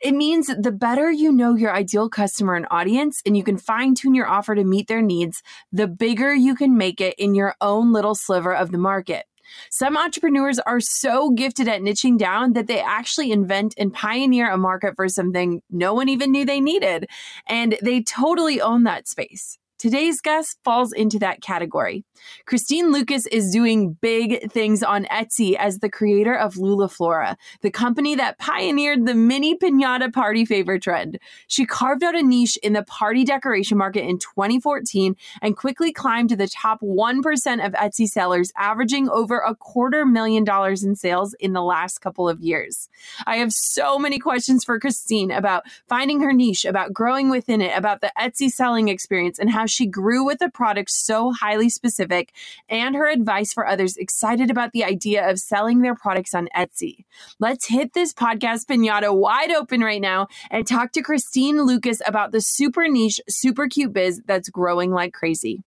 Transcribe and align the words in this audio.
It 0.00 0.12
means 0.12 0.46
the 0.46 0.72
better 0.72 1.10
you 1.10 1.32
know 1.32 1.54
your 1.54 1.74
ideal 1.74 2.08
customer 2.08 2.54
and 2.54 2.66
audience, 2.70 3.20
and 3.24 3.36
you 3.36 3.42
can 3.42 3.58
fine 3.58 3.94
tune 3.94 4.14
your 4.14 4.28
offer 4.28 4.54
to 4.54 4.64
meet 4.64 4.88
their 4.88 5.02
needs, 5.02 5.42
the 5.72 5.88
bigger 5.88 6.34
you 6.34 6.54
can 6.54 6.76
make 6.76 7.00
it 7.00 7.14
in 7.18 7.34
your 7.34 7.54
own 7.60 7.92
little 7.92 8.14
sliver 8.14 8.54
of 8.54 8.70
the 8.70 8.78
market. 8.78 9.26
Some 9.70 9.96
entrepreneurs 9.96 10.58
are 10.58 10.80
so 10.80 11.30
gifted 11.30 11.68
at 11.68 11.82
niching 11.82 12.18
down 12.18 12.54
that 12.54 12.66
they 12.66 12.80
actually 12.80 13.30
invent 13.30 13.74
and 13.76 13.92
pioneer 13.92 14.50
a 14.50 14.56
market 14.56 14.94
for 14.96 15.08
something 15.08 15.62
no 15.70 15.94
one 15.94 16.08
even 16.08 16.32
knew 16.32 16.44
they 16.44 16.60
needed, 16.60 17.08
and 17.46 17.76
they 17.82 18.02
totally 18.02 18.60
own 18.60 18.84
that 18.84 19.08
space. 19.08 19.58
Today's 19.78 20.20
guest 20.20 20.58
falls 20.64 20.92
into 20.92 21.18
that 21.18 21.42
category. 21.42 22.04
Christine 22.46 22.92
Lucas 22.92 23.26
is 23.26 23.50
doing 23.50 23.94
big 24.00 24.50
things 24.50 24.82
on 24.82 25.04
Etsy 25.06 25.56
as 25.56 25.78
the 25.78 25.90
creator 25.90 26.34
of 26.34 26.56
Lula 26.56 26.88
Flora, 26.88 27.36
the 27.60 27.70
company 27.70 28.14
that 28.14 28.38
pioneered 28.38 29.04
the 29.04 29.14
mini 29.14 29.56
pinata 29.56 30.12
party 30.12 30.44
favor 30.44 30.78
trend. 30.78 31.18
She 31.48 31.66
carved 31.66 32.02
out 32.02 32.14
a 32.14 32.22
niche 32.22 32.56
in 32.62 32.72
the 32.72 32.84
party 32.84 33.24
decoration 33.24 33.76
market 33.76 34.04
in 34.04 34.18
2014 34.18 35.16
and 35.42 35.56
quickly 35.56 35.92
climbed 35.92 36.30
to 36.30 36.36
the 36.36 36.48
top 36.48 36.80
1% 36.80 37.66
of 37.66 37.72
Etsy 37.72 38.06
sellers, 38.06 38.52
averaging 38.56 39.08
over 39.08 39.38
a 39.38 39.54
quarter 39.54 40.06
million 40.06 40.44
dollars 40.44 40.84
in 40.84 40.94
sales 40.96 41.34
in 41.34 41.52
the 41.52 41.62
last 41.62 41.98
couple 41.98 42.28
of 42.28 42.40
years. 42.40 42.88
I 43.26 43.36
have 43.36 43.52
so 43.52 43.98
many 43.98 44.18
questions 44.18 44.64
for 44.64 44.78
Christine 44.78 45.30
about 45.30 45.64
finding 45.88 46.20
her 46.20 46.32
niche, 46.32 46.64
about 46.64 46.92
growing 46.92 47.28
within 47.28 47.60
it, 47.60 47.76
about 47.76 48.00
the 48.00 48.12
Etsy 48.18 48.48
selling 48.48 48.88
experience, 48.88 49.38
and 49.38 49.50
how 49.50 49.63
how 49.64 49.66
she 49.66 49.86
grew 49.86 50.26
with 50.26 50.42
a 50.42 50.50
product 50.50 50.90
so 50.90 51.32
highly 51.32 51.70
specific 51.70 52.34
and 52.68 52.94
her 52.94 53.08
advice 53.08 53.50
for 53.50 53.66
others 53.66 53.96
excited 53.96 54.50
about 54.50 54.72
the 54.72 54.84
idea 54.84 55.26
of 55.26 55.38
selling 55.38 55.80
their 55.80 55.94
products 55.94 56.34
on 56.34 56.50
Etsy. 56.54 57.06
Let's 57.40 57.66
hit 57.66 57.94
this 57.94 58.12
podcast 58.12 58.66
pinata 58.66 59.16
wide 59.16 59.50
open 59.50 59.80
right 59.80 60.02
now 60.02 60.26
and 60.50 60.66
talk 60.66 60.92
to 60.92 61.02
Christine 61.02 61.62
Lucas 61.62 62.02
about 62.04 62.30
the 62.30 62.42
super 62.42 62.86
niche, 62.88 63.22
super 63.26 63.66
cute 63.66 63.94
biz 63.94 64.20
that's 64.26 64.50
growing 64.50 64.90
like 64.90 65.14
crazy. 65.14 65.62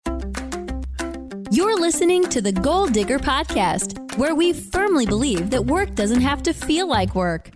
You're 1.50 1.80
listening 1.80 2.24
to 2.24 2.42
the 2.42 2.52
Goal 2.52 2.88
Digger 2.88 3.18
Podcast, 3.18 4.18
where 4.18 4.34
we 4.34 4.52
firmly 4.52 5.06
believe 5.06 5.48
that 5.48 5.64
work 5.64 5.94
doesn't 5.94 6.20
have 6.20 6.42
to 6.42 6.52
feel 6.52 6.86
like 6.86 7.14
work. 7.14 7.55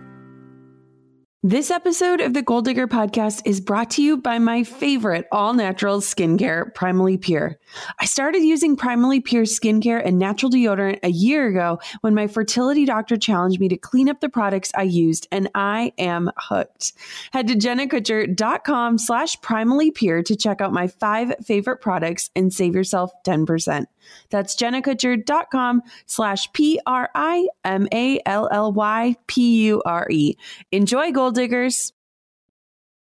This 1.43 1.71
episode 1.71 2.21
of 2.21 2.35
the 2.35 2.43
Goal 2.43 2.61
Digger 2.61 2.87
podcast 2.87 3.41
is 3.45 3.59
brought 3.59 3.89
to 3.91 4.03
you 4.03 4.15
by 4.15 4.37
my 4.37 4.63
favorite 4.63 5.25
all 5.31 5.55
natural 5.55 5.99
skincare, 5.99 6.71
Primally 6.73 7.19
Pure. 7.19 7.57
I 7.99 8.05
started 8.05 8.43
using 8.43 8.77
Primally 8.77 9.25
Pure 9.25 9.45
skincare 9.45 10.05
and 10.05 10.19
natural 10.19 10.51
deodorant 10.51 10.99
a 11.01 11.09
year 11.09 11.47
ago 11.47 11.79
when 12.01 12.13
my 12.13 12.27
fertility 12.27 12.85
doctor 12.85 13.17
challenged 13.17 13.59
me 13.59 13.69
to 13.69 13.75
clean 13.75 14.07
up 14.07 14.19
the 14.19 14.29
products 14.29 14.71
I 14.75 14.83
used, 14.83 15.27
and 15.31 15.49
I 15.55 15.93
am 15.97 16.29
hooked. 16.37 16.93
Head 17.33 17.47
to 17.47 17.55
jennakutcher.com 17.55 18.99
slash 18.99 19.35
primally 19.37 19.91
pure 19.91 20.21
to 20.21 20.35
check 20.35 20.61
out 20.61 20.71
my 20.71 20.89
five 20.89 21.33
favorite 21.43 21.81
products 21.81 22.29
and 22.35 22.53
save 22.53 22.75
yourself 22.75 23.09
10%. 23.25 23.85
That's 24.29 24.55
jennakutcher.com 24.55 25.81
slash 26.05 26.51
P 26.53 26.79
R 26.85 27.09
I 27.13 27.47
M 27.63 27.87
A 27.91 28.21
L 28.25 28.49
L 28.51 28.71
Y 28.71 29.15
P 29.27 29.65
U 29.67 29.81
R 29.85 30.07
E. 30.09 30.35
Enjoy 30.71 31.11
Goal 31.11 31.31
Diggers. 31.31 31.93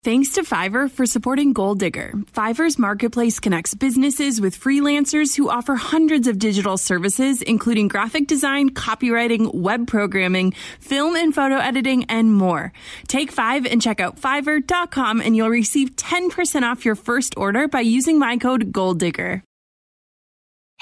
Thanks 0.04 0.32
to 0.32 0.42
Fiverr 0.42 0.90
for 0.90 1.06
supporting 1.06 1.52
Goal 1.52 1.76
Digger. 1.76 2.14
Fiverr's 2.32 2.76
marketplace 2.76 3.38
connects 3.38 3.72
businesses 3.72 4.40
with 4.40 4.58
freelancers 4.58 5.36
who 5.36 5.48
offer 5.48 5.76
hundreds 5.76 6.26
of 6.26 6.40
digital 6.40 6.76
services, 6.76 7.40
including 7.40 7.86
graphic 7.86 8.26
design, 8.26 8.70
copywriting, 8.70 9.54
web 9.54 9.86
programming, 9.86 10.54
film 10.80 11.14
and 11.14 11.32
photo 11.32 11.54
editing, 11.54 12.02
and 12.06 12.34
more. 12.34 12.72
Take 13.06 13.30
five 13.30 13.64
and 13.64 13.80
check 13.80 14.00
out 14.00 14.20
fiverr.com 14.20 15.20
and 15.20 15.36
you'll 15.36 15.50
receive 15.50 15.94
10% 15.94 16.62
off 16.62 16.84
your 16.84 16.96
first 16.96 17.34
order 17.36 17.68
by 17.68 17.80
using 17.80 18.18
my 18.18 18.36
code 18.38 18.72
GOALDIGGER. 18.72 19.44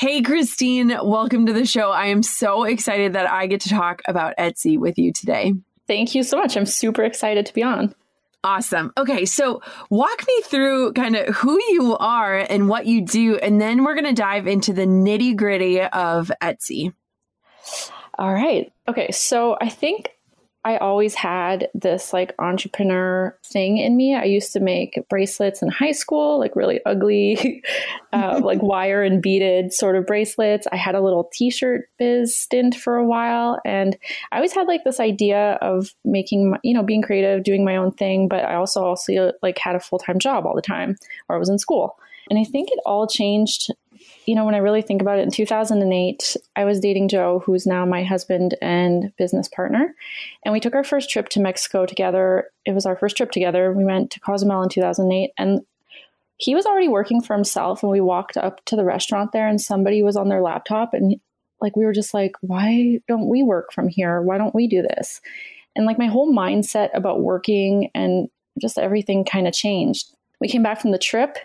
Hey, 0.00 0.22
Christine, 0.22 0.96
welcome 1.02 1.44
to 1.44 1.52
the 1.52 1.66
show. 1.66 1.90
I 1.90 2.06
am 2.06 2.22
so 2.22 2.64
excited 2.64 3.12
that 3.12 3.30
I 3.30 3.46
get 3.46 3.60
to 3.60 3.68
talk 3.68 4.00
about 4.08 4.32
Etsy 4.38 4.78
with 4.78 4.96
you 4.96 5.12
today. 5.12 5.52
Thank 5.86 6.14
you 6.14 6.22
so 6.22 6.38
much. 6.38 6.56
I'm 6.56 6.64
super 6.64 7.04
excited 7.04 7.44
to 7.44 7.52
be 7.52 7.62
on. 7.62 7.94
Awesome. 8.42 8.94
Okay, 8.96 9.26
so 9.26 9.60
walk 9.90 10.24
me 10.26 10.40
through 10.44 10.94
kind 10.94 11.16
of 11.16 11.34
who 11.36 11.62
you 11.68 11.98
are 11.98 12.38
and 12.38 12.66
what 12.66 12.86
you 12.86 13.04
do, 13.04 13.36
and 13.36 13.60
then 13.60 13.84
we're 13.84 13.92
going 13.92 14.06
to 14.06 14.14
dive 14.14 14.46
into 14.46 14.72
the 14.72 14.86
nitty 14.86 15.36
gritty 15.36 15.82
of 15.82 16.32
Etsy. 16.42 16.94
All 18.18 18.32
right. 18.32 18.72
Okay, 18.88 19.10
so 19.10 19.58
I 19.60 19.68
think 19.68 20.12
I 20.62 20.76
always 20.76 21.14
had 21.14 21.68
this 21.72 22.12
like 22.12 22.34
entrepreneur 22.38 23.34
thing 23.44 23.78
in 23.78 23.96
me. 23.96 24.14
I 24.14 24.24
used 24.24 24.52
to 24.52 24.60
make 24.60 25.02
bracelets 25.08 25.62
in 25.62 25.68
high 25.68 25.92
school, 25.92 26.38
like 26.38 26.54
really 26.54 26.80
ugly, 26.84 27.62
uh, 28.12 28.40
like 28.44 28.62
wire 28.62 29.02
and 29.02 29.22
beaded 29.22 29.72
sort 29.72 29.96
of 29.96 30.06
bracelets. 30.06 30.66
I 30.70 30.76
had 30.76 30.94
a 30.94 31.00
little 31.00 31.30
t 31.32 31.50
shirt 31.50 31.88
biz 31.98 32.36
stint 32.36 32.74
for 32.74 32.96
a 32.96 33.06
while. 33.06 33.58
And 33.64 33.96
I 34.32 34.36
always 34.36 34.52
had 34.52 34.68
like 34.68 34.84
this 34.84 35.00
idea 35.00 35.58
of 35.62 35.94
making, 36.04 36.56
you 36.62 36.74
know, 36.74 36.82
being 36.82 37.02
creative, 37.02 37.42
doing 37.42 37.64
my 37.64 37.76
own 37.76 37.92
thing. 37.92 38.28
But 38.28 38.44
I 38.44 38.56
also, 38.56 38.84
also 38.84 39.32
like 39.42 39.56
had 39.56 39.76
a 39.76 39.80
full 39.80 39.98
time 39.98 40.18
job 40.18 40.44
all 40.44 40.54
the 40.54 40.60
time 40.60 40.96
or 41.28 41.36
I 41.36 41.38
was 41.38 41.48
in 41.48 41.58
school. 41.58 41.96
And 42.28 42.38
I 42.38 42.44
think 42.44 42.70
it 42.70 42.78
all 42.84 43.06
changed 43.06 43.72
you 44.30 44.36
know, 44.36 44.44
when 44.44 44.54
I 44.54 44.58
really 44.58 44.80
think 44.80 45.02
about 45.02 45.18
it, 45.18 45.22
in 45.22 45.32
2008, 45.32 46.36
I 46.54 46.64
was 46.64 46.78
dating 46.78 47.08
Joe, 47.08 47.42
who's 47.44 47.66
now 47.66 47.84
my 47.84 48.04
husband 48.04 48.56
and 48.62 49.12
business 49.16 49.48
partner. 49.48 49.92
And 50.44 50.52
we 50.52 50.60
took 50.60 50.76
our 50.76 50.84
first 50.84 51.10
trip 51.10 51.28
to 51.30 51.40
Mexico 51.40 51.84
together. 51.84 52.48
It 52.64 52.72
was 52.72 52.86
our 52.86 52.94
first 52.94 53.16
trip 53.16 53.32
together. 53.32 53.72
We 53.72 53.84
went 53.84 54.12
to 54.12 54.20
Cozumel 54.20 54.62
in 54.62 54.68
2008. 54.68 55.32
And 55.36 55.62
he 56.36 56.54
was 56.54 56.64
already 56.64 56.86
working 56.86 57.20
for 57.20 57.34
himself 57.34 57.82
and 57.82 57.90
we 57.90 58.00
walked 58.00 58.36
up 58.36 58.64
to 58.66 58.76
the 58.76 58.84
restaurant 58.84 59.32
there 59.32 59.48
and 59.48 59.60
somebody 59.60 60.00
was 60.00 60.14
on 60.14 60.28
their 60.28 60.42
laptop 60.42 60.94
and 60.94 61.16
like 61.60 61.74
we 61.74 61.84
were 61.84 61.92
just 61.92 62.14
like 62.14 62.32
why 62.40 63.00
don't 63.08 63.28
we 63.28 63.42
work 63.42 63.72
from 63.74 63.88
here 63.88 64.22
why 64.22 64.38
don't 64.38 64.54
we 64.54 64.66
do 64.66 64.80
this 64.80 65.20
and 65.76 65.84
like 65.84 65.98
my 65.98 66.06
whole 66.06 66.32
mindset 66.32 66.88
about 66.94 67.20
working 67.20 67.90
and 67.94 68.30
just 68.58 68.78
everything 68.78 69.22
kind 69.22 69.46
of 69.46 69.52
changed 69.52 70.14
we 70.40 70.48
came 70.48 70.62
back 70.62 70.80
from 70.80 70.92
the 70.92 70.98
trip 70.98 71.36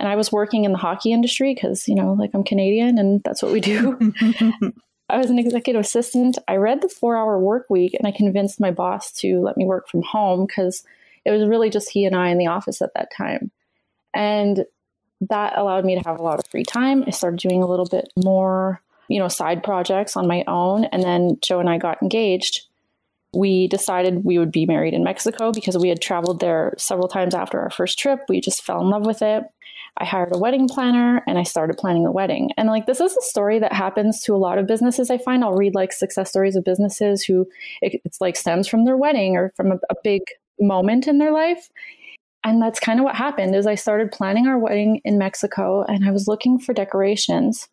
and 0.00 0.08
i 0.08 0.16
was 0.16 0.32
working 0.32 0.64
in 0.64 0.72
the 0.72 0.78
hockey 0.78 1.12
industry 1.12 1.54
because 1.54 1.86
you 1.86 1.94
know 1.94 2.14
like 2.14 2.30
i'm 2.34 2.42
canadian 2.42 2.98
and 2.98 3.22
that's 3.22 3.42
what 3.42 3.52
we 3.52 3.60
do 3.60 3.96
i 5.08 5.16
was 5.16 5.30
an 5.30 5.38
executive 5.38 5.80
assistant 5.80 6.36
i 6.48 6.56
read 6.56 6.80
the 6.80 6.88
four 6.88 7.16
hour 7.16 7.38
work 7.38 7.66
week 7.70 7.94
and 7.94 8.08
i 8.08 8.10
convinced 8.10 8.58
my 8.58 8.72
boss 8.72 9.12
to 9.12 9.40
let 9.40 9.56
me 9.56 9.64
work 9.64 9.88
from 9.88 10.02
home 10.02 10.46
because 10.46 10.82
it 11.24 11.30
was 11.30 11.46
really 11.46 11.70
just 11.70 11.90
he 11.90 12.04
and 12.04 12.16
i 12.16 12.28
in 12.28 12.38
the 12.38 12.48
office 12.48 12.82
at 12.82 12.92
that 12.94 13.12
time 13.16 13.52
and 14.12 14.64
that 15.28 15.56
allowed 15.58 15.84
me 15.84 15.94
to 15.94 16.08
have 16.08 16.18
a 16.18 16.22
lot 16.22 16.38
of 16.38 16.46
free 16.50 16.64
time. 16.64 17.04
I 17.06 17.10
started 17.10 17.40
doing 17.40 17.62
a 17.62 17.66
little 17.66 17.86
bit 17.86 18.12
more, 18.16 18.80
you 19.08 19.18
know, 19.18 19.28
side 19.28 19.62
projects 19.62 20.16
on 20.16 20.26
my 20.26 20.44
own. 20.46 20.84
And 20.86 21.02
then 21.02 21.38
Joe 21.42 21.60
and 21.60 21.68
I 21.68 21.78
got 21.78 22.02
engaged. 22.02 22.66
We 23.32 23.68
decided 23.68 24.24
we 24.24 24.38
would 24.38 24.50
be 24.50 24.66
married 24.66 24.94
in 24.94 25.04
Mexico 25.04 25.52
because 25.52 25.76
we 25.76 25.88
had 25.88 26.00
traveled 26.00 26.40
there 26.40 26.74
several 26.78 27.06
times 27.06 27.34
after 27.34 27.60
our 27.60 27.70
first 27.70 27.98
trip. 27.98 28.20
We 28.28 28.40
just 28.40 28.62
fell 28.62 28.80
in 28.80 28.88
love 28.88 29.06
with 29.06 29.22
it. 29.22 29.44
I 29.98 30.04
hired 30.04 30.34
a 30.34 30.38
wedding 30.38 30.68
planner 30.68 31.22
and 31.26 31.38
I 31.38 31.42
started 31.42 31.76
planning 31.76 32.04
the 32.04 32.10
wedding. 32.12 32.50
And 32.56 32.68
like 32.68 32.86
this 32.86 33.00
is 33.00 33.16
a 33.16 33.22
story 33.22 33.58
that 33.58 33.72
happens 33.72 34.22
to 34.22 34.34
a 34.34 34.38
lot 34.38 34.58
of 34.58 34.66
businesses. 34.66 35.10
I 35.10 35.18
find. 35.18 35.44
I'll 35.44 35.54
read 35.54 35.74
like 35.74 35.92
success 35.92 36.30
stories 36.30 36.56
of 36.56 36.64
businesses 36.64 37.22
who 37.22 37.46
it, 37.82 38.00
it's 38.04 38.20
like 38.20 38.36
stems 38.36 38.68
from 38.68 38.84
their 38.84 38.96
wedding 38.96 39.36
or 39.36 39.52
from 39.56 39.72
a, 39.72 39.76
a 39.90 39.94
big 40.02 40.22
moment 40.60 41.06
in 41.06 41.18
their 41.18 41.32
life. 41.32 41.68
And 42.44 42.60
that's 42.62 42.80
kind 42.80 42.98
of 42.98 43.04
what 43.04 43.16
happened 43.16 43.54
is 43.54 43.66
i 43.66 43.74
started 43.74 44.12
planning 44.12 44.46
our 44.46 44.58
wedding 44.58 45.00
in 45.04 45.18
mexico 45.18 45.84
and 45.86 46.06
i 46.06 46.10
was 46.10 46.28
looking 46.28 46.58
for 46.58 46.72
decorations. 46.72 47.68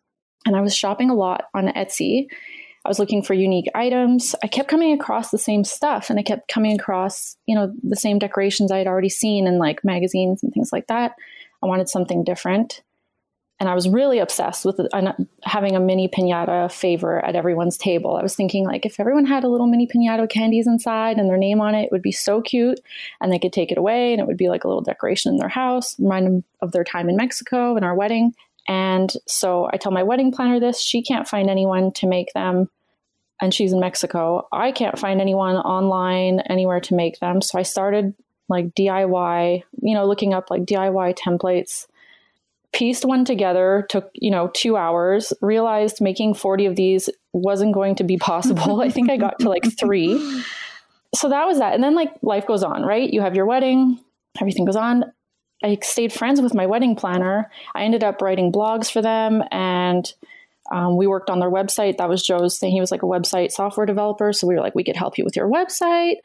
And 0.46 0.56
i 0.56 0.60
was 0.60 0.74
shopping 0.74 1.10
a 1.10 1.14
lot 1.14 1.44
on 1.54 1.68
etsy. 1.68 2.26
I 2.84 2.88
was 2.88 2.98
looking 2.98 3.22
for 3.22 3.34
unique 3.34 3.66
items. 3.74 4.34
I 4.42 4.46
kept 4.46 4.70
coming 4.70 4.92
across 4.92 5.30
the 5.30 5.38
same 5.38 5.64
stuff 5.64 6.10
and 6.10 6.18
i 6.18 6.22
kept 6.22 6.48
coming 6.48 6.78
across 6.78 7.36
you 7.46 7.54
know 7.54 7.72
the 7.82 7.96
same 7.96 8.18
decorations 8.18 8.72
i 8.72 8.78
had 8.78 8.86
already 8.86 9.10
seen 9.10 9.46
in 9.46 9.58
like 9.58 9.84
magazines 9.84 10.42
and 10.42 10.52
things 10.52 10.70
like 10.72 10.86
that 10.88 11.12
i 11.62 11.66
wanted 11.66 11.88
something 11.88 12.24
different 12.24 12.82
and 13.60 13.68
I 13.68 13.74
was 13.74 13.88
really 13.88 14.20
obsessed 14.20 14.64
with 14.64 14.80
having 15.42 15.74
a 15.74 15.80
mini 15.80 16.06
pinata 16.08 16.70
favor 16.70 17.24
at 17.24 17.34
everyone's 17.34 17.76
table. 17.76 18.16
I 18.16 18.22
was 18.22 18.36
thinking 18.36 18.64
like 18.64 18.86
if 18.86 19.00
everyone 19.00 19.26
had 19.26 19.42
a 19.42 19.48
little 19.48 19.66
mini 19.66 19.88
pinata 19.88 20.30
candies 20.30 20.68
inside 20.68 21.18
and 21.18 21.28
their 21.28 21.36
name 21.36 21.60
on 21.60 21.74
it, 21.74 21.86
it 21.86 21.92
would 21.92 22.02
be 22.02 22.12
so 22.12 22.40
cute, 22.40 22.78
and 23.20 23.32
they 23.32 23.38
could 23.38 23.52
take 23.52 23.72
it 23.72 23.78
away, 23.78 24.12
and 24.12 24.20
it 24.20 24.26
would 24.28 24.36
be 24.36 24.48
like 24.48 24.62
a 24.62 24.68
little 24.68 24.82
decoration 24.82 25.32
in 25.32 25.38
their 25.38 25.48
house, 25.48 25.98
remind 25.98 26.26
them 26.26 26.44
of 26.62 26.70
their 26.70 26.84
time 26.84 27.08
in 27.08 27.16
Mexico 27.16 27.74
and 27.74 27.84
our 27.84 27.96
wedding. 27.96 28.32
And 28.68 29.12
so 29.26 29.68
I 29.72 29.76
tell 29.76 29.92
my 29.92 30.02
wedding 30.04 30.30
planner 30.30 30.60
this. 30.60 30.80
She 30.80 31.02
can't 31.02 31.26
find 31.26 31.50
anyone 31.50 31.92
to 31.94 32.06
make 32.06 32.32
them, 32.34 32.68
and 33.40 33.52
she's 33.52 33.72
in 33.72 33.80
Mexico. 33.80 34.46
I 34.52 34.70
can't 34.70 34.98
find 34.98 35.20
anyone 35.20 35.56
online 35.56 36.40
anywhere 36.40 36.80
to 36.80 36.94
make 36.94 37.18
them. 37.18 37.42
So 37.42 37.58
I 37.58 37.62
started 37.62 38.14
like 38.48 38.74
DIY, 38.74 39.62
you 39.82 39.94
know, 39.94 40.06
looking 40.06 40.34
up 40.34 40.50
like 40.50 40.62
DIY 40.62 41.16
templates 41.18 41.86
pieced 42.72 43.04
one 43.04 43.24
together 43.24 43.86
took 43.88 44.10
you 44.14 44.30
know 44.30 44.50
two 44.54 44.76
hours 44.76 45.32
realized 45.40 46.00
making 46.00 46.34
40 46.34 46.66
of 46.66 46.76
these 46.76 47.08
wasn't 47.32 47.74
going 47.74 47.94
to 47.96 48.04
be 48.04 48.16
possible. 48.16 48.80
I 48.80 48.90
think 48.90 49.10
i 49.10 49.16
got 49.16 49.38
to 49.40 49.48
like 49.48 49.64
three. 49.78 50.18
So 51.14 51.30
that 51.30 51.46
was 51.46 51.58
that. 51.58 51.74
And 51.74 51.82
then 51.82 51.94
like 51.94 52.12
life 52.22 52.46
goes 52.46 52.62
on 52.62 52.82
right? 52.82 53.10
You 53.10 53.20
have 53.22 53.34
your 53.34 53.46
wedding 53.46 53.98
everything 54.40 54.64
goes 54.64 54.76
on. 54.76 55.04
I 55.64 55.78
stayed 55.82 56.12
friends 56.12 56.40
with 56.40 56.54
my 56.54 56.66
wedding 56.66 56.94
planner. 56.94 57.50
I 57.74 57.82
ended 57.82 58.04
up 58.04 58.22
writing 58.22 58.52
blogs 58.52 58.92
for 58.92 59.02
them 59.02 59.42
and 59.50 60.12
um, 60.70 60.96
we 60.96 61.08
worked 61.08 61.30
on 61.30 61.40
their 61.40 61.50
website. 61.50 61.96
That 61.96 62.08
was 62.08 62.22
joe's 62.22 62.58
thing. 62.58 62.70
He 62.70 62.80
was 62.80 62.92
like 62.92 63.02
a 63.02 63.06
website 63.06 63.50
software 63.50 63.86
developer. 63.86 64.32
So 64.32 64.46
we 64.46 64.54
were 64.54 64.60
like 64.60 64.74
we 64.74 64.84
could 64.84 64.96
help 64.96 65.18
you 65.18 65.24
with 65.24 65.34
your 65.34 65.48
website 65.48 66.16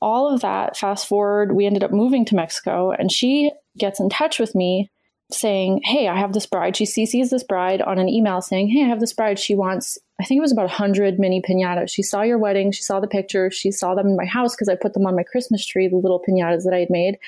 all 0.00 0.32
of 0.32 0.40
that 0.40 0.76
fast 0.76 1.06
forward 1.06 1.54
we 1.54 1.66
ended 1.66 1.84
up 1.84 1.90
moving 1.90 2.24
to 2.24 2.34
mexico 2.34 2.90
and 2.90 3.10
she 3.10 3.50
gets 3.78 4.00
in 4.00 4.08
touch 4.08 4.38
with 4.38 4.54
me 4.54 4.90
saying, 5.30 5.80
Hey, 5.84 6.08
I 6.08 6.18
have 6.18 6.32
this 6.32 6.46
bride. 6.46 6.76
She 6.76 6.84
CCs 6.84 7.30
this 7.30 7.42
bride 7.42 7.82
on 7.82 7.98
an 7.98 8.08
email 8.08 8.40
saying, 8.40 8.68
Hey, 8.68 8.84
I 8.84 8.88
have 8.88 9.00
this 9.00 9.12
bride. 9.12 9.38
She 9.38 9.54
wants, 9.54 9.98
I 10.20 10.24
think 10.24 10.38
it 10.38 10.42
was 10.42 10.52
about 10.52 10.66
100 10.66 11.18
mini 11.18 11.42
pinatas. 11.42 11.90
She 11.90 12.02
saw 12.02 12.22
your 12.22 12.38
wedding. 12.38 12.72
She 12.72 12.82
saw 12.82 13.00
the 13.00 13.08
picture. 13.08 13.50
She 13.50 13.70
saw 13.70 13.94
them 13.94 14.06
in 14.08 14.16
my 14.16 14.24
house 14.24 14.54
because 14.54 14.68
I 14.68 14.76
put 14.76 14.94
them 14.94 15.06
on 15.06 15.16
my 15.16 15.24
Christmas 15.24 15.66
tree, 15.66 15.88
the 15.88 15.96
little 15.96 16.22
pinatas 16.26 16.64
that 16.64 16.74
I 16.74 16.80
had 16.80 16.90
made. 16.90 17.18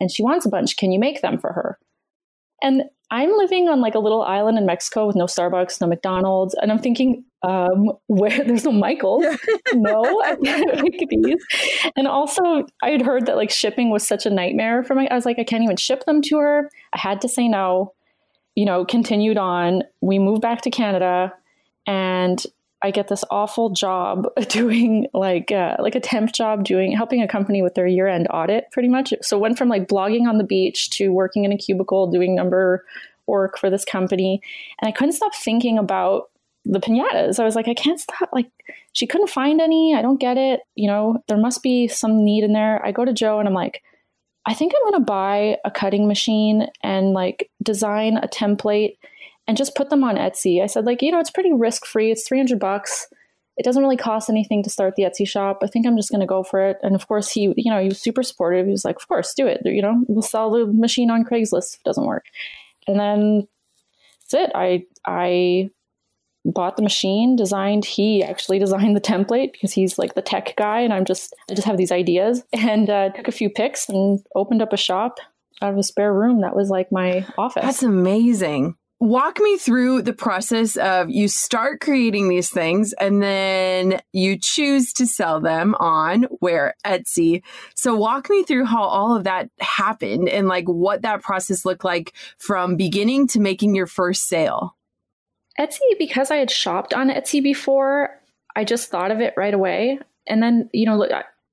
And 0.00 0.10
she 0.10 0.22
wants 0.22 0.46
a 0.46 0.50
bunch. 0.50 0.76
Can 0.76 0.92
you 0.92 0.98
make 0.98 1.20
them 1.20 1.38
for 1.38 1.52
her? 1.52 1.78
And 2.62 2.84
I'm 3.10 3.36
living 3.36 3.68
on 3.68 3.80
like 3.80 3.94
a 3.94 4.00
little 4.00 4.22
island 4.22 4.56
in 4.56 4.66
Mexico 4.66 5.06
with 5.06 5.16
no 5.16 5.26
Starbucks, 5.26 5.80
no 5.80 5.86
McDonald's. 5.86 6.54
And 6.54 6.70
I'm 6.70 6.78
thinking, 6.78 7.24
um, 7.42 7.92
where 8.06 8.44
there's 8.44 8.64
no 8.64 8.72
Michael. 8.72 9.20
no, 9.74 10.22
I 10.24 10.36
can't 10.36 10.82
make 10.82 11.08
these. 11.08 11.44
And 11.96 12.06
also, 12.06 12.66
I 12.82 12.90
had 12.90 13.02
heard 13.02 13.26
that 13.26 13.36
like 13.36 13.50
shipping 13.50 13.90
was 13.90 14.06
such 14.06 14.26
a 14.26 14.30
nightmare 14.30 14.82
for 14.82 14.94
me. 14.94 15.08
I 15.08 15.14
was 15.14 15.26
like, 15.26 15.38
I 15.38 15.44
can't 15.44 15.64
even 15.64 15.76
ship 15.76 16.04
them 16.04 16.22
to 16.22 16.38
her. 16.38 16.70
I 16.92 16.98
had 16.98 17.20
to 17.22 17.28
say 17.28 17.48
no. 17.48 17.92
You 18.54 18.66
know, 18.66 18.84
continued 18.84 19.38
on. 19.38 19.82
We 20.02 20.18
moved 20.18 20.42
back 20.42 20.60
to 20.62 20.70
Canada, 20.70 21.32
and 21.86 22.44
I 22.82 22.90
get 22.90 23.08
this 23.08 23.24
awful 23.30 23.70
job 23.70 24.26
doing 24.48 25.06
like 25.14 25.50
uh, 25.50 25.76
like 25.78 25.94
a 25.94 26.00
temp 26.00 26.32
job 26.32 26.64
doing 26.64 26.92
helping 26.92 27.22
a 27.22 27.28
company 27.28 27.62
with 27.62 27.74
their 27.74 27.86
year 27.86 28.08
end 28.08 28.26
audit, 28.30 28.70
pretty 28.70 28.88
much. 28.88 29.14
So 29.22 29.38
went 29.38 29.56
from 29.56 29.68
like 29.68 29.88
blogging 29.88 30.28
on 30.28 30.36
the 30.36 30.44
beach 30.44 30.90
to 30.90 31.08
working 31.08 31.44
in 31.44 31.52
a 31.52 31.56
cubicle 31.56 32.10
doing 32.10 32.34
number 32.34 32.84
work 33.26 33.56
for 33.56 33.70
this 33.70 33.86
company, 33.86 34.42
and 34.80 34.88
I 34.88 34.92
couldn't 34.92 35.12
stop 35.12 35.34
thinking 35.34 35.78
about 35.78 36.28
the 36.64 36.80
pinatas. 36.80 37.40
I 37.40 37.44
was 37.44 37.56
like, 37.56 37.68
I 37.68 37.74
can't 37.74 38.00
stop. 38.00 38.28
Like, 38.32 38.50
she 38.92 39.06
couldn't 39.06 39.30
find 39.30 39.60
any. 39.60 39.94
I 39.94 40.02
don't 40.02 40.20
get 40.20 40.36
it. 40.36 40.60
You 40.74 40.88
know, 40.88 41.22
there 41.28 41.38
must 41.38 41.62
be 41.62 41.88
some 41.88 42.24
need 42.24 42.44
in 42.44 42.52
there. 42.52 42.84
I 42.84 42.92
go 42.92 43.04
to 43.04 43.12
Joe 43.12 43.38
and 43.38 43.48
I'm 43.48 43.54
like, 43.54 43.82
I 44.46 44.54
think 44.54 44.72
I'm 44.74 44.90
going 44.90 45.00
to 45.00 45.06
buy 45.06 45.58
a 45.64 45.70
cutting 45.70 46.08
machine 46.08 46.66
and 46.82 47.12
like 47.12 47.50
design 47.62 48.16
a 48.16 48.28
template 48.28 48.96
and 49.46 49.56
just 49.56 49.74
put 49.74 49.90
them 49.90 50.04
on 50.04 50.16
Etsy. 50.16 50.62
I 50.62 50.66
said, 50.66 50.84
like, 50.84 51.02
you 51.02 51.10
know, 51.10 51.20
it's 51.20 51.30
pretty 51.30 51.52
risk 51.52 51.86
free. 51.86 52.10
It's 52.10 52.26
300 52.26 52.58
bucks. 52.58 53.06
It 53.56 53.64
doesn't 53.64 53.82
really 53.82 53.96
cost 53.96 54.30
anything 54.30 54.62
to 54.62 54.70
start 54.70 54.94
the 54.96 55.02
Etsy 55.02 55.28
shop. 55.28 55.58
I 55.62 55.66
think 55.66 55.86
I'm 55.86 55.96
just 55.96 56.10
going 56.10 56.20
to 56.20 56.26
go 56.26 56.42
for 56.42 56.66
it. 56.68 56.78
And 56.82 56.94
of 56.94 57.06
course, 57.06 57.30
he, 57.30 57.52
you 57.56 57.70
know, 57.70 57.80
he 57.80 57.88
was 57.88 58.00
super 58.00 58.22
supportive. 58.22 58.66
He 58.66 58.72
was 58.72 58.84
like, 58.84 58.96
of 58.96 59.06
course, 59.06 59.34
do 59.34 59.46
it. 59.46 59.60
You 59.64 59.82
know, 59.82 60.04
we'll 60.08 60.22
sell 60.22 60.50
the 60.50 60.66
machine 60.66 61.10
on 61.10 61.24
Craigslist 61.24 61.74
if 61.74 61.80
it 61.80 61.84
doesn't 61.84 62.06
work. 62.06 62.24
And 62.86 62.98
then 62.98 63.48
that's 64.30 64.48
it. 64.48 64.52
I, 64.54 64.84
I 65.06 65.70
bought 66.44 66.76
the 66.76 66.82
machine, 66.82 67.36
designed. 67.36 67.84
He 67.84 68.22
actually 68.22 68.58
designed 68.58 68.96
the 68.96 69.00
template 69.00 69.52
because 69.52 69.72
he's 69.72 69.98
like 69.98 70.14
the 70.14 70.22
tech 70.22 70.54
guy, 70.56 70.80
and 70.80 70.92
I'm 70.92 71.04
just 71.04 71.34
I 71.50 71.54
just 71.54 71.66
have 71.66 71.76
these 71.76 71.92
ideas. 71.92 72.42
And 72.52 72.88
uh, 72.88 73.10
took 73.10 73.28
a 73.28 73.32
few 73.32 73.50
pics 73.50 73.88
and 73.88 74.20
opened 74.34 74.62
up 74.62 74.72
a 74.72 74.76
shop 74.76 75.18
out 75.60 75.72
of 75.72 75.78
a 75.78 75.82
spare 75.82 76.12
room 76.12 76.40
that 76.40 76.56
was 76.56 76.70
like 76.70 76.90
my 76.90 77.26
office. 77.38 77.62
That's 77.62 77.82
amazing. 77.82 78.76
Walk 79.00 79.40
me 79.40 79.58
through 79.58 80.02
the 80.02 80.12
process 80.12 80.76
of 80.76 81.10
you 81.10 81.26
start 81.26 81.80
creating 81.80 82.28
these 82.28 82.50
things 82.50 82.92
and 83.00 83.20
then 83.20 84.00
you 84.12 84.38
choose 84.40 84.92
to 84.92 85.06
sell 85.06 85.40
them 85.40 85.74
on 85.80 86.22
where 86.38 86.76
Etsy. 86.86 87.42
So 87.74 87.96
walk 87.96 88.30
me 88.30 88.44
through 88.44 88.66
how 88.66 88.84
all 88.84 89.16
of 89.16 89.24
that 89.24 89.50
happened 89.58 90.28
and 90.28 90.46
like 90.46 90.66
what 90.66 91.02
that 91.02 91.20
process 91.20 91.64
looked 91.64 91.84
like 91.84 92.12
from 92.38 92.76
beginning 92.76 93.26
to 93.28 93.40
making 93.40 93.74
your 93.74 93.88
first 93.88 94.28
sale. 94.28 94.76
Etsy, 95.58 95.98
because 95.98 96.30
I 96.30 96.36
had 96.36 96.50
shopped 96.50 96.94
on 96.94 97.08
Etsy 97.08 97.42
before, 97.42 98.10
I 98.56 98.64
just 98.64 98.90
thought 98.90 99.10
of 99.10 99.20
it 99.20 99.34
right 99.36 99.54
away. 99.54 99.98
And 100.26 100.42
then, 100.42 100.70
you 100.72 100.86
know, 100.86 101.06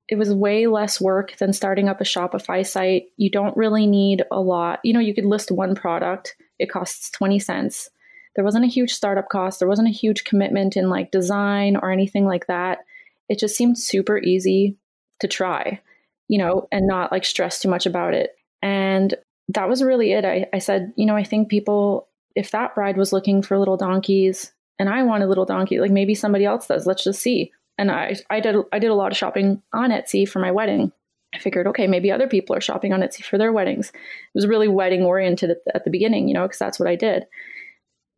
it 0.08 0.18
was 0.18 0.34
way 0.34 0.66
less 0.66 1.00
work 1.00 1.36
than 1.36 1.52
starting 1.52 1.88
up 1.88 2.00
a 2.00 2.04
Shopify 2.04 2.66
site. 2.66 3.06
You 3.16 3.30
don't 3.30 3.56
really 3.56 3.86
need 3.86 4.24
a 4.30 4.40
lot. 4.40 4.80
You 4.82 4.92
know, 4.92 5.00
you 5.00 5.14
could 5.14 5.24
list 5.24 5.50
one 5.50 5.74
product, 5.74 6.36
it 6.58 6.70
costs 6.70 7.10
20 7.10 7.38
cents. 7.38 7.88
There 8.36 8.44
wasn't 8.44 8.64
a 8.64 8.68
huge 8.68 8.92
startup 8.92 9.28
cost, 9.28 9.58
there 9.58 9.68
wasn't 9.68 9.88
a 9.88 9.92
huge 9.92 10.24
commitment 10.24 10.76
in 10.76 10.88
like 10.88 11.10
design 11.10 11.76
or 11.76 11.90
anything 11.90 12.26
like 12.26 12.46
that. 12.46 12.80
It 13.28 13.38
just 13.38 13.56
seemed 13.56 13.78
super 13.78 14.18
easy 14.18 14.76
to 15.20 15.28
try, 15.28 15.80
you 16.26 16.38
know, 16.38 16.66
and 16.72 16.86
not 16.86 17.12
like 17.12 17.24
stress 17.24 17.60
too 17.60 17.68
much 17.68 17.86
about 17.86 18.14
it. 18.14 18.30
And 18.62 19.14
that 19.48 19.68
was 19.68 19.82
really 19.82 20.12
it. 20.12 20.24
I, 20.24 20.46
I 20.52 20.58
said, 20.58 20.92
you 20.96 21.06
know, 21.06 21.16
I 21.16 21.24
think 21.24 21.48
people 21.48 22.08
if 22.34 22.50
that 22.50 22.74
bride 22.74 22.96
was 22.96 23.12
looking 23.12 23.42
for 23.42 23.58
little 23.58 23.76
donkeys 23.76 24.52
and 24.78 24.88
I 24.88 25.02
want 25.02 25.22
a 25.22 25.26
little 25.26 25.44
donkey, 25.44 25.78
like 25.78 25.90
maybe 25.90 26.14
somebody 26.14 26.44
else 26.44 26.66
does. 26.66 26.86
Let's 26.86 27.04
just 27.04 27.20
see. 27.20 27.52
And 27.78 27.90
I, 27.90 28.16
I 28.28 28.40
did 28.40 28.56
I 28.72 28.78
did 28.78 28.90
a 28.90 28.94
lot 28.94 29.10
of 29.10 29.18
shopping 29.18 29.62
on 29.72 29.90
Etsy 29.90 30.28
for 30.28 30.38
my 30.38 30.50
wedding. 30.50 30.92
I 31.34 31.38
figured, 31.38 31.66
okay, 31.68 31.86
maybe 31.86 32.10
other 32.10 32.26
people 32.26 32.56
are 32.56 32.60
shopping 32.60 32.92
on 32.92 33.00
Etsy 33.00 33.22
for 33.22 33.38
their 33.38 33.52
weddings. 33.52 33.90
It 33.90 34.34
was 34.34 34.46
really 34.46 34.68
wedding 34.68 35.02
oriented 35.02 35.50
at 35.50 35.64
the, 35.64 35.76
at 35.76 35.84
the 35.84 35.90
beginning, 35.90 36.28
you 36.28 36.34
know, 36.34 36.42
because 36.42 36.58
that's 36.58 36.80
what 36.80 36.88
I 36.88 36.96
did. 36.96 37.24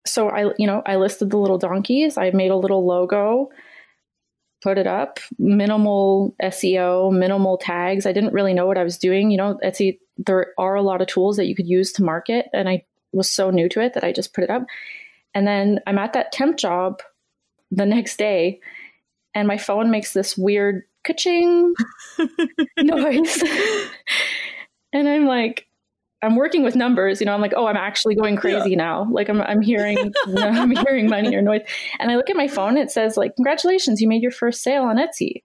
So 0.07 0.31
I, 0.31 0.52
you 0.59 0.66
know, 0.66 0.83
I 0.87 0.97
listed 0.97 1.31
the 1.31 1.37
little 1.37 1.59
donkeys. 1.59 2.16
I 2.16 2.31
made 2.31 2.50
a 2.50 2.57
little 2.57 2.87
logo, 2.87 3.50
put 4.62 4.78
it 4.78 4.87
up, 4.87 5.21
minimal 5.38 6.35
SEO, 6.42 7.12
minimal 7.12 7.59
tags. 7.59 8.07
I 8.07 8.12
didn't 8.12 8.33
really 8.33 8.54
know 8.54 8.66
what 8.66 8.78
I 8.78 8.85
was 8.85 8.99
doing. 8.99 9.31
You 9.31 9.37
know, 9.37 9.59
Etsy 9.62 9.99
there 10.16 10.49
are 10.59 10.75
a 10.75 10.83
lot 10.83 11.00
of 11.00 11.09
tools 11.09 11.37
that 11.37 11.47
you 11.47 11.54
could 11.54 11.69
use 11.69 11.92
to 11.92 12.04
market. 12.04 12.47
And 12.52 12.69
I 12.69 12.85
was 13.12 13.31
so 13.31 13.50
new 13.50 13.69
to 13.71 13.81
it 13.81 13.95
that 13.95 14.04
I 14.04 14.12
just 14.12 14.35
put 14.35 14.45
it 14.45 14.50
up. 14.50 14.64
And 15.35 15.47
then 15.47 15.81
I'm 15.87 15.99
at 15.99 16.12
that 16.12 16.33
temp 16.33 16.57
job 16.59 17.00
the 17.71 17.87
next 17.87 18.19
day, 18.19 18.61
and 19.35 19.49
my 19.49 19.57
phone 19.57 19.90
makes 19.90 20.12
this 20.12 20.37
weird 20.37 20.83
ka-ching 21.04 21.75
noise. 22.78 23.42
and 24.92 25.09
I'm 25.09 25.26
like, 25.26 25.66
I'm 26.23 26.37
working 26.37 26.62
with 26.62 26.76
numbers, 26.76 27.21
you 27.21 27.26
know, 27.26 27.35
I'm 27.35 27.40
like, 27.40 27.54
oh, 27.57 27.66
I'm 27.66 27.76
actually 27.76 28.14
going 28.14 28.37
crazy 28.37 28.71
yeah. 28.71 28.76
now. 28.76 29.09
Like 29.11 29.28
I'm, 29.28 29.40
I'm 29.40 29.61
hearing, 29.61 30.12
I'm 30.37 30.71
hearing 30.71 31.09
money 31.09 31.35
or 31.35 31.42
noise. 31.42 31.62
And 31.99 32.12
I 32.12 32.16
look 32.16 32.31
at 32.31 32.37
my 32.37 32.47
phone, 32.47 32.76
it 32.76 32.92
says 32.92 33.16
like, 33.16 33.35
congratulations, 33.35 34.00
you 34.00 34.07
made 34.07 34.23
your 34.23 34.31
first 34.31 34.62
sale 34.62 34.85
on 34.85 34.99
Etsy. 34.99 35.42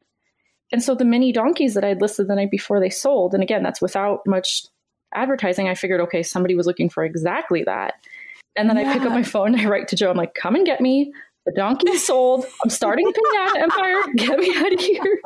And 0.72 0.84
so 0.84 0.94
the 0.94 1.06
mini 1.06 1.32
donkeys 1.32 1.74
that 1.74 1.84
I'd 1.84 2.02
listed 2.02 2.28
the 2.28 2.36
night 2.36 2.52
before 2.52 2.80
they 2.80 2.90
sold, 2.90 3.34
and 3.34 3.42
again, 3.42 3.64
that's 3.64 3.82
without 3.82 4.20
much 4.28 4.68
advertising. 5.14 5.68
I 5.70 5.76
figured, 5.76 6.02
okay, 6.02 6.24
somebody 6.24 6.56
was 6.56 6.66
looking 6.66 6.90
for 6.90 7.04
exactly 7.04 7.64
that. 7.64 7.96
And 8.56 8.70
then 8.70 8.78
yeah. 8.78 8.90
I 8.90 8.94
pick 8.94 9.04
up 9.04 9.12
my 9.12 9.24
phone 9.24 9.54
and 9.54 9.62
I 9.62 9.66
write 9.70 9.88
to 9.90 9.96
Joe, 9.96 10.10
I'm 10.10 10.18
like, 10.18 10.34
come 10.34 10.56
and 10.56 10.66
get 10.66 10.82
me. 10.82 11.12
The 11.46 11.54
donkey 11.54 11.96
sold. 11.98 12.46
I'm 12.64 12.70
starting 12.70 13.08
Pinata 13.08 13.62
Empire. 13.62 14.04
Get 14.16 14.40
me 14.40 14.54
out 14.56 14.74
of 14.74 14.80
here. 14.80 15.22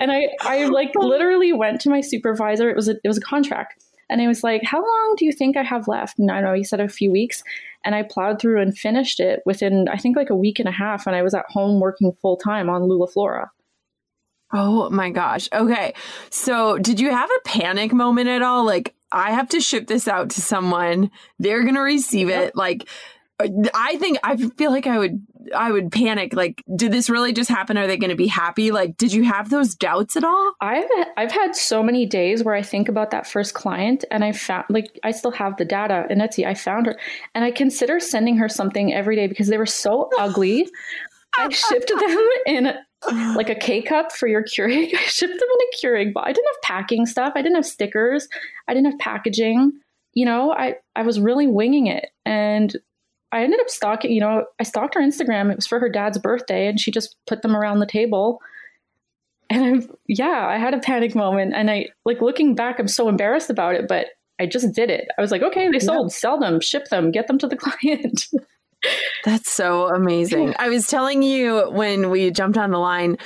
and 0.00 0.12
I, 0.12 0.28
I 0.42 0.66
like 0.66 0.92
literally 0.96 1.52
went 1.52 1.80
to 1.82 1.90
my 1.90 2.00
supervisor. 2.00 2.70
It 2.70 2.76
was 2.76 2.88
a, 2.88 2.94
it 3.02 3.08
was 3.08 3.18
a 3.18 3.22
contract 3.22 3.82
and 4.10 4.20
I 4.20 4.26
was 4.26 4.42
like, 4.42 4.62
How 4.64 4.78
long 4.78 5.14
do 5.16 5.24
you 5.24 5.32
think 5.32 5.56
I 5.56 5.62
have 5.62 5.88
left? 5.88 6.18
And 6.18 6.30
I 6.30 6.40
know 6.40 6.54
he 6.54 6.64
said 6.64 6.80
a 6.80 6.88
few 6.88 7.10
weeks. 7.10 7.42
And 7.84 7.94
I 7.94 8.02
plowed 8.02 8.40
through 8.40 8.60
and 8.60 8.76
finished 8.76 9.20
it 9.20 9.40
within, 9.46 9.86
I 9.88 9.98
think, 9.98 10.16
like 10.16 10.30
a 10.30 10.36
week 10.36 10.58
and 10.58 10.68
a 10.68 10.72
half. 10.72 11.06
And 11.06 11.14
I 11.14 11.22
was 11.22 11.32
at 11.32 11.44
home 11.48 11.80
working 11.80 12.12
full 12.20 12.36
time 12.36 12.68
on 12.68 12.82
Lulaflora. 12.82 13.48
Oh 14.52 14.88
my 14.90 15.10
gosh. 15.10 15.48
Okay. 15.52 15.94
So, 16.30 16.78
did 16.78 17.00
you 17.00 17.10
have 17.10 17.30
a 17.30 17.48
panic 17.48 17.92
moment 17.92 18.28
at 18.28 18.42
all? 18.42 18.64
Like, 18.64 18.94
I 19.12 19.32
have 19.32 19.48
to 19.50 19.60
ship 19.60 19.86
this 19.86 20.08
out 20.08 20.30
to 20.30 20.40
someone, 20.40 21.10
they're 21.38 21.62
going 21.62 21.74
to 21.74 21.80
receive 21.80 22.28
it. 22.28 22.54
Like, 22.54 22.88
uh, 23.40 23.48
I 23.72 23.96
think 23.96 24.18
I 24.22 24.36
feel 24.36 24.70
like 24.70 24.86
I 24.86 24.98
would 24.98 25.24
I 25.54 25.70
would 25.70 25.92
panic. 25.92 26.34
Like 26.34 26.62
did 26.74 26.92
this 26.92 27.08
really 27.08 27.32
just 27.32 27.48
happen? 27.48 27.78
Are 27.78 27.86
they 27.86 27.96
going 27.96 28.10
to 28.10 28.16
be 28.16 28.26
happy? 28.26 28.70
Like 28.70 28.96
did 28.96 29.12
you 29.12 29.24
have 29.24 29.48
those 29.48 29.74
doubts 29.74 30.16
at 30.16 30.24
all? 30.24 30.52
I've 30.60 30.88
I've 31.16 31.32
had 31.32 31.54
so 31.54 31.82
many 31.82 32.04
days 32.04 32.42
where 32.42 32.54
I 32.54 32.62
think 32.62 32.88
about 32.88 33.12
that 33.12 33.26
first 33.26 33.54
client 33.54 34.04
and 34.10 34.24
I 34.24 34.32
found 34.32 34.64
like 34.68 34.98
I 35.04 35.12
still 35.12 35.30
have 35.30 35.56
the 35.56 35.64
data. 35.64 36.06
In 36.10 36.18
Etsy 36.18 36.46
I 36.46 36.54
found 36.54 36.86
her. 36.86 36.98
And 37.34 37.44
I 37.44 37.50
consider 37.50 38.00
sending 38.00 38.36
her 38.38 38.48
something 38.48 38.92
every 38.92 39.16
day 39.16 39.26
because 39.26 39.48
they 39.48 39.58
were 39.58 39.66
so 39.66 40.10
ugly. 40.18 40.68
I 41.36 41.48
shipped 41.50 41.88
them 41.88 42.28
in 42.46 42.74
like 43.36 43.48
a 43.48 43.54
K 43.54 43.80
cup 43.80 44.12
for 44.12 44.26
your 44.26 44.42
Keurig 44.42 44.94
I 44.94 45.02
shipped 45.02 45.32
them 45.32 45.48
in 45.48 45.66
a 45.66 45.76
Keurig 45.86 46.12
but 46.12 46.24
I 46.24 46.32
didn't 46.32 46.48
have 46.48 46.62
packing 46.62 47.06
stuff 47.06 47.32
I 47.36 47.42
didn't 47.42 47.56
have 47.56 47.66
stickers 47.66 48.28
I 48.66 48.74
didn't 48.74 48.90
have 48.90 48.98
packaging 48.98 49.72
you 50.14 50.26
know 50.26 50.52
I 50.52 50.74
I 50.96 51.02
was 51.02 51.20
really 51.20 51.46
winging 51.46 51.86
it 51.86 52.10
and 52.26 52.76
I 53.30 53.42
ended 53.42 53.60
up 53.60 53.68
stalking, 53.68 54.10
you 54.10 54.20
know, 54.20 54.46
I 54.58 54.62
stalked 54.62 54.94
her 54.94 55.00
Instagram. 55.00 55.50
It 55.50 55.56
was 55.56 55.66
for 55.66 55.78
her 55.78 55.88
dad's 55.88 56.18
birthday 56.18 56.66
and 56.66 56.80
she 56.80 56.90
just 56.90 57.16
put 57.26 57.42
them 57.42 57.54
around 57.54 57.80
the 57.80 57.86
table. 57.86 58.40
And 59.50 59.64
I'm, 59.64 59.90
yeah, 60.06 60.46
I 60.48 60.56
had 60.56 60.74
a 60.74 60.78
panic 60.78 61.14
moment. 61.14 61.52
And 61.54 61.70
I, 61.70 61.88
like, 62.04 62.20
looking 62.20 62.54
back, 62.54 62.78
I'm 62.78 62.88
so 62.88 63.08
embarrassed 63.08 63.50
about 63.50 63.74
it, 63.74 63.88
but 63.88 64.06
I 64.40 64.46
just 64.46 64.74
did 64.74 64.90
it. 64.90 65.08
I 65.18 65.20
was 65.20 65.30
like, 65.30 65.42
okay, 65.42 65.68
they 65.70 65.78
sold, 65.78 66.10
yeah. 66.10 66.16
sell 66.16 66.38
them, 66.38 66.60
ship 66.60 66.88
them, 66.88 67.10
get 67.10 67.26
them 67.26 67.38
to 67.38 67.46
the 67.46 67.56
client. 67.56 68.26
That's 69.24 69.50
so 69.50 69.88
amazing. 69.88 70.54
I 70.58 70.68
was 70.68 70.86
telling 70.86 71.22
you 71.22 71.68
when 71.70 72.10
we 72.10 72.30
jumped 72.30 72.56
on 72.56 72.70
the 72.70 72.78
line 72.78 73.18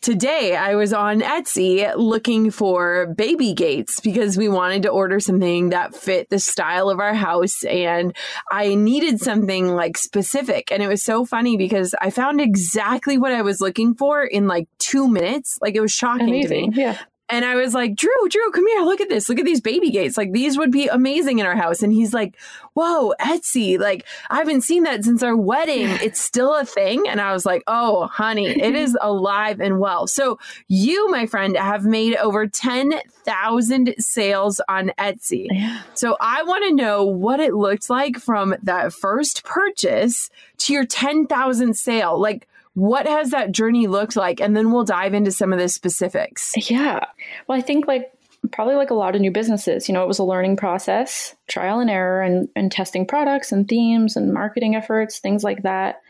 today, 0.00 0.54
I 0.54 0.76
was 0.76 0.92
on 0.92 1.20
Etsy 1.20 1.92
looking 1.96 2.50
for 2.50 3.12
baby 3.16 3.52
gates 3.52 4.00
because 4.00 4.36
we 4.36 4.48
wanted 4.48 4.82
to 4.84 4.90
order 4.90 5.18
something 5.18 5.70
that 5.70 5.94
fit 5.94 6.30
the 6.30 6.38
style 6.38 6.88
of 6.88 7.00
our 7.00 7.14
house. 7.14 7.64
And 7.64 8.16
I 8.50 8.74
needed 8.74 9.20
something 9.20 9.74
like 9.74 9.98
specific. 9.98 10.70
And 10.70 10.82
it 10.82 10.88
was 10.88 11.02
so 11.02 11.24
funny 11.24 11.56
because 11.56 11.94
I 12.00 12.10
found 12.10 12.40
exactly 12.40 13.18
what 13.18 13.32
I 13.32 13.42
was 13.42 13.60
looking 13.60 13.94
for 13.94 14.22
in 14.22 14.46
like 14.46 14.68
two 14.78 15.08
minutes. 15.08 15.58
Like 15.60 15.74
it 15.74 15.80
was 15.80 15.92
shocking 15.92 16.28
Amazing. 16.28 16.72
to 16.72 16.76
me. 16.76 16.82
Yeah. 16.82 16.98
And 17.30 17.44
I 17.44 17.54
was 17.54 17.74
like, 17.74 17.94
Drew, 17.94 18.28
Drew, 18.28 18.50
come 18.50 18.66
here. 18.66 18.82
Look 18.82 19.00
at 19.00 19.08
this. 19.08 19.28
Look 19.28 19.38
at 19.38 19.44
these 19.44 19.60
baby 19.60 19.90
gates. 19.90 20.16
Like 20.16 20.32
these 20.32 20.58
would 20.58 20.72
be 20.72 20.88
amazing 20.88 21.38
in 21.38 21.46
our 21.46 21.56
house. 21.56 21.82
And 21.82 21.92
he's 21.92 22.12
like, 22.12 22.36
whoa, 22.74 23.14
Etsy. 23.20 23.78
Like 23.78 24.04
I 24.30 24.36
haven't 24.38 24.62
seen 24.62 24.82
that 24.84 25.04
since 25.04 25.22
our 25.22 25.36
wedding. 25.36 25.98
It's 26.10 26.20
still 26.20 26.54
a 26.54 26.64
thing. 26.64 27.06
And 27.06 27.20
I 27.20 27.32
was 27.32 27.44
like, 27.44 27.62
oh, 27.66 28.06
honey, 28.06 28.46
it 28.46 28.74
is 28.74 28.96
alive 29.00 29.60
and 29.60 29.78
well. 29.78 30.06
So 30.06 30.38
you, 30.66 31.10
my 31.10 31.26
friend, 31.26 31.56
have 31.56 31.84
made 31.84 32.16
over 32.16 32.46
10,000 32.46 33.94
sales 33.98 34.60
on 34.68 34.92
Etsy. 34.98 35.46
Yeah. 35.50 35.82
So 35.94 36.16
I 36.20 36.42
want 36.42 36.64
to 36.64 36.74
know 36.74 37.04
what 37.04 37.38
it 37.38 37.54
looked 37.54 37.90
like 37.90 38.16
from 38.16 38.56
that 38.62 38.92
first 38.92 39.44
purchase 39.44 40.30
to 40.58 40.72
your 40.72 40.86
10,000 40.86 41.74
sale. 41.74 42.18
Like, 42.18 42.48
what 42.80 43.06
has 43.06 43.32
that 43.32 43.52
journey 43.52 43.86
looked 43.86 44.16
like? 44.16 44.40
And 44.40 44.56
then 44.56 44.72
we'll 44.72 44.84
dive 44.84 45.12
into 45.12 45.30
some 45.30 45.52
of 45.52 45.58
the 45.58 45.68
specifics. 45.68 46.54
Yeah. 46.70 47.04
Well, 47.46 47.58
I 47.58 47.60
think 47.60 47.86
like 47.86 48.10
probably 48.52 48.74
like 48.74 48.88
a 48.88 48.94
lot 48.94 49.14
of 49.14 49.20
new 49.20 49.30
businesses, 49.30 49.86
you 49.86 49.92
know, 49.92 50.02
it 50.02 50.08
was 50.08 50.18
a 50.18 50.24
learning 50.24 50.56
process, 50.56 51.36
trial 51.46 51.80
and 51.80 51.90
error, 51.90 52.22
and, 52.22 52.48
and 52.56 52.72
testing 52.72 53.06
products 53.06 53.52
and 53.52 53.68
themes 53.68 54.16
and 54.16 54.32
marketing 54.32 54.76
efforts, 54.76 55.18
things 55.18 55.44
like 55.44 55.62
that. 55.64 56.00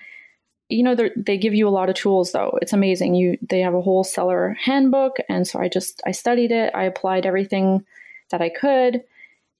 You 0.68 0.84
know, 0.84 0.94
they 1.16 1.38
give 1.38 1.54
you 1.54 1.66
a 1.66 1.70
lot 1.70 1.88
of 1.88 1.96
tools 1.96 2.30
though. 2.30 2.56
It's 2.62 2.72
amazing. 2.72 3.16
You 3.16 3.36
they 3.42 3.62
have 3.62 3.74
a 3.74 3.80
whole 3.80 4.04
seller 4.04 4.56
handbook, 4.62 5.16
and 5.28 5.44
so 5.44 5.58
I 5.58 5.68
just 5.68 6.00
I 6.06 6.12
studied 6.12 6.52
it. 6.52 6.72
I 6.72 6.84
applied 6.84 7.26
everything 7.26 7.84
that 8.30 8.40
I 8.40 8.48
could, 8.50 9.02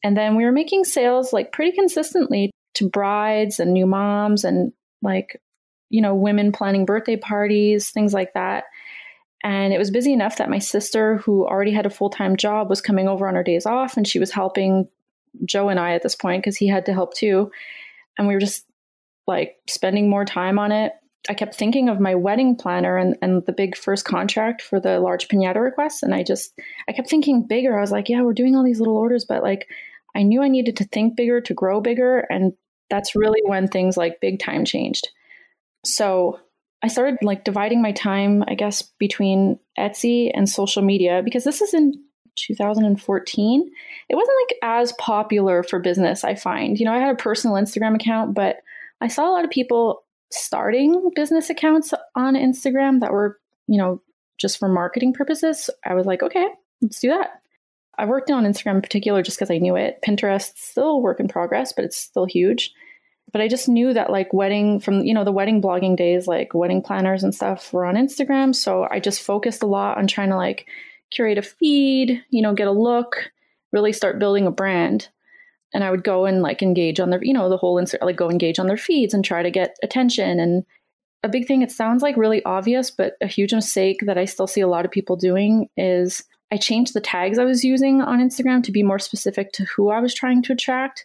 and 0.05 0.17
then 0.17 0.37
we 0.37 0.45
were 0.45 0.53
making 0.53 0.85
sales 0.85 1.33
like 1.33 1.51
pretty 1.51 1.73
consistently 1.73 2.53
to 2.75 2.89
brides 2.89 3.59
and 3.59 3.73
new 3.73 3.87
moms 3.87 4.45
and 4.45 4.73
like 5.03 5.41
you 5.91 6.01
know, 6.01 6.15
women 6.15 6.53
planning 6.53 6.87
birthday 6.87 7.17
parties, 7.17 7.91
things 7.91 8.15
like 8.15 8.33
that. 8.35 8.65
And 9.43 9.73
it 9.73 9.79
was 9.79 9.91
busy 9.91 10.13
enough 10.13 10.37
that 10.37 10.51
my 10.51 10.59
sister, 10.59 11.19
who 11.19 11.47
already 11.47 11.73
had 11.73 11.87
a 11.87 11.91
full 11.91 12.11
time 12.11 12.37
job, 12.37 12.69
was 12.69 12.81
coming 12.81 13.09
over 13.09 13.29
on 13.29 13.35
her 13.35 13.43
days 13.43 13.67
off 13.67 13.97
and 13.97 14.07
she 14.07 14.19
was 14.19 14.31
helping 14.31 14.89
Joe 15.45 15.69
and 15.69 15.81
I 15.81 15.95
at 15.95 16.03
this 16.03 16.15
point 16.15 16.43
because 16.43 16.57
he 16.57 16.69
had 16.69 16.87
to 16.87 16.93
help 16.93 17.15
too. 17.15 17.51
And 18.19 18.29
we 18.29 18.35
were 18.35 18.41
just 18.41 18.65
like 19.27 19.57
spending 19.69 20.09
more 20.09 20.25
time 20.25 20.59
on 20.59 20.73
it. 20.73 20.93
I 21.29 21.35
kept 21.35 21.55
thinking 21.55 21.89
of 21.89 22.01
my 22.01 22.15
wedding 22.15 22.57
planner 22.57 22.97
and, 22.97 23.17
and 23.21 23.45
the 23.45 23.53
big 23.53 23.77
first 23.77 24.05
contract 24.05 24.63
for 24.63 24.81
the 24.81 25.01
large 25.01 25.29
pinata 25.29 25.63
requests. 25.63 26.03
And 26.03 26.15
I 26.15 26.23
just, 26.23 26.59
I 26.89 26.93
kept 26.93 27.11
thinking 27.11 27.47
bigger. 27.47 27.77
I 27.77 27.83
was 27.83 27.93
like, 27.93 28.09
yeah, 28.09 28.23
we're 28.23 28.33
doing 28.33 28.57
all 28.57 28.65
these 28.65 28.81
little 28.81 28.97
orders, 28.97 29.25
but 29.27 29.43
like, 29.43 29.69
I 30.15 30.23
knew 30.23 30.43
I 30.43 30.49
needed 30.49 30.77
to 30.79 30.85
think 30.85 31.17
bigger 31.17 31.41
to 31.43 31.55
grow 31.55 31.81
bigger. 31.81 32.21
And 32.31 32.55
that's 32.89 33.15
really 33.15 33.41
when 33.45 33.69
things 33.69 33.97
like 33.97 34.21
big 34.21 34.41
time 34.41 34.65
changed. 34.65 35.09
So 35.85 36.41
I 36.83 36.89
started 36.89 37.19
like 37.23 37.45
dividing 37.45 37.83
my 37.83 37.93
time, 37.93 38.45
I 38.49 38.55
guess, 38.55 38.83
between 38.99 39.59
Etsy 39.79 40.31
and 40.33 40.49
social 40.49 40.83
media 40.83 41.23
because 41.25 41.45
this 41.45 41.61
is 41.61 41.75
in 41.75 41.95
2014. 42.37 43.71
It 44.09 44.15
wasn't 44.15 44.37
like 44.43 44.59
as 44.63 44.93
popular 44.95 45.63
for 45.63 45.79
business, 45.79 46.25
I 46.25 46.35
find. 46.35 46.79
You 46.79 46.87
know, 46.87 46.93
I 46.93 46.99
had 46.99 47.13
a 47.13 47.19
personal 47.19 47.57
Instagram 47.57 47.95
account, 47.95 48.35
but 48.35 48.57
I 49.01 49.09
saw 49.09 49.29
a 49.29 49.33
lot 49.33 49.45
of 49.45 49.51
people 49.51 50.05
starting 50.33 51.11
business 51.15 51.51
accounts 51.51 51.93
on 52.15 52.35
Instagram 52.35 53.01
that 53.01 53.13
were, 53.13 53.39
you 53.67 53.79
know, 53.79 54.01
just 54.39 54.59
for 54.59 54.69
marketing 54.69 55.13
purposes. 55.13 55.69
I 55.85 55.95
was 55.95 56.07
like, 56.07 56.23
okay, 56.23 56.47
let's 56.81 57.01
do 57.01 57.09
that. 57.09 57.43
I 57.99 58.07
worked 58.07 58.31
on 58.31 58.45
Instagram 58.45 58.77
in 58.77 58.83
particular 58.83 59.23
just 59.23 59.39
because 59.39 59.51
I 59.51 59.59
knew 59.59 59.77
it. 59.77 59.99
Pinterest 60.07 60.53
still 60.57 61.03
work 61.03 61.21
in 61.21 61.29
progress, 61.29 61.75
but 61.75 61.85
it's 61.85 61.99
still 61.99 62.25
huge 62.25 62.73
but 63.33 63.41
I 63.41 63.49
just 63.49 63.69
knew 63.69 63.93
that 63.93 64.11
like 64.11 64.33
wedding 64.33 64.81
from 64.81 65.03
you 65.03 65.15
know 65.15 65.25
the 65.25 65.33
wedding 65.33 65.63
blogging 65.63 65.97
days 65.97 66.27
like 66.27 66.55
wedding 66.55 66.83
planners 66.83 67.23
and 67.23 67.35
stuff 67.35 67.73
were 67.73 67.85
on 67.87 67.95
Instagram. 67.95 68.55
So 68.55 68.87
I 68.91 69.01
just 69.01 69.23
focused 69.23 69.63
a 69.63 69.67
lot 69.67 69.99
on 69.99 70.07
trying 70.07 70.31
to 70.31 70.37
like 70.37 70.67
curate 71.11 71.39
a 71.39 71.43
feed 71.43 72.23
you 72.31 72.43
know 72.43 72.55
get 72.55 72.69
a 72.69 72.73
look 72.73 73.31
really 73.73 73.93
start 73.93 74.19
building 74.19 74.47
a 74.47 74.51
brand. 74.51 75.09
And 75.73 75.85
I 75.85 75.91
would 75.91 76.03
go 76.03 76.27
and 76.27 76.43
like 76.43 76.63
engage 76.63 76.99
on 76.99 77.11
their 77.11 77.23
you 77.23 77.33
know 77.33 77.49
the 77.49 77.57
whole 77.57 77.83
like 78.03 78.17
go 78.17 78.31
engage 78.31 78.59
on 78.59 78.67
their 78.67 78.77
feeds 78.77 79.15
and 79.15 79.25
try 79.25 79.43
to 79.43 79.51
get 79.51 79.77
attention. 79.83 80.41
And 80.41 80.65
a 81.23 81.29
big 81.29 81.47
thing 81.47 81.63
it 81.63 81.71
sounds 81.71 82.03
like 82.03 82.17
really 82.17 82.43
obvious 82.45 82.91
but 82.91 83.13
a 83.21 83.27
huge 83.27 83.53
mistake 83.53 84.01
that 84.07 84.17
I 84.17 84.25
still 84.25 84.47
see 84.47 84.63
a 84.63 84.69
lot 84.69 84.87
of 84.87 84.91
people 84.91 85.17
doing 85.17 85.69
is 85.77 86.25
I 86.51 86.57
changed 86.57 86.95
the 86.95 87.01
tags 87.01 87.39
I 87.39 87.45
was 87.45 87.63
using 87.63 88.01
on 88.01 88.21
Instagram 88.21 88.65
to 88.65 88.73
be 88.73 88.83
more 88.83 88.99
specific 88.99 89.53
to 89.53 89.65
who 89.65 89.91
I 89.91 90.01
was 90.01 90.15
trying 90.15 90.43
to 90.45 90.53
attract 90.53 91.05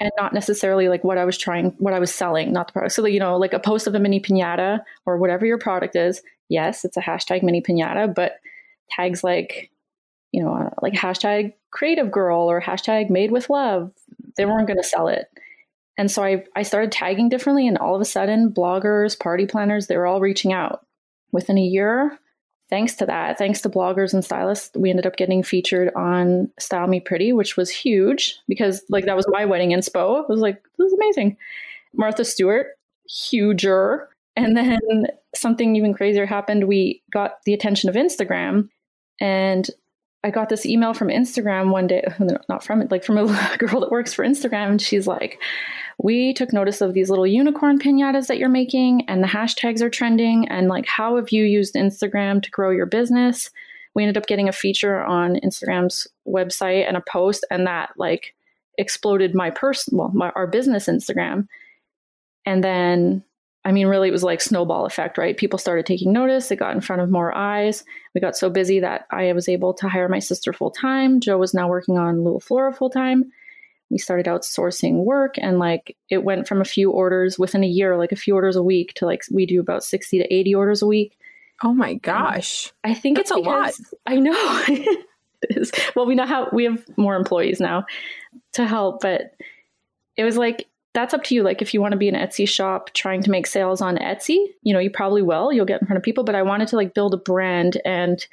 and 0.00 0.10
not 0.16 0.32
necessarily 0.32 0.88
like 0.88 1.04
what 1.04 1.18
I 1.18 1.24
was 1.24 1.38
trying, 1.38 1.74
what 1.78 1.94
I 1.94 1.98
was 1.98 2.14
selling, 2.14 2.52
not 2.52 2.66
the 2.66 2.72
product. 2.72 2.94
So, 2.94 3.06
you 3.06 3.20
know, 3.20 3.36
like 3.36 3.52
a 3.52 3.60
post 3.60 3.86
of 3.86 3.94
a 3.94 4.00
mini 4.00 4.20
pinata 4.20 4.80
or 5.06 5.18
whatever 5.18 5.46
your 5.46 5.58
product 5.58 5.94
is, 5.96 6.22
yes, 6.48 6.84
it's 6.84 6.96
a 6.96 7.00
hashtag 7.00 7.42
mini 7.42 7.62
pinata, 7.62 8.12
but 8.12 8.36
tags 8.90 9.22
like, 9.22 9.70
you 10.32 10.42
know, 10.42 10.52
uh, 10.52 10.70
like 10.82 10.94
hashtag 10.94 11.52
creative 11.70 12.10
girl 12.10 12.50
or 12.50 12.60
hashtag 12.60 13.08
made 13.08 13.30
with 13.30 13.50
love, 13.50 13.92
they 14.36 14.46
weren't 14.46 14.66
going 14.66 14.76
to 14.76 14.82
sell 14.82 15.08
it. 15.08 15.26
And 15.96 16.10
so 16.10 16.24
I, 16.24 16.44
I 16.56 16.64
started 16.64 16.90
tagging 16.90 17.28
differently, 17.28 17.68
and 17.68 17.78
all 17.78 17.94
of 17.94 18.00
a 18.00 18.04
sudden, 18.04 18.50
bloggers, 18.50 19.18
party 19.18 19.46
planners, 19.46 19.86
they 19.86 19.96
were 19.96 20.06
all 20.06 20.20
reaching 20.20 20.52
out. 20.52 20.84
Within 21.30 21.56
a 21.56 21.62
year, 21.62 22.18
thanks 22.74 22.96
to 22.96 23.06
that, 23.06 23.38
thanks 23.38 23.60
to 23.60 23.68
bloggers 23.68 24.12
and 24.12 24.24
stylists, 24.24 24.76
we 24.76 24.90
ended 24.90 25.06
up 25.06 25.14
getting 25.14 25.44
featured 25.44 25.94
on 25.94 26.50
Style 26.58 26.88
Me 26.88 26.98
Pretty, 26.98 27.32
which 27.32 27.56
was 27.56 27.70
huge 27.70 28.36
because 28.48 28.82
like 28.88 29.04
that 29.04 29.14
was 29.14 29.28
my 29.28 29.44
wedding 29.44 29.70
inspo. 29.70 30.20
It 30.20 30.28
was 30.28 30.40
like, 30.40 30.60
this 30.76 30.88
is 30.88 30.92
amazing. 30.94 31.36
Martha 31.94 32.24
Stewart, 32.24 32.66
huger. 33.08 34.08
And 34.34 34.56
then 34.56 35.06
something 35.36 35.76
even 35.76 35.94
crazier 35.94 36.26
happened. 36.26 36.66
We 36.66 37.00
got 37.12 37.36
the 37.44 37.54
attention 37.54 37.88
of 37.88 37.94
Instagram 37.94 38.70
and 39.20 39.70
I 40.24 40.30
got 40.30 40.48
this 40.48 40.66
email 40.66 40.94
from 40.94 41.10
Instagram 41.10 41.70
one 41.70 41.86
day, 41.86 42.02
not 42.48 42.64
from 42.64 42.82
it, 42.82 42.90
like 42.90 43.04
from 43.04 43.18
a 43.18 43.56
girl 43.58 43.78
that 43.82 43.92
works 43.92 44.12
for 44.12 44.24
Instagram. 44.24 44.70
And 44.70 44.82
she's 44.82 45.06
like, 45.06 45.38
We 45.98 46.34
took 46.34 46.52
notice 46.52 46.80
of 46.80 46.92
these 46.92 47.10
little 47.10 47.26
unicorn 47.26 47.78
pinatas 47.78 48.26
that 48.26 48.38
you're 48.38 48.48
making, 48.48 49.08
and 49.08 49.22
the 49.22 49.28
hashtags 49.28 49.80
are 49.80 49.90
trending. 49.90 50.48
And 50.48 50.68
like, 50.68 50.86
how 50.86 51.16
have 51.16 51.30
you 51.30 51.44
used 51.44 51.74
Instagram 51.74 52.42
to 52.42 52.50
grow 52.50 52.70
your 52.70 52.86
business? 52.86 53.50
We 53.94 54.02
ended 54.02 54.16
up 54.16 54.26
getting 54.26 54.48
a 54.48 54.52
feature 54.52 55.02
on 55.02 55.36
Instagram's 55.36 56.08
website 56.26 56.86
and 56.86 56.96
a 56.96 57.04
post, 57.08 57.46
and 57.50 57.66
that 57.66 57.90
like 57.96 58.34
exploded 58.76 59.34
my 59.34 59.50
personal, 59.50 60.10
well, 60.12 60.32
our 60.34 60.46
business 60.46 60.86
Instagram. 60.86 61.46
And 62.44 62.62
then 62.62 63.24
I 63.66 63.72
mean, 63.72 63.86
really, 63.86 64.08
it 64.08 64.12
was 64.12 64.22
like 64.22 64.42
snowball 64.42 64.84
effect, 64.84 65.16
right? 65.16 65.36
People 65.36 65.58
started 65.58 65.86
taking 65.86 66.12
notice. 66.12 66.50
It 66.50 66.56
got 66.56 66.74
in 66.74 66.82
front 66.82 67.00
of 67.00 67.10
more 67.10 67.34
eyes. 67.34 67.82
We 68.14 68.20
got 68.20 68.36
so 68.36 68.50
busy 68.50 68.78
that 68.80 69.06
I 69.10 69.32
was 69.32 69.48
able 69.48 69.72
to 69.74 69.88
hire 69.88 70.08
my 70.08 70.18
sister 70.18 70.52
full 70.52 70.70
time. 70.70 71.18
Joe 71.18 71.38
was 71.38 71.54
now 71.54 71.66
working 71.66 71.96
on 71.96 72.24
Lula 72.24 72.40
Flora 72.40 72.74
full 72.74 72.90
time. 72.90 73.32
We 73.94 73.98
started 73.98 74.26
outsourcing 74.26 75.04
work, 75.04 75.36
and 75.38 75.58
like 75.58 75.96
it 76.10 76.24
went 76.24 76.48
from 76.48 76.60
a 76.60 76.66
few 76.66 76.90
orders 76.90 77.38
within 77.38 77.64
a 77.64 77.68
year, 77.68 77.96
like 77.96 78.12
a 78.12 78.16
few 78.16 78.34
orders 78.34 78.56
a 78.56 78.62
week, 78.62 78.92
to 78.96 79.06
like 79.06 79.22
we 79.30 79.46
do 79.46 79.60
about 79.60 79.84
sixty 79.84 80.18
to 80.18 80.34
eighty 80.34 80.54
orders 80.54 80.82
a 80.82 80.86
week. 80.86 81.16
Oh 81.62 81.72
my 81.72 81.92
um, 81.92 81.98
gosh! 82.02 82.72
I 82.82 82.92
think 82.92 83.16
That's 83.16 83.30
it's 83.30 83.38
a 83.38 83.40
lot. 83.40 83.72
I 84.04 84.16
know. 84.16 84.64
is. 85.50 85.72
Well, 85.94 86.06
we 86.06 86.14
know 86.14 86.26
how 86.26 86.48
we 86.52 86.64
have 86.64 86.84
more 86.96 87.16
employees 87.16 87.60
now 87.60 87.86
to 88.54 88.66
help, 88.66 89.00
but 89.00 89.34
it 90.16 90.24
was 90.24 90.36
like 90.36 90.66
that's 90.92 91.14
up 91.14 91.24
to 91.24 91.34
you. 91.34 91.42
Like 91.42 91.62
if 91.62 91.74
you 91.74 91.80
want 91.80 91.92
to 91.92 91.98
be 91.98 92.08
an 92.08 92.14
Etsy 92.14 92.48
shop 92.48 92.92
trying 92.94 93.22
to 93.22 93.30
make 93.30 93.46
sales 93.46 93.80
on 93.80 93.96
Etsy, 93.96 94.46
you 94.62 94.72
know, 94.72 94.78
you 94.78 94.90
probably 94.90 95.22
will. 95.22 95.52
You'll 95.52 95.66
get 95.66 95.80
in 95.80 95.86
front 95.86 95.98
of 95.98 96.04
people. 96.04 96.24
But 96.24 96.34
I 96.34 96.42
wanted 96.42 96.68
to 96.68 96.76
like 96.76 96.94
build 96.94 97.14
a 97.14 97.18
brand 97.18 97.80
and 97.84 98.24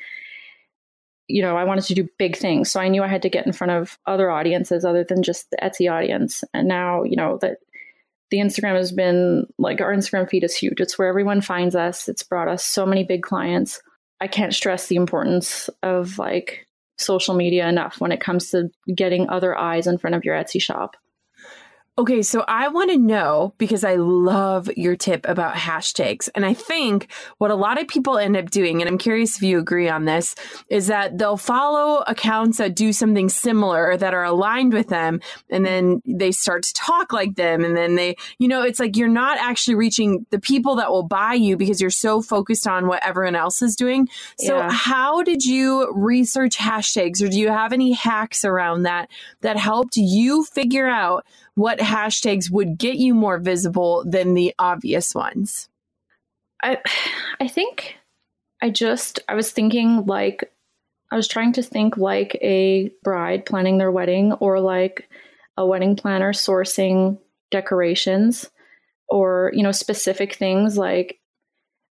you 1.28 1.42
know, 1.42 1.56
I 1.56 1.64
wanted 1.64 1.86
to 1.86 1.96
do 1.96 2.10
big 2.18 2.36
things. 2.36 2.72
So 2.72 2.80
I 2.80 2.88
knew 2.88 3.04
I 3.04 3.08
had 3.08 3.22
to 3.22 3.30
get 3.30 3.46
in 3.46 3.54
front 3.54 3.72
of 3.72 3.98
other 4.06 4.30
audiences 4.30 4.84
other 4.84 5.04
than 5.04 5.24
just 5.24 5.50
the 5.50 5.58
Etsy 5.58 5.92
audience. 5.92 6.44
And 6.54 6.68
now, 6.68 7.04
you 7.04 7.16
know, 7.16 7.38
that 7.42 7.58
the 8.32 8.38
Instagram 8.38 8.76
has 8.76 8.92
been 8.92 9.46
like 9.58 9.82
our 9.82 9.94
Instagram 9.94 10.30
feed 10.30 10.44
is 10.44 10.56
huge. 10.56 10.80
It's 10.80 10.98
where 10.98 11.08
everyone 11.08 11.42
finds 11.42 11.76
us. 11.76 12.08
It's 12.08 12.24
brought 12.24 12.48
us 12.48 12.66
so 12.66 12.86
many 12.86 13.04
big 13.04 13.24
clients. 13.24 13.82
I 14.20 14.28
can't 14.28 14.54
stress 14.54 14.88
the 14.88 14.96
importance 14.96 15.70
of 15.84 16.18
like 16.18 16.66
social 16.98 17.34
media 17.34 17.68
enough 17.68 18.00
when 18.00 18.12
it 18.12 18.22
comes 18.22 18.52
to 18.52 18.70
getting 18.94 19.30
other 19.30 19.58
eyes 19.58 19.88
in 19.88 19.98
front 19.98 20.16
of 20.16 20.24
your 20.24 20.36
Etsy 20.36 20.62
shop. 20.62 20.96
Okay, 22.02 22.24
so 22.24 22.44
I 22.48 22.68
want 22.70 22.90
to 22.90 22.98
know 22.98 23.54
because 23.60 23.84
I 23.84 23.94
love 23.94 24.72
your 24.76 24.96
tip 24.96 25.24
about 25.30 25.54
hashtags. 25.54 26.30
And 26.34 26.44
I 26.44 26.56
think 26.56 27.12
what 27.38 27.52
a 27.52 27.56
lot 27.56 27.80
of 27.80 27.88
people 27.88 28.18
end 28.18 28.36
up 28.36 28.50
doing, 28.50 28.82
and 28.82 28.90
I'm 28.90 28.98
curious 28.98 29.36
if 29.36 29.44
you 29.44 29.60
agree 29.60 29.88
on 29.88 30.06
this, 30.06 30.34
is 30.68 30.88
that 30.88 31.20
they'll 31.20 31.38
follow 31.38 32.04
accounts 32.08 32.58
that 32.58 32.76
do 32.76 32.92
something 32.92 33.30
similar 33.30 33.92
or 33.92 33.98
that 33.98 34.16
are 34.16 34.24
aligned 34.24 34.74
with 34.74 34.88
them. 34.88 35.22
And 35.52 35.64
then 35.64 36.02
they 36.04 36.32
start 36.32 36.64
to 36.64 36.74
talk 36.74 37.14
like 37.14 37.36
them. 37.36 37.64
And 37.64 37.78
then 37.78 37.94
they, 37.98 38.16
you 38.40 38.48
know, 38.48 38.64
it's 38.64 38.80
like 38.80 38.98
you're 38.98 39.08
not 39.08 39.38
actually 39.38 39.76
reaching 39.76 40.26
the 40.32 40.40
people 40.40 40.78
that 40.78 40.90
will 40.90 41.04
buy 41.08 41.36
you 41.36 41.56
because 41.56 41.80
you're 41.80 41.92
so 41.92 42.20
focused 42.24 42.66
on 42.66 42.88
what 42.88 43.06
everyone 43.06 43.36
else 43.36 43.62
is 43.62 43.76
doing. 43.76 44.08
So, 44.40 44.58
Yeah. 44.58 44.72
how 44.72 45.22
did 45.22 45.46
you 45.46 45.94
research 45.94 46.58
hashtags 46.58 47.24
or 47.24 47.28
do 47.30 47.40
you 47.40 47.50
have 47.50 47.74
any 47.74 47.92
hacks 47.92 48.44
around 48.44 48.84
that 48.84 49.08
that 49.42 49.58
helped 49.58 49.98
you 49.98 50.44
figure 50.46 50.88
out? 50.88 51.28
What 51.62 51.78
hashtags 51.78 52.50
would 52.50 52.80
get 52.80 52.96
you 52.96 53.14
more 53.14 53.38
visible 53.38 54.04
than 54.08 54.34
the 54.34 54.52
obvious 54.58 55.14
ones? 55.14 55.70
I 56.64 56.80
I 57.40 57.48
think 57.48 57.98
I 58.64 58.72
just 58.72 59.20
I 59.30 59.36
was 59.36 59.52
thinking 59.52 60.08
like 60.08 60.52
I 61.12 61.16
was 61.16 61.28
trying 61.28 61.54
to 61.54 61.62
think 61.62 61.98
like 61.98 62.36
a 62.42 62.90
bride 63.04 63.46
planning 63.46 63.78
their 63.78 63.92
wedding 63.92 64.34
or 64.34 64.60
like 64.60 65.08
a 65.56 65.66
wedding 65.66 65.96
planner 65.96 66.34
sourcing 66.34 67.20
decorations 67.52 68.50
or 69.08 69.52
you 69.54 69.62
know 69.62 69.72
specific 69.72 70.34
things 70.34 70.80
like 70.80 71.20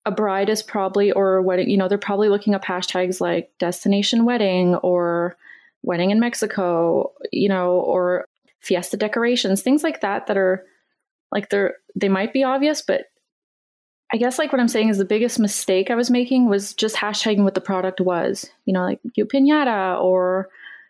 a 0.04 0.10
bride 0.10 0.48
is 0.48 0.64
probably 0.64 1.12
or 1.12 1.42
wedding 1.42 1.70
you 1.70 1.76
know 1.76 1.86
they're 1.86 1.96
probably 1.96 2.28
looking 2.28 2.54
up 2.56 2.64
hashtags 2.64 3.20
like 3.20 3.52
destination 3.60 4.24
wedding 4.24 4.74
or 4.76 5.36
wedding 5.82 6.10
in 6.10 6.18
Mexico 6.18 7.12
you 7.30 7.48
know 7.48 7.72
or 7.72 8.26
fiesta 8.60 8.96
decorations 8.96 9.62
things 9.62 9.82
like 9.82 10.00
that 10.00 10.26
that 10.26 10.36
are 10.36 10.64
like 11.32 11.48
they're 11.48 11.76
they 11.94 12.08
might 12.08 12.32
be 12.32 12.44
obvious 12.44 12.82
but 12.82 13.06
I 14.12 14.16
guess 14.16 14.38
like 14.38 14.52
what 14.52 14.60
I'm 14.60 14.68
saying 14.68 14.88
is 14.88 14.98
the 14.98 15.04
biggest 15.04 15.38
mistake 15.38 15.90
I 15.90 15.94
was 15.94 16.10
making 16.10 16.48
was 16.48 16.74
just 16.74 16.96
hashtagging 16.96 17.44
what 17.44 17.54
the 17.54 17.60
product 17.60 18.00
was, 18.00 18.50
you 18.64 18.72
know, 18.72 18.82
like 18.82 18.98
you 19.14 19.24
pinata 19.24 20.02
or 20.02 20.48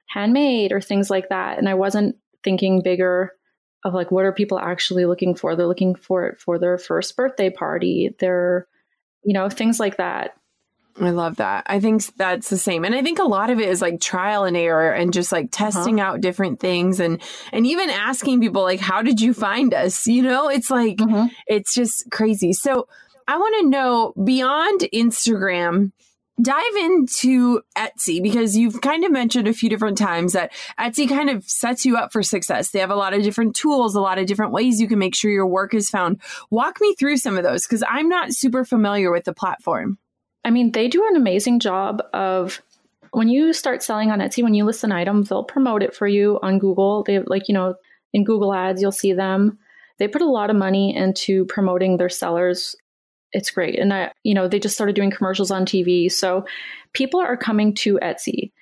handmade 0.08 0.72
or 0.72 0.80
things 0.80 1.10
like 1.10 1.28
that. 1.28 1.58
And 1.58 1.68
I 1.68 1.74
wasn't 1.74 2.16
thinking 2.42 2.82
bigger 2.82 3.32
of 3.84 3.92
like 3.92 4.10
what 4.10 4.24
are 4.24 4.32
people 4.32 4.58
actually 4.58 5.04
looking 5.04 5.34
for? 5.34 5.54
They're 5.54 5.66
looking 5.66 5.94
for 5.94 6.26
it 6.26 6.40
for 6.40 6.58
their 6.58 6.78
first 6.78 7.14
birthday 7.14 7.50
party, 7.50 8.14
their, 8.20 8.66
you 9.22 9.34
know, 9.34 9.50
things 9.50 9.78
like 9.78 9.98
that. 9.98 10.36
I 11.00 11.10
love 11.10 11.36
that. 11.36 11.64
I 11.66 11.80
think 11.80 12.04
that's 12.16 12.50
the 12.50 12.58
same. 12.58 12.84
And 12.84 12.94
I 12.94 13.02
think 13.02 13.18
a 13.18 13.24
lot 13.24 13.50
of 13.50 13.58
it 13.58 13.68
is 13.68 13.80
like 13.82 14.00
trial 14.00 14.44
and 14.44 14.56
error 14.56 14.90
and 14.92 15.12
just 15.12 15.32
like 15.32 15.48
testing 15.50 16.00
out 16.00 16.20
different 16.20 16.60
things 16.60 17.00
and 17.00 17.20
and 17.52 17.66
even 17.66 17.90
asking 17.90 18.40
people 18.40 18.62
like 18.62 18.80
how 18.80 19.02
did 19.02 19.20
you 19.20 19.32
find 19.34 19.72
us? 19.74 20.06
You 20.06 20.22
know, 20.22 20.48
it's 20.48 20.70
like 20.70 20.96
Mhm. 20.96 21.30
it's 21.46 21.74
just 21.74 22.10
crazy. 22.10 22.52
So 22.52 22.88
I 23.28 23.36
want 23.36 23.56
to 23.60 23.68
know 23.68 24.12
beyond 24.24 24.80
Instagram, 24.92 25.92
dive 26.42 26.76
into 26.76 27.60
Etsy 27.76 28.22
because 28.22 28.56
you've 28.56 28.80
kind 28.80 29.04
of 29.04 29.12
mentioned 29.12 29.46
a 29.46 29.52
few 29.52 29.68
different 29.68 29.98
times 29.98 30.32
that 30.32 30.52
Etsy 30.78 31.08
kind 31.08 31.30
of 31.30 31.44
sets 31.44 31.84
you 31.86 31.96
up 31.96 32.12
for 32.12 32.22
success. 32.22 32.70
They 32.70 32.78
have 32.80 32.90
a 32.90 32.96
lot 32.96 33.14
of 33.14 33.22
different 33.22 33.54
tools, 33.54 33.94
a 33.94 34.00
lot 34.00 34.18
of 34.18 34.26
different 34.26 34.52
ways 34.52 34.80
you 34.80 34.88
can 34.88 34.98
make 34.98 35.14
sure 35.14 35.30
your 35.30 35.46
work 35.46 35.74
is 35.74 35.90
found. 35.90 36.20
Walk 36.50 36.80
me 36.80 36.94
through 36.98 37.18
some 37.18 37.36
of 37.36 37.44
those 37.44 37.66
because 37.66 37.84
I'm 37.88 38.08
not 38.08 38.32
super 38.32 38.64
familiar 38.64 39.12
with 39.12 39.24
the 39.24 39.34
platform. 39.34 39.98
I 40.44 40.50
mean, 40.50 40.72
they 40.72 40.88
do 40.88 41.06
an 41.08 41.16
amazing 41.16 41.60
job 41.60 42.02
of 42.12 42.62
when 43.12 43.28
you 43.28 43.52
start 43.52 43.82
selling 43.82 44.10
on 44.10 44.20
Etsy, 44.20 44.42
when 44.42 44.54
you 44.54 44.64
list 44.64 44.84
an 44.84 44.92
item, 44.92 45.24
they'll 45.24 45.44
promote 45.44 45.82
it 45.82 45.94
for 45.94 46.06
you 46.06 46.38
on 46.42 46.58
Google. 46.58 47.02
They 47.02 47.18
like, 47.18 47.48
you 47.48 47.54
know, 47.54 47.74
in 48.12 48.24
Google 48.24 48.54
Ads, 48.54 48.80
you'll 48.80 48.92
see 48.92 49.12
them. 49.12 49.58
They 49.98 50.08
put 50.08 50.22
a 50.22 50.30
lot 50.30 50.50
of 50.50 50.56
money 50.56 50.94
into 50.96 51.44
promoting 51.46 51.96
their 51.96 52.08
sellers. 52.08 52.76
It's 53.32 53.50
great. 53.50 53.78
And 53.78 53.92
I, 53.92 54.12
you 54.22 54.34
know, 54.34 54.48
they 54.48 54.58
just 54.58 54.74
started 54.74 54.96
doing 54.96 55.10
commercials 55.10 55.50
on 55.50 55.64
TV. 55.64 56.10
So 56.10 56.44
people 56.92 57.20
are 57.20 57.36
coming 57.36 57.74
to 57.76 57.98
Etsy. 58.02 58.52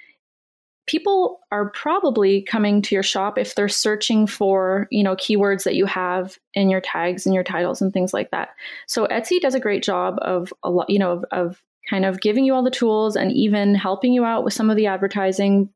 People 0.87 1.41
are 1.53 1.71
probably 1.71 2.43
coming 2.43 2.81
to 2.83 2.95
your 2.95 3.03
shop 3.03 3.39
if 3.39 3.55
they're 3.55 3.69
searching 3.69 4.27
for, 4.27 4.89
you 4.91 5.05
know, 5.05 5.15
keywords 5.17 5.65
that 5.65 5.75
you 5.75 5.85
have 5.85 6.39
in 6.55 6.71
your 6.71 6.81
tags 6.81 7.27
and 7.27 7.35
your 7.35 7.45
titles 7.45 7.83
and 7.83 7.93
things 7.93 8.15
like 8.15 8.31
that. 8.31 8.49
So 8.87 9.07
Etsy 9.07 9.39
does 9.41 9.55
a 9.55 9.61
great 9.61 9.83
job 9.83 10.17
of 10.23 10.53
a 10.63 10.71
lot, 10.71 10.89
you 10.89 10.99
know, 10.99 11.13
of, 11.13 11.25
of 11.31 11.63
kind 11.89 12.05
of 12.05 12.21
giving 12.21 12.45
you 12.45 12.55
all 12.55 12.63
the 12.63 12.71
tools 12.71 13.17
and 13.17 13.33
even 13.33 13.75
helping 13.75 14.13
you 14.13 14.25
out 14.25 14.45
with 14.45 14.55
some 14.55 14.71
of 14.71 14.77
the 14.77 14.87
advertising. 14.87 15.71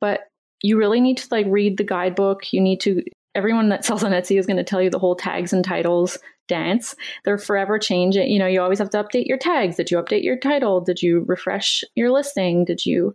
But 0.00 0.20
you 0.62 0.76
really 0.76 1.00
need 1.00 1.18
to 1.18 1.28
like 1.30 1.46
read 1.48 1.76
the 1.76 1.84
guidebook. 1.84 2.52
You 2.52 2.60
need 2.60 2.80
to, 2.82 3.02
everyone 3.34 3.68
that 3.70 3.84
sells 3.84 4.04
on 4.04 4.12
Etsy 4.12 4.38
is 4.38 4.46
going 4.46 4.56
to 4.56 4.64
tell 4.64 4.82
you 4.82 4.90
the 4.90 4.98
whole 4.98 5.16
tags 5.16 5.52
and 5.52 5.64
titles 5.64 6.18
dance. 6.46 6.94
They're 7.24 7.38
forever 7.38 7.78
changing. 7.78 8.30
You 8.30 8.38
know, 8.38 8.46
you 8.46 8.60
always 8.60 8.78
have 8.78 8.90
to 8.90 9.02
update 9.02 9.26
your 9.26 9.38
tags. 9.38 9.76
Did 9.76 9.90
you 9.90 9.98
update 9.98 10.24
your 10.24 10.38
title? 10.38 10.80
Did 10.80 11.02
you 11.02 11.24
refresh 11.26 11.84
your 11.94 12.10
listing? 12.10 12.64
Did 12.64 12.86
you, 12.86 13.14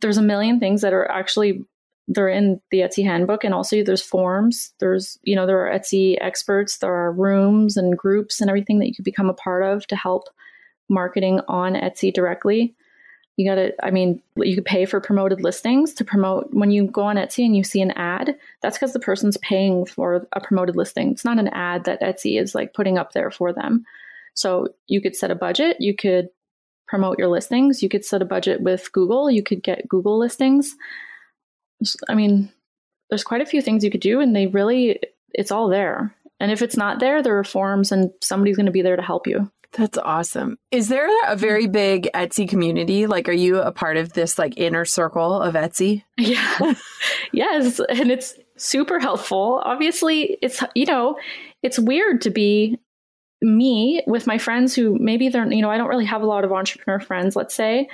there's 0.00 0.18
a 0.18 0.22
million 0.22 0.60
things 0.60 0.82
that 0.82 0.92
are 0.92 1.10
actually 1.10 1.64
they're 2.12 2.28
in 2.28 2.60
the 2.72 2.80
Etsy 2.80 3.04
handbook 3.04 3.44
and 3.44 3.54
also 3.54 3.84
there's 3.84 4.02
forums. 4.02 4.74
There's, 4.80 5.16
you 5.22 5.36
know, 5.36 5.46
there 5.46 5.64
are 5.64 5.78
Etsy 5.78 6.16
experts, 6.20 6.78
there 6.78 6.92
are 6.92 7.12
rooms 7.12 7.76
and 7.76 7.96
groups 7.96 8.40
and 8.40 8.50
everything 8.50 8.80
that 8.80 8.88
you 8.88 8.94
could 8.94 9.04
become 9.04 9.30
a 9.30 9.34
part 9.34 9.62
of 9.62 9.86
to 9.86 9.96
help 9.96 10.24
marketing 10.90 11.40
on 11.48 11.74
Etsy 11.74 12.12
directly. 12.12 12.74
You 13.36 13.48
got 13.48 13.54
to, 13.54 13.72
I 13.82 13.90
mean, 13.90 14.20
you 14.36 14.54
could 14.54 14.66
pay 14.66 14.84
for 14.84 15.00
promoted 15.00 15.40
listings 15.40 15.94
to 15.94 16.04
promote 16.04 16.52
when 16.52 16.70
you 16.70 16.86
go 16.86 17.04
on 17.04 17.16
Etsy 17.16 17.46
and 17.46 17.56
you 17.56 17.64
see 17.64 17.80
an 17.80 17.92
ad. 17.92 18.36
That's 18.60 18.76
because 18.76 18.92
the 18.92 19.00
person's 19.00 19.38
paying 19.38 19.86
for 19.86 20.26
a 20.32 20.40
promoted 20.40 20.76
listing. 20.76 21.12
It's 21.12 21.24
not 21.24 21.38
an 21.38 21.48
ad 21.48 21.84
that 21.84 22.02
Etsy 22.02 22.38
is 22.38 22.54
like 22.54 22.74
putting 22.74 22.98
up 22.98 23.12
there 23.12 23.30
for 23.30 23.54
them. 23.54 23.86
So 24.34 24.68
you 24.88 25.00
could 25.00 25.16
set 25.16 25.30
a 25.30 25.34
budget. 25.34 25.78
You 25.80 25.96
could 25.96 26.28
promote 26.86 27.18
your 27.18 27.28
listings. 27.28 27.82
You 27.82 27.88
could 27.88 28.04
set 28.04 28.20
a 28.20 28.26
budget 28.26 28.60
with 28.60 28.92
Google. 28.92 29.30
You 29.30 29.42
could 29.42 29.62
get 29.62 29.88
Google 29.88 30.18
listings. 30.18 30.76
I 32.10 32.14
mean, 32.14 32.52
there's 33.08 33.24
quite 33.24 33.40
a 33.40 33.46
few 33.46 33.62
things 33.62 33.84
you 33.84 33.90
could 33.90 34.00
do, 34.00 34.20
and 34.20 34.36
they 34.36 34.48
really, 34.48 35.00
it's 35.32 35.50
all 35.50 35.68
there. 35.68 36.14
And 36.40 36.52
if 36.52 36.62
it's 36.62 36.76
not 36.76 37.00
there, 37.00 37.22
there 37.22 37.38
are 37.38 37.44
forums, 37.44 37.90
and 37.90 38.10
somebody's 38.20 38.56
going 38.56 38.66
to 38.66 38.72
be 38.72 38.82
there 38.82 38.96
to 38.96 39.02
help 39.02 39.26
you. 39.26 39.50
That's 39.72 39.98
awesome. 39.98 40.58
Is 40.70 40.88
there 40.88 41.08
a 41.28 41.36
very 41.36 41.64
mm-hmm. 41.64 41.72
big 41.72 42.10
Etsy 42.14 42.48
community? 42.48 43.06
Like, 43.06 43.28
are 43.28 43.32
you 43.32 43.60
a 43.60 43.70
part 43.70 43.96
of 43.96 44.12
this 44.12 44.38
like 44.38 44.56
inner 44.56 44.84
circle 44.84 45.40
of 45.40 45.54
Etsy? 45.54 46.04
Yeah. 46.18 46.74
yes. 47.32 47.80
And 47.88 48.10
it's 48.10 48.34
super 48.56 48.98
helpful. 48.98 49.62
Obviously, 49.64 50.38
it's, 50.42 50.62
you 50.74 50.86
know, 50.86 51.16
it's 51.62 51.78
weird 51.78 52.22
to 52.22 52.30
be 52.30 52.78
me 53.40 54.02
with 54.06 54.26
my 54.26 54.36
friends 54.36 54.74
who 54.74 54.98
maybe 54.98 55.28
they're, 55.28 55.50
you 55.50 55.62
know, 55.62 55.70
I 55.70 55.78
don't 55.78 55.88
really 55.88 56.04
have 56.04 56.22
a 56.22 56.26
lot 56.26 56.44
of 56.44 56.52
entrepreneur 56.52 57.00
friends, 57.00 57.36
let's 57.36 57.54
say. 57.54 57.88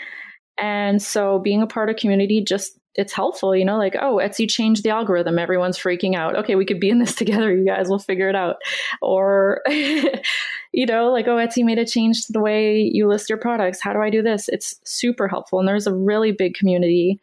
And 0.58 1.00
so 1.00 1.38
being 1.38 1.62
a 1.62 1.66
part 1.66 1.88
of 1.88 1.96
community 1.96 2.42
just 2.42 2.78
it's 2.96 3.12
helpful, 3.12 3.54
you 3.54 3.64
know, 3.64 3.76
like, 3.76 3.94
oh, 4.00 4.16
Etsy 4.16 4.48
changed 4.48 4.82
the 4.82 4.90
algorithm. 4.90 5.38
Everyone's 5.38 5.78
freaking 5.78 6.14
out. 6.14 6.34
Okay, 6.36 6.54
we 6.54 6.64
could 6.64 6.80
be 6.80 6.90
in 6.90 6.98
this 6.98 7.14
together, 7.14 7.54
you 7.54 7.64
guys. 7.64 7.88
We'll 7.88 7.98
figure 7.98 8.28
it 8.28 8.34
out. 8.34 8.56
Or, 9.00 9.62
you 10.76 10.84
know, 10.84 11.10
like, 11.10 11.26
oh, 11.26 11.36
Etsy 11.36 11.64
made 11.64 11.78
a 11.78 11.86
change 11.86 12.26
to 12.26 12.32
the 12.34 12.40
way 12.40 12.82
you 12.82 13.08
list 13.08 13.30
your 13.30 13.38
products. 13.38 13.80
How 13.80 13.94
do 13.94 14.02
I 14.02 14.10
do 14.10 14.20
this? 14.20 14.46
It's 14.50 14.74
super 14.84 15.26
helpful. 15.26 15.58
And 15.58 15.66
there's 15.66 15.86
a 15.86 15.94
really 15.94 16.32
big 16.32 16.54
community. 16.54 17.18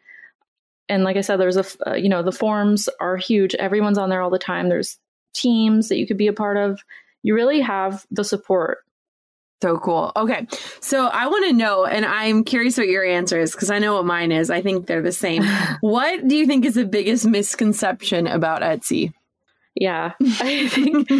And 0.88 1.04
like 1.04 1.16
I 1.16 1.20
said, 1.20 1.36
there's 1.36 1.56
a, 1.56 1.64
uh, 1.86 1.94
you 1.94 2.08
know, 2.08 2.24
the 2.24 2.32
forums 2.32 2.88
are 3.00 3.16
huge. 3.16 3.54
Everyone's 3.54 3.96
on 3.96 4.10
there 4.10 4.20
all 4.20 4.28
the 4.28 4.40
time. 4.40 4.68
There's 4.68 4.98
teams 5.34 5.88
that 5.88 5.98
you 5.98 6.06
could 6.06 6.16
be 6.16 6.26
a 6.26 6.32
part 6.32 6.56
of. 6.56 6.80
You 7.22 7.36
really 7.36 7.60
have 7.60 8.04
the 8.10 8.24
support 8.24 8.78
so 9.62 9.78
cool. 9.78 10.10
Okay. 10.16 10.48
So 10.80 11.06
I 11.06 11.28
want 11.28 11.46
to 11.46 11.52
know, 11.52 11.86
and 11.86 12.04
I'm 12.04 12.42
curious 12.42 12.76
what 12.76 12.88
your 12.88 13.04
answer 13.04 13.38
is 13.38 13.52
because 13.52 13.70
I 13.70 13.78
know 13.78 13.94
what 13.94 14.04
mine 14.04 14.32
is. 14.32 14.50
I 14.50 14.62
think 14.62 14.88
they're 14.88 15.00
the 15.00 15.12
same. 15.12 15.44
what 15.80 16.26
do 16.26 16.36
you 16.36 16.46
think 16.46 16.64
is 16.64 16.74
the 16.74 16.84
biggest 16.84 17.24
misconception 17.24 18.26
about 18.26 18.62
Etsy? 18.62 19.12
Yeah. 19.74 20.12
I 20.22 20.68
think 20.68 21.10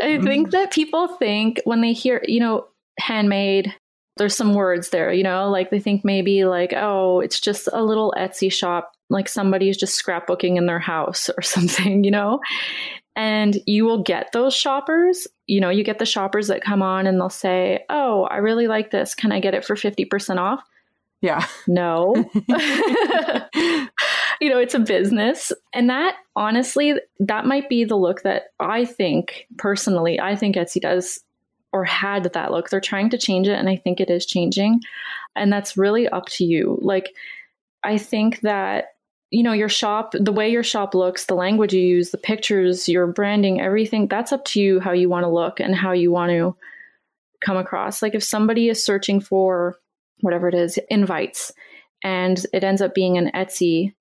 I 0.00 0.20
think 0.20 0.50
that 0.50 0.72
people 0.72 1.08
think 1.08 1.60
when 1.64 1.80
they 1.80 1.92
hear, 1.92 2.22
you 2.26 2.40
know, 2.40 2.66
handmade, 2.98 3.74
there's 4.16 4.36
some 4.36 4.54
words 4.54 4.90
there, 4.90 5.12
you 5.12 5.22
know, 5.24 5.50
like 5.50 5.70
they 5.70 5.80
think 5.80 6.04
maybe 6.04 6.44
like, 6.44 6.72
oh, 6.74 7.20
it's 7.20 7.40
just 7.40 7.68
a 7.72 7.82
little 7.82 8.14
Etsy 8.16 8.52
shop, 8.52 8.92
like 9.10 9.28
somebody's 9.28 9.76
just 9.76 10.02
scrapbooking 10.02 10.56
in 10.56 10.66
their 10.66 10.78
house 10.78 11.30
or 11.36 11.42
something, 11.42 12.04
you 12.04 12.10
know? 12.10 12.40
And 13.16 13.58
you 13.66 13.84
will 13.84 14.02
get 14.02 14.32
those 14.32 14.54
shoppers. 14.54 15.28
You 15.46 15.60
know, 15.60 15.70
you 15.70 15.84
get 15.84 15.98
the 15.98 16.06
shoppers 16.06 16.48
that 16.48 16.64
come 16.64 16.82
on 16.82 17.06
and 17.06 17.18
they'll 17.18 17.30
say, 17.30 17.84
Oh, 17.88 18.24
I 18.24 18.38
really 18.38 18.66
like 18.66 18.90
this. 18.90 19.14
Can 19.14 19.30
I 19.30 19.38
get 19.40 19.54
it 19.54 19.64
for 19.64 19.76
50% 19.76 20.38
off? 20.38 20.60
Yeah. 21.20 21.46
No. 21.66 22.14
you 24.40 24.50
know, 24.50 24.58
it's 24.58 24.74
a 24.74 24.80
business. 24.80 25.52
And 25.72 25.90
that 25.90 26.16
honestly, 26.36 26.94
that 27.20 27.46
might 27.46 27.68
be 27.68 27.84
the 27.84 27.96
look 27.96 28.22
that 28.22 28.44
I 28.60 28.84
think 28.84 29.46
personally, 29.58 30.20
I 30.20 30.36
think 30.36 30.56
Etsy 30.56 30.80
does 30.80 31.20
or 31.72 31.84
had 31.84 32.32
that 32.32 32.52
look. 32.52 32.70
They're 32.70 32.80
trying 32.80 33.10
to 33.10 33.18
change 33.18 33.48
it. 33.48 33.58
And 33.58 33.68
I 33.68 33.76
think 33.76 34.00
it 34.00 34.10
is 34.10 34.26
changing. 34.26 34.80
And 35.34 35.52
that's 35.52 35.76
really 35.76 36.08
up 36.08 36.26
to 36.26 36.44
you. 36.44 36.78
Like, 36.80 37.14
I 37.82 37.98
think 37.98 38.40
that 38.40 38.94
you 39.30 39.42
know 39.42 39.52
your 39.52 39.68
shop 39.68 40.14
the 40.18 40.32
way 40.32 40.48
your 40.48 40.62
shop 40.62 40.94
looks 40.94 41.26
the 41.26 41.34
language 41.34 41.72
you 41.72 41.80
use 41.80 42.10
the 42.10 42.18
pictures 42.18 42.88
your 42.88 43.06
branding 43.08 43.60
everything 43.60 44.06
that's 44.06 44.32
up 44.32 44.44
to 44.44 44.60
you 44.60 44.78
how 44.78 44.92
you 44.92 45.08
want 45.08 45.24
to 45.24 45.28
look 45.28 45.58
and 45.58 45.74
how 45.74 45.90
you 45.90 46.12
want 46.12 46.30
to 46.30 46.54
come 47.44 47.56
across 47.56 48.00
like 48.00 48.14
if 48.14 48.22
somebody 48.22 48.68
is 48.68 48.84
searching 48.84 49.20
for 49.20 49.76
whatever 50.20 50.46
it 50.46 50.54
is 50.54 50.78
invites 50.88 51.50
and 52.04 52.46
it 52.52 52.62
ends 52.62 52.80
up 52.80 52.94
being 52.94 53.18
an 53.18 53.30
etsy 53.34 53.92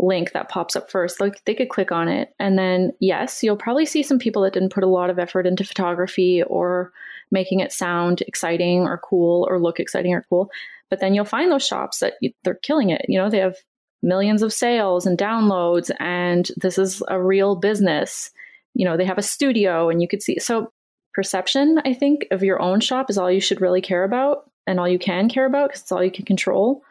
link 0.00 0.32
that 0.32 0.48
pops 0.48 0.76
up 0.76 0.90
first 0.90 1.20
like 1.20 1.44
they 1.44 1.54
could 1.54 1.68
click 1.68 1.92
on 1.92 2.08
it. 2.08 2.34
And 2.38 2.58
then 2.58 2.92
yes 3.00 3.42
you'll 3.42 3.56
probably 3.56 3.86
see 3.86 4.02
some 4.02 4.18
people 4.18 4.42
that 4.42 4.52
didn't 4.52 4.72
put 4.72 4.84
a 4.84 4.88
lot 4.88 5.10
of 5.10 5.18
effort 5.18 5.46
into 5.46 5.64
photography 5.64 6.42
or 6.42 6.92
making 7.30 7.60
it 7.60 7.72
sound 7.72 8.22
exciting 8.22 8.80
or 8.82 8.98
cool 8.98 9.46
or 9.48 9.60
look 9.60 9.80
exciting 9.80 10.14
or 10.14 10.24
cool. 10.28 10.50
But 10.88 11.00
then 11.00 11.14
you'll 11.14 11.24
find 11.24 11.50
those 11.50 11.66
shops 11.66 12.00
that 12.00 12.14
they're 12.42 12.54
killing 12.54 12.90
it. 12.90 13.04
You 13.08 13.18
know 13.18 13.30
they 13.30 13.38
have 13.38 13.56
millions 14.02 14.42
of 14.42 14.52
sales 14.52 15.06
and 15.06 15.18
downloads 15.18 15.90
and 16.00 16.50
this 16.56 16.78
is 16.78 17.02
a 17.08 17.22
real 17.22 17.56
business. 17.56 18.30
You 18.74 18.84
know 18.84 18.96
they 18.96 19.04
have 19.04 19.18
a 19.18 19.22
studio 19.22 19.90
and 19.90 20.00
you 20.00 20.08
could 20.08 20.22
see 20.22 20.38
so 20.38 20.72
perception 21.12 21.82
i 21.84 21.92
think 21.92 22.24
of 22.30 22.44
your 22.44 22.62
own 22.62 22.78
shop 22.78 23.10
is 23.10 23.18
all 23.18 23.28
you 23.28 23.40
should 23.40 23.60
really 23.60 23.80
care 23.80 24.04
about 24.04 24.48
and 24.70 24.78
all 24.78 24.88
you 24.88 24.98
can 24.98 25.28
care 25.28 25.46
about 25.46 25.68
because 25.68 25.82
it's 25.82 25.92
all 25.92 26.02
you 26.02 26.12
can 26.12 26.24
control. 26.24 26.82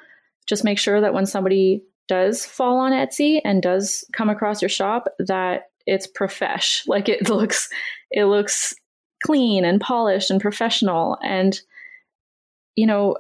Just 0.45 0.63
make 0.63 0.77
sure 0.77 1.01
that 1.01 1.13
when 1.13 1.25
somebody 1.25 1.83
does 2.09 2.45
fall 2.45 2.79
on 2.79 2.91
etsy 2.91 3.39
and 3.45 3.61
does 3.61 4.03
come 4.11 4.29
across 4.29 4.61
your 4.61 4.67
shop 4.69 5.07
that 5.19 5.69
it's 5.85 6.07
profesh. 6.07 6.83
Like 6.87 7.07
it 7.07 7.29
looks 7.29 7.69
it 8.11 8.25
looks 8.25 8.75
clean 9.23 9.63
and 9.63 9.79
polished 9.79 10.29
and 10.29 10.41
professional. 10.41 11.17
And 11.23 11.59
you 12.75 12.85
know 12.85 13.15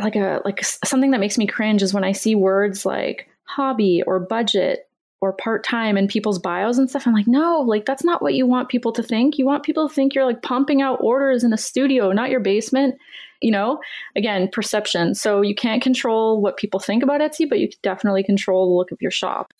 like 0.00 0.16
a 0.16 0.40
like 0.44 0.64
something 0.64 1.12
that 1.12 1.20
makes 1.20 1.38
me 1.38 1.46
cringe 1.46 1.82
is 1.82 1.94
when 1.94 2.04
I 2.04 2.12
see 2.12 2.34
words 2.34 2.84
like 2.84 3.28
hobby 3.44 4.02
or 4.06 4.18
budget 4.18 4.87
or 5.20 5.32
part 5.32 5.64
time 5.64 5.96
in 5.96 6.06
people's 6.06 6.38
bios 6.38 6.78
and 6.78 6.88
stuff. 6.88 7.06
I'm 7.06 7.14
like, 7.14 7.26
no, 7.26 7.60
like 7.60 7.84
that's 7.86 8.04
not 8.04 8.22
what 8.22 8.34
you 8.34 8.46
want 8.46 8.68
people 8.68 8.92
to 8.92 9.02
think. 9.02 9.38
You 9.38 9.46
want 9.46 9.64
people 9.64 9.88
to 9.88 9.94
think 9.94 10.14
you're 10.14 10.24
like 10.24 10.42
pumping 10.42 10.80
out 10.80 11.00
orders 11.00 11.42
in 11.42 11.52
a 11.52 11.58
studio, 11.58 12.12
not 12.12 12.30
your 12.30 12.40
basement. 12.40 12.96
You 13.40 13.52
know, 13.52 13.78
again, 14.16 14.48
perception. 14.50 15.14
So 15.14 15.42
you 15.42 15.54
can't 15.54 15.80
control 15.80 16.40
what 16.40 16.56
people 16.56 16.80
think 16.80 17.04
about 17.04 17.20
Etsy, 17.20 17.48
but 17.48 17.60
you 17.60 17.68
definitely 17.84 18.24
control 18.24 18.66
the 18.66 18.74
look 18.74 18.90
of 18.90 19.00
your 19.00 19.12
shop. 19.12 19.52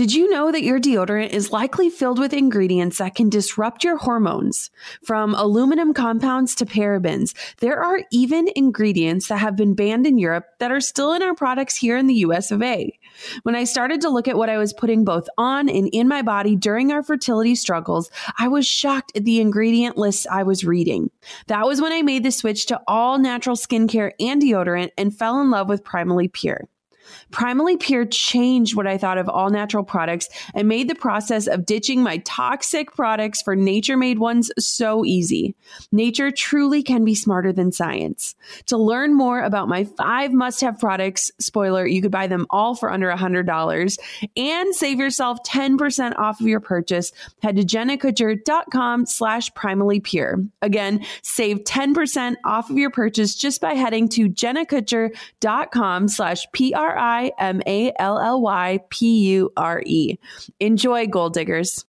Did 0.00 0.14
you 0.14 0.30
know 0.30 0.50
that 0.50 0.62
your 0.62 0.80
deodorant 0.80 1.28
is 1.28 1.52
likely 1.52 1.90
filled 1.90 2.18
with 2.18 2.32
ingredients 2.32 2.96
that 2.96 3.14
can 3.14 3.28
disrupt 3.28 3.84
your 3.84 3.98
hormones? 3.98 4.70
From 5.04 5.34
aluminum 5.34 5.92
compounds 5.92 6.54
to 6.54 6.64
parabens, 6.64 7.34
there 7.58 7.82
are 7.82 8.00
even 8.10 8.48
ingredients 8.56 9.28
that 9.28 9.40
have 9.40 9.56
been 9.56 9.74
banned 9.74 10.06
in 10.06 10.16
Europe 10.16 10.46
that 10.58 10.72
are 10.72 10.80
still 10.80 11.12
in 11.12 11.20
our 11.22 11.34
products 11.34 11.76
here 11.76 11.98
in 11.98 12.06
the 12.06 12.14
US 12.14 12.50
of 12.50 12.62
A. 12.62 12.98
When 13.42 13.54
I 13.54 13.64
started 13.64 14.00
to 14.00 14.08
look 14.08 14.26
at 14.26 14.38
what 14.38 14.48
I 14.48 14.56
was 14.56 14.72
putting 14.72 15.04
both 15.04 15.28
on 15.36 15.68
and 15.68 15.90
in 15.92 16.08
my 16.08 16.22
body 16.22 16.56
during 16.56 16.90
our 16.90 17.02
fertility 17.02 17.54
struggles, 17.54 18.10
I 18.38 18.48
was 18.48 18.66
shocked 18.66 19.14
at 19.14 19.26
the 19.26 19.38
ingredient 19.38 19.98
lists 19.98 20.26
I 20.30 20.44
was 20.44 20.64
reading. 20.64 21.10
That 21.48 21.66
was 21.66 21.82
when 21.82 21.92
I 21.92 22.00
made 22.00 22.24
the 22.24 22.32
switch 22.32 22.64
to 22.68 22.80
all 22.88 23.18
natural 23.18 23.54
skincare 23.54 24.12
and 24.18 24.40
deodorant 24.40 24.92
and 24.96 25.14
fell 25.14 25.42
in 25.42 25.50
love 25.50 25.68
with 25.68 25.84
Primally 25.84 26.32
Pure. 26.32 26.68
Primally 27.30 27.78
Pure 27.78 28.06
changed 28.06 28.74
what 28.74 28.86
I 28.86 28.98
thought 28.98 29.18
of 29.18 29.28
all 29.28 29.50
natural 29.50 29.84
products 29.84 30.28
and 30.54 30.68
made 30.68 30.88
the 30.88 30.94
process 30.94 31.46
of 31.46 31.66
ditching 31.66 32.02
my 32.02 32.18
toxic 32.18 32.94
products 32.94 33.42
for 33.42 33.54
nature 33.56 33.96
made 33.96 34.18
ones 34.18 34.50
so 34.58 35.04
easy. 35.04 35.54
Nature 35.92 36.30
truly 36.30 36.82
can 36.82 37.04
be 37.04 37.14
smarter 37.14 37.52
than 37.52 37.72
science. 37.72 38.34
To 38.66 38.76
learn 38.76 39.14
more 39.14 39.40
about 39.40 39.68
my 39.68 39.84
five 39.84 40.32
must 40.32 40.60
have 40.60 40.78
products, 40.78 41.30
spoiler, 41.38 41.86
you 41.86 42.02
could 42.02 42.10
buy 42.10 42.26
them 42.26 42.46
all 42.50 42.74
for 42.74 42.90
under 42.90 43.10
$100 43.10 43.98
and 44.36 44.74
save 44.74 44.98
yourself 44.98 45.38
10% 45.44 46.18
off 46.18 46.40
of 46.40 46.46
your 46.46 46.60
purchase. 46.60 47.12
Head 47.42 47.56
to 47.56 47.62
jennakutcher.com 47.62 49.06
slash 49.06 49.50
primally 49.52 50.02
pure. 50.02 50.44
Again, 50.62 51.04
save 51.22 51.58
10% 51.64 52.36
off 52.44 52.70
of 52.70 52.76
your 52.76 52.90
purchase 52.90 53.34
just 53.34 53.60
by 53.60 53.74
heading 53.74 54.08
to 54.10 54.28
jennakutcher.com 54.28 56.08
slash 56.08 56.46
P-R 56.52 56.98
M 57.38 57.62
A 57.66 57.92
L 57.98 58.18
L 58.18 58.40
Y 58.40 58.80
P 58.90 59.18
U 59.32 59.52
R 59.56 59.82
E. 59.84 60.18
Enjoy, 60.58 61.06
Goal 61.06 61.30
Diggers. 61.30 61.84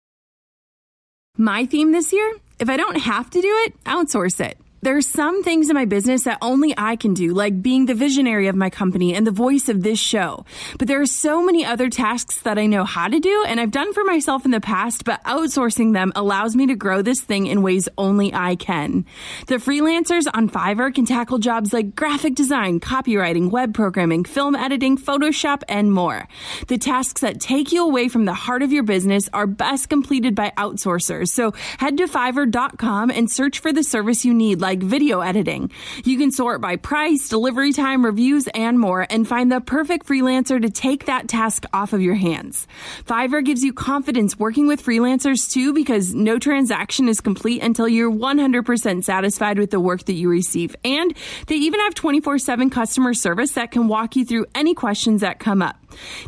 My 1.36 1.66
theme 1.66 1.92
this 1.92 2.12
year 2.12 2.34
if 2.58 2.68
I 2.68 2.76
don't 2.76 2.96
have 2.96 3.30
to 3.30 3.40
do 3.40 3.48
it, 3.66 3.84
outsource 3.84 4.40
it. 4.40 4.58
There 4.80 4.96
are 4.96 5.02
some 5.02 5.42
things 5.42 5.68
in 5.68 5.74
my 5.74 5.86
business 5.86 6.22
that 6.22 6.38
only 6.40 6.72
I 6.78 6.94
can 6.94 7.12
do, 7.12 7.34
like 7.34 7.60
being 7.60 7.86
the 7.86 7.94
visionary 7.94 8.46
of 8.46 8.54
my 8.54 8.70
company 8.70 9.12
and 9.12 9.26
the 9.26 9.32
voice 9.32 9.68
of 9.68 9.82
this 9.82 9.98
show. 9.98 10.44
But 10.78 10.86
there 10.86 11.00
are 11.00 11.06
so 11.06 11.42
many 11.42 11.64
other 11.64 11.90
tasks 11.90 12.42
that 12.42 12.58
I 12.58 12.66
know 12.66 12.84
how 12.84 13.08
to 13.08 13.18
do 13.18 13.44
and 13.48 13.58
I've 13.60 13.72
done 13.72 13.92
for 13.92 14.04
myself 14.04 14.44
in 14.44 14.52
the 14.52 14.60
past, 14.60 15.04
but 15.04 15.22
outsourcing 15.24 15.94
them 15.94 16.12
allows 16.14 16.54
me 16.54 16.68
to 16.68 16.76
grow 16.76 17.02
this 17.02 17.20
thing 17.20 17.48
in 17.48 17.62
ways 17.62 17.88
only 17.98 18.32
I 18.32 18.54
can. 18.54 19.04
The 19.48 19.56
freelancers 19.56 20.28
on 20.32 20.48
Fiverr 20.48 20.94
can 20.94 21.06
tackle 21.06 21.38
jobs 21.38 21.72
like 21.72 21.96
graphic 21.96 22.36
design, 22.36 22.78
copywriting, 22.78 23.50
web 23.50 23.74
programming, 23.74 24.24
film 24.24 24.54
editing, 24.54 24.96
Photoshop, 24.96 25.62
and 25.68 25.92
more. 25.92 26.28
The 26.68 26.78
tasks 26.78 27.22
that 27.22 27.40
take 27.40 27.72
you 27.72 27.84
away 27.84 28.08
from 28.08 28.26
the 28.26 28.34
heart 28.34 28.62
of 28.62 28.72
your 28.72 28.84
business 28.84 29.28
are 29.32 29.48
best 29.48 29.88
completed 29.88 30.36
by 30.36 30.52
outsourcers. 30.56 31.30
So 31.30 31.52
head 31.78 31.96
to 31.96 32.06
fiverr.com 32.06 33.10
and 33.10 33.28
search 33.28 33.58
for 33.58 33.72
the 33.72 33.82
service 33.82 34.24
you 34.24 34.32
need 34.32 34.60
like 34.68 34.80
video 34.82 35.20
editing. 35.20 35.70
You 36.04 36.18
can 36.18 36.30
sort 36.30 36.60
by 36.60 36.76
price, 36.76 37.30
delivery 37.30 37.72
time, 37.72 38.04
reviews, 38.04 38.48
and 38.48 38.78
more, 38.78 39.06
and 39.08 39.26
find 39.26 39.50
the 39.50 39.62
perfect 39.62 40.06
freelancer 40.06 40.60
to 40.60 40.68
take 40.68 41.06
that 41.06 41.26
task 41.26 41.64
off 41.72 41.94
of 41.94 42.02
your 42.02 42.16
hands. 42.16 42.66
Fiverr 43.06 43.42
gives 43.42 43.64
you 43.64 43.72
confidence 43.72 44.38
working 44.38 44.66
with 44.66 44.84
freelancers 44.84 45.50
too 45.50 45.72
because 45.72 46.14
no 46.14 46.38
transaction 46.38 47.08
is 47.08 47.22
complete 47.22 47.62
until 47.62 47.88
you're 47.88 48.12
100% 48.12 49.04
satisfied 49.04 49.58
with 49.58 49.70
the 49.70 49.80
work 49.80 50.04
that 50.04 50.12
you 50.12 50.28
receive. 50.28 50.76
And 50.84 51.16
they 51.46 51.54
even 51.54 51.80
have 51.80 51.94
24 51.94 52.38
7 52.38 52.68
customer 52.68 53.14
service 53.14 53.52
that 53.52 53.70
can 53.70 53.88
walk 53.88 54.16
you 54.16 54.26
through 54.26 54.44
any 54.54 54.74
questions 54.74 55.22
that 55.22 55.38
come 55.38 55.62
up. 55.62 55.76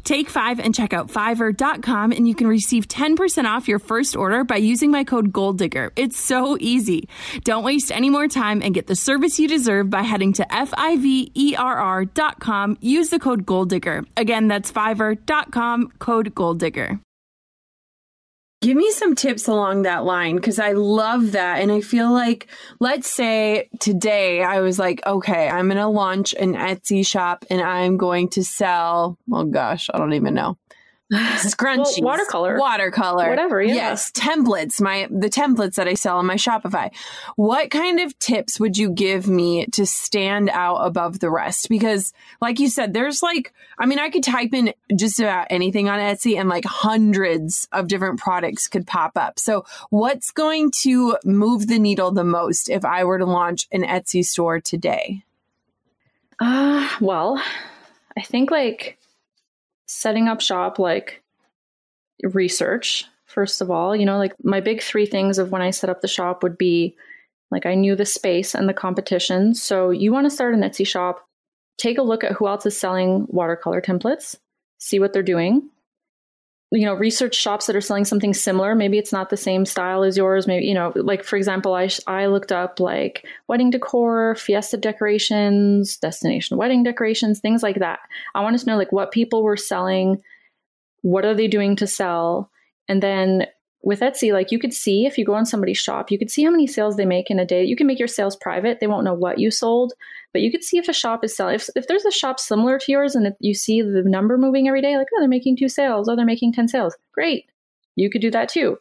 Take 0.05 0.31
five 0.31 0.59
and 0.59 0.74
check 0.74 0.92
out 0.92 1.09
fiverr.com 1.09 2.12
and 2.12 2.26
you 2.26 2.35
can 2.35 2.46
receive 2.46 2.88
10% 2.88 3.44
off 3.44 3.68
your 3.68 3.79
first 3.79 4.16
order 4.16 4.44
by 4.44 4.57
using 4.57 4.90
my 4.90 5.05
code 5.05 5.33
GOALDIGGER. 5.33 5.90
It's 5.96 6.18
so 6.18 6.57
easy. 6.61 7.09
Don't 7.44 7.64
waste 7.64 7.92
any 7.92 8.11
more 8.11 8.26
time 8.31 8.62
and 8.62 8.75
get 8.75 8.87
the 8.87 8.97
service 8.97 9.38
you 9.38 9.47
deserve 9.49 9.90
by 9.90 10.03
heading 10.03 10.33
to 10.35 10.55
F-I-V-E-R-R.com. 10.55 10.79
Use 12.81 13.11
the 13.11 13.19
code 13.19 13.45
GOALDIGGER. 13.45 14.07
Again, 14.16 14.49
that's 14.49 14.73
fiverr.com, 14.73 15.93
code 15.99 16.35
GOALDIGGER. 16.35 17.01
Give 18.62 18.77
me 18.77 18.90
some 18.90 19.14
tips 19.14 19.49
along 19.49 19.83
that 19.83 20.05
line 20.05 20.37
because 20.37 20.59
I 20.59 20.73
love 20.73 21.33
that. 21.33 21.62
And 21.62 21.73
I 21.73 21.81
feel 21.81 22.12
like, 22.12 22.47
let's 22.79 23.11
say 23.11 23.71
today 23.81 24.43
I 24.43 24.61
was 24.61 24.79
like, 24.79 25.01
okay, 25.07 25.49
I'm 25.49 25.69
going 25.69 25.79
to 25.79 25.87
launch 25.87 26.35
an 26.35 26.55
Etsy 26.55 27.07
shop 27.07 27.47
and 27.49 27.62
I'm 27.62 27.97
going 27.97 28.29
to 28.31 28.45
sell, 28.45 29.19
oh 29.33 29.45
gosh, 29.45 29.88
I 29.93 29.99
don't 29.99 30.12
even 30.12 30.35
know 30.35 30.59
scrunchies, 31.12 32.01
well, 32.01 32.12
watercolor, 32.12 32.59
watercolor, 32.59 33.29
whatever. 33.29 33.61
Yeah. 33.62 33.75
Yes, 33.75 34.12
templates. 34.12 34.81
My 34.81 35.09
the 35.11 35.29
templates 35.29 35.75
that 35.75 35.88
I 35.88 35.94
sell 35.94 36.18
on 36.18 36.27
my 36.27 36.37
Shopify. 36.37 36.92
What 37.37 37.70
kind 37.70 37.99
of 38.01 38.16
tips 38.18 38.61
would 38.61 38.79
you 38.79 38.90
give 38.90 39.27
me 39.27 39.66
to 39.66 39.87
stand 39.87 40.51
out 40.51 40.77
above 40.79 41.18
the 41.18 41.31
rest? 41.31 41.68
Because, 41.68 42.12
like 42.40 42.61
you 42.61 42.68
said, 42.68 42.94
there's 42.94 43.23
like, 43.23 43.53
I 43.79 43.87
mean, 43.87 43.99
I 43.99 44.11
could 44.11 44.23
type 44.23 44.55
in 44.55 44.73
just 44.94 45.18
about 45.18 45.49
anything 45.51 45.88
on 45.88 45.99
Etsy, 45.99 46.38
and 46.38 46.49
like 46.49 46.64
hundreds 46.64 47.66
of 47.73 47.88
different 47.88 48.20
products 48.20 48.68
could 48.68 48.87
pop 48.87 49.16
up. 49.16 49.38
So, 49.38 49.64
what's 49.90 50.31
going 50.31 50.70
to 50.83 51.16
move 51.25 51.66
the 51.66 51.79
needle 51.79 52.12
the 52.12 52.25
most 52.25 52.68
if 52.68 52.85
I 52.85 53.05
were 53.05 53.18
to 53.18 53.27
launch 53.27 53.66
an 53.73 53.83
Etsy 53.83 54.25
store 54.25 54.61
today? 54.61 55.25
Uh, 56.38 56.88
well, 57.01 57.42
I 58.16 58.23
think 58.23 58.51
like 58.51 58.99
setting 59.90 60.29
up 60.29 60.40
shop 60.40 60.79
like 60.79 61.22
research 62.22 63.07
first 63.26 63.61
of 63.61 63.70
all. 63.70 63.94
You 63.94 64.07
know 64.07 64.18
like 64.18 64.35
my 64.42 64.61
big 64.61 64.83
three 64.83 65.07
things 65.07 65.38
of 65.38 65.50
when 65.50 65.62
i 65.62 65.70
set 65.70 65.90
up 65.90 66.00
the 66.00 66.09
shop 66.09 66.42
would 66.42 66.57
be 66.59 66.94
like 67.50 67.66
i 67.66 67.74
knew 67.74 67.96
the 67.96 68.07
space 68.07 68.55
and 68.55 68.68
the 68.68 68.74
competition. 68.74 69.55
So 69.55 69.90
you 69.90 70.12
want 70.12 70.26
to 70.26 70.31
start 70.31 70.55
an 70.55 70.61
etsy 70.61 70.87
shop 70.87 71.26
take 71.79 71.98
a 71.98 72.03
look 72.03 72.22
at 72.22 72.33
who 72.33 72.46
else 72.46 72.66
is 72.66 72.79
selling 72.79 73.26
watercolor 73.29 73.81
templates 73.81 74.37
see 74.79 74.98
what 75.00 75.12
they're 75.12 75.22
doing 75.22 75.68
you 76.72 76.85
know 76.85 76.94
research 76.94 77.35
shops 77.35 77.66
that 77.66 77.76
are 77.76 77.80
selling 77.80 78.04
something 78.04 78.33
similar. 78.33 78.74
Maybe 78.74 78.98
it's 78.98 79.12
not 79.12 79.30
the 79.30 79.37
same 79.37 79.66
style 79.66 80.02
as 80.02 80.16
yours. 80.16 80.46
Maybe 80.46 80.66
you 80.66 80.74
know 80.74 80.92
like 80.94 81.24
for 81.24 81.37
example 81.37 81.74
i 81.74 81.88
i 82.06 82.26
looked 82.26 82.52
up 82.52 82.80
like 82.80 83.26
wedding 83.48 83.70
decor 83.70 84.37
fiesta 84.37 84.76
decorations 84.76 85.96
destination 85.96 86.56
wedding 86.56 86.83
decorations 86.83 87.40
things 87.40 87.62
like 87.62 87.80
that. 87.80 88.00
I 88.35 88.42
wanted 88.42 88.61
to 88.61 88.66
know 88.66 88.76
like 88.76 88.92
what 88.92 89.12
people 89.12 89.42
were 89.42 89.56
selling 89.56 90.22
what 91.02 91.24
are 91.24 91.35
they 91.35 91.48
doing 91.48 91.76
to 91.76 91.87
sell 91.87 92.50
and 92.88 93.02
then 93.02 93.46
with 93.83 94.01
Etsy, 94.01 94.33
like 94.33 94.53
you 94.53 94.59
could 94.59 94.75
see 94.75 95.07
if 95.07 95.16
you 95.16 95.25
go 95.25 95.35
on 95.35 95.47
somebody's 95.47 95.79
shop, 95.79 96.11
you 96.11 96.19
could 96.19 96.31
see 96.31 96.45
how 96.45 96.51
many 96.51 96.66
sales 96.66 96.97
they 96.97 97.07
make 97.07 97.31
in 97.31 97.38
a 97.38 97.47
day. 97.47 97.64
You 97.64 97.77
can 97.77 97.87
make 97.87 97.99
your 97.99 98.09
sales 98.09 98.37
private. 98.37 98.79
They 98.79 98.87
won't 98.87 99.05
know 99.05 99.14
what 99.14 99.38
you 99.38 99.51
sold, 99.51 99.95
but 100.33 100.43
you 100.43 100.51
could 100.51 100.62
see 100.62 100.77
if 100.77 100.88
a 100.88 100.93
shop 100.93 101.25
is 101.25 101.35
selling. 101.35 101.55
If, 101.55 101.69
if 101.75 101.87
there's 101.87 102.05
a 102.05 102.11
shop 102.11 102.38
similar 102.38 102.79
to 102.79 102.93
yours 102.93 103.14
and 103.14 103.35
you 103.40 103.55
see 103.55 103.81
the 103.81 104.03
number 104.03 104.37
moving 104.37 104.69
every 104.69 104.83
day, 104.83 104.97
like, 104.99 105.07
oh, 105.14 105.21
they're 105.21 105.29
making 105.29 105.57
two 105.57 105.69
sales, 105.69 106.09
oh, 106.09 106.16
they're 106.16 106.27
making 106.27 106.53
10 106.53 106.69
sales. 106.69 106.97
Great. 107.12 107.47
You 107.97 108.11
could 108.11 108.21
do 108.21 108.31
that 108.31 108.51
too. 108.51 108.79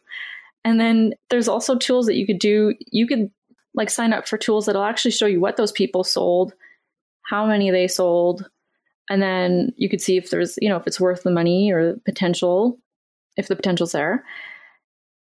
And 0.64 0.78
then 0.78 1.14
there's 1.30 1.48
also 1.48 1.76
tools 1.76 2.06
that 2.06 2.16
you 2.16 2.26
could 2.26 2.38
do. 2.38 2.74
You 2.90 3.06
could 3.06 3.30
like 3.74 3.88
sign 3.88 4.12
up 4.12 4.28
for 4.28 4.36
tools 4.36 4.66
that'll 4.66 4.84
actually 4.84 5.12
show 5.12 5.26
you 5.26 5.40
what 5.40 5.56
those 5.56 5.72
people 5.72 6.04
sold, 6.04 6.52
how 7.22 7.46
many 7.46 7.70
they 7.70 7.88
sold, 7.88 8.50
and 9.08 9.22
then 9.22 9.72
you 9.76 9.88
could 9.88 10.00
see 10.00 10.16
if 10.16 10.30
there's, 10.30 10.58
you 10.60 10.68
know, 10.68 10.76
if 10.76 10.86
it's 10.86 11.00
worth 11.00 11.22
the 11.22 11.30
money 11.30 11.72
or 11.72 11.96
potential, 12.04 12.78
if 13.36 13.48
the 13.48 13.56
potential's 13.56 13.92
there. 13.92 14.24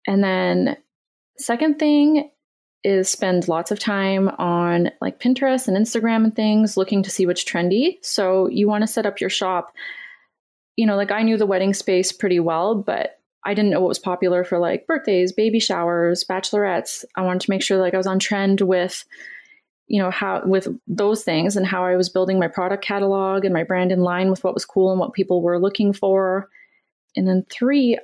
And 0.08 0.24
then 0.24 0.78
second 1.38 1.78
thing 1.78 2.32
is 2.84 3.10
spend 3.10 3.48
lots 3.48 3.70
of 3.70 3.80
time 3.80 4.30
on 4.40 4.90
like 5.02 5.20
Pinterest 5.20 5.68
and 5.68 5.76
Instagram 5.76 6.24
and 6.24 6.36
things 6.36 6.78
looking 6.78 7.04
to 7.04 7.12
see 7.12 7.26
what's 7.26 7.44
trendy. 7.44 7.98
So 8.02 8.48
you 8.48 8.68
want 8.68 8.84
to 8.84 8.88
set 8.88 9.06
up 9.06 9.20
your 9.20 9.30
shop. 9.30 9.74
You 10.78 10.86
know, 10.86 10.96
like 10.96 11.12
I 11.12 11.24
knew 11.24 11.38
the 11.38 11.46
wedding 11.46 11.74
space 11.74 12.12
pretty 12.12 12.40
well, 12.40 12.76
but 12.76 13.20
I 13.46 13.54
didn't 13.54 13.72
know 13.72 13.82
what 13.82 13.90
was 13.90 14.00
popular 14.00 14.44
for 14.44 14.60
like 14.60 14.88
birthdays, 14.88 15.32
baby 15.32 15.60
showers, 15.60 16.24
bachelorettes. 16.24 17.04
I 17.16 17.22
wanted 17.22 17.42
to 17.42 17.50
make 17.50 17.62
sure 17.62 17.78
like 17.78 17.94
I 17.94 17.98
was 17.98 18.08
on 18.08 18.20
trend 18.20 18.62
with 18.62 19.04
you 19.88 20.02
know 20.02 20.12
how 20.12 20.42
with 20.46 20.68
those 20.86 21.24
things 21.24 21.56
and 21.56 21.66
how 21.66 21.86
I 21.86 21.96
was 21.96 22.10
building 22.10 22.40
my 22.40 22.50
product 22.50 22.84
catalog 22.84 23.46
and 23.46 23.54
my 23.54 23.64
brand 23.64 23.92
in 23.92 24.02
line 24.02 24.30
with 24.30 24.44
what 24.44 24.54
was 24.54 24.66
cool 24.66 24.92
and 24.92 25.00
what 25.00 25.14
people 25.14 25.42
were 25.42 25.60
looking 25.60 25.94
for. 25.94 26.50
And 27.16 27.28
then 27.28 27.46
three, 27.50 27.98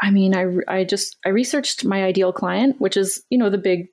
I 0.00 0.10
mean, 0.10 0.34
I, 0.34 0.46
I 0.68 0.84
just, 0.84 1.16
I 1.24 1.30
researched 1.30 1.84
my 1.84 2.04
ideal 2.04 2.32
client, 2.32 2.80
which 2.80 2.96
is, 2.96 3.22
you 3.30 3.38
know, 3.38 3.50
the 3.50 3.58
big, 3.58 3.88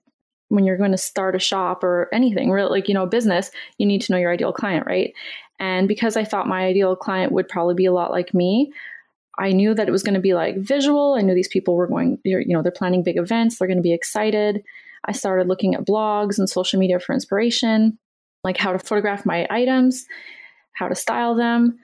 when 0.50 0.64
you're 0.64 0.78
going 0.78 0.92
to 0.92 0.98
start 0.98 1.36
a 1.36 1.40
shop 1.40 1.84
or 1.84 2.10
anything, 2.14 2.52
really, 2.52 2.70
like, 2.70 2.88
you 2.88 2.94
know, 2.94 3.06
business, 3.06 3.50
you 3.78 3.86
need 3.86 4.02
to 4.02 4.12
know 4.12 4.18
your 4.18 4.32
ideal 4.32 4.54
client, 4.54 4.86
right? 4.86 5.14
And 5.60 5.88
because 5.88 6.18
I 6.18 6.24
thought 6.24 6.48
my 6.48 6.66
ideal 6.66 6.96
client 6.96 7.32
would 7.32 7.48
probably 7.48 7.76
be 7.76 7.86
a 7.86 7.94
lot 7.94 8.12
like 8.12 8.34
me, 8.34 8.72
I 9.38 9.52
knew 9.52 9.74
that 9.74 9.88
it 9.88 9.92
was 9.92 10.04
going 10.04 10.14
to 10.14 10.22
be 10.22 10.34
like 10.34 10.58
visual. 10.58 11.16
I 11.18 11.22
knew 11.22 11.34
these 11.34 11.48
people 11.48 11.76
were 11.76 11.88
going, 11.88 12.20
you 12.24 12.46
know, 12.48 12.62
they're 12.62 12.72
planning 12.72 13.04
big 13.04 13.18
events, 13.18 13.58
they're 13.58 13.68
going 13.68 13.78
to 13.78 13.84
be 13.84 13.94
excited. 13.94 14.64
I 15.06 15.12
started 15.12 15.48
looking 15.48 15.76
at 15.76 15.86
blogs 15.86 16.40
and 16.40 16.50
social 16.50 16.80
media 16.80 17.00
for 17.00 17.14
inspiration, 17.14 17.98
like 18.44 18.58
how 18.58 18.72
to 18.72 18.80
photograph 18.80 19.26
my 19.26 19.46
items, 19.50 20.06
how 20.74 20.88
to 20.88 20.96
style 20.96 21.36
them. 21.36 21.78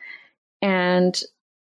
And 0.61 1.21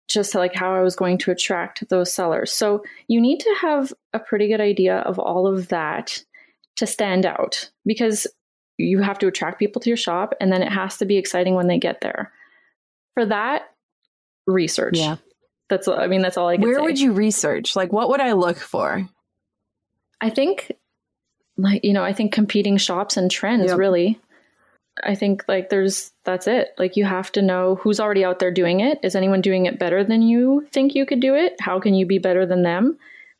just 0.07 0.35
like 0.35 0.53
how 0.53 0.75
I 0.75 0.81
was 0.81 0.95
going 0.95 1.17
to 1.19 1.31
attract 1.31 1.87
those 1.89 2.13
sellers. 2.13 2.51
So 2.51 2.83
you 3.07 3.19
need 3.19 3.39
to 3.39 3.55
have 3.61 3.93
a 4.13 4.19
pretty 4.19 4.47
good 4.47 4.61
idea 4.61 4.97
of 4.97 5.19
all 5.19 5.47
of 5.47 5.69
that 5.69 6.23
to 6.77 6.85
stand 6.85 7.25
out 7.25 7.69
because 7.85 8.27
you 8.77 9.01
have 9.01 9.17
to 9.19 9.27
attract 9.27 9.59
people 9.59 9.81
to 9.81 9.89
your 9.89 9.97
shop 9.97 10.33
and 10.39 10.51
then 10.51 10.61
it 10.61 10.71
has 10.71 10.97
to 10.97 11.05
be 11.05 11.17
exciting 11.17 11.55
when 11.55 11.67
they 11.67 11.79
get 11.79 12.01
there. 12.01 12.31
For 13.13 13.25
that, 13.25 13.71
research. 14.45 14.97
Yeah. 14.97 15.17
That's 15.69 15.87
I 15.87 16.07
mean 16.07 16.21
that's 16.21 16.37
all 16.37 16.47
I 16.47 16.57
can 16.57 16.67
Where 16.67 16.75
say. 16.75 16.81
would 16.81 16.99
you 16.99 17.13
research? 17.13 17.75
Like 17.75 17.91
what 17.91 18.09
would 18.09 18.21
I 18.21 18.33
look 18.33 18.57
for? 18.57 19.07
I 20.21 20.29
think 20.29 20.71
like 21.57 21.83
you 21.83 21.93
know, 21.93 22.03
I 22.03 22.13
think 22.13 22.33
competing 22.33 22.77
shops 22.77 23.17
and 23.17 23.31
trends 23.31 23.67
yep. 23.67 23.77
really. 23.77 24.19
I 25.03 25.15
think 25.15 25.43
like 25.47 25.69
there's 25.69 26.11
that's 26.23 26.47
it. 26.47 26.69
Like 26.77 26.95
you 26.95 27.05
have 27.05 27.31
to 27.33 27.41
know 27.41 27.75
who's 27.75 27.99
already 27.99 28.23
out 28.23 28.39
there 28.39 28.51
doing 28.51 28.79
it. 28.79 28.99
Is 29.03 29.15
anyone 29.15 29.41
doing 29.41 29.65
it 29.65 29.79
better 29.79 30.03
than 30.03 30.21
you 30.21 30.65
think 30.71 30.95
you 30.95 31.05
could 31.05 31.19
do 31.19 31.35
it? 31.35 31.55
How 31.59 31.79
can 31.79 31.93
you 31.93 32.05
be 32.05 32.17
better 32.17 32.45
than 32.45 32.63
them? 32.63 32.97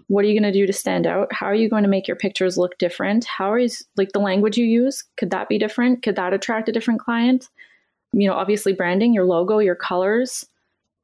What 0.08 0.24
are 0.24 0.28
you 0.28 0.40
going 0.40 0.52
to 0.52 0.58
do 0.58 0.68
to 0.68 0.74
stand 0.74 1.08
out? 1.08 1.34
How 1.34 1.48
are 1.48 1.56
you 1.56 1.70
going 1.70 1.84
to 1.84 1.90
make 1.90 2.08
your 2.08 2.18
pictures 2.18 2.58
look 2.58 2.78
different? 2.78 3.26
How 3.26 3.56
is 3.56 3.86
like 3.98 4.12
the 4.12 4.20
language 4.20 4.58
you 4.58 4.66
use? 4.66 5.04
Could 5.18 5.32
that 5.32 5.50
be 5.50 5.58
different? 5.58 6.04
Could 6.04 6.16
that 6.18 6.34
attract 6.34 6.70
a 6.70 6.72
different 6.72 7.00
client? 7.00 7.50
You 8.14 8.28
know, 8.28 8.36
obviously 8.36 8.74
branding, 8.74 9.14
your 9.14 9.26
logo, 9.26 9.58
your 9.60 9.76
colors. 9.76 10.46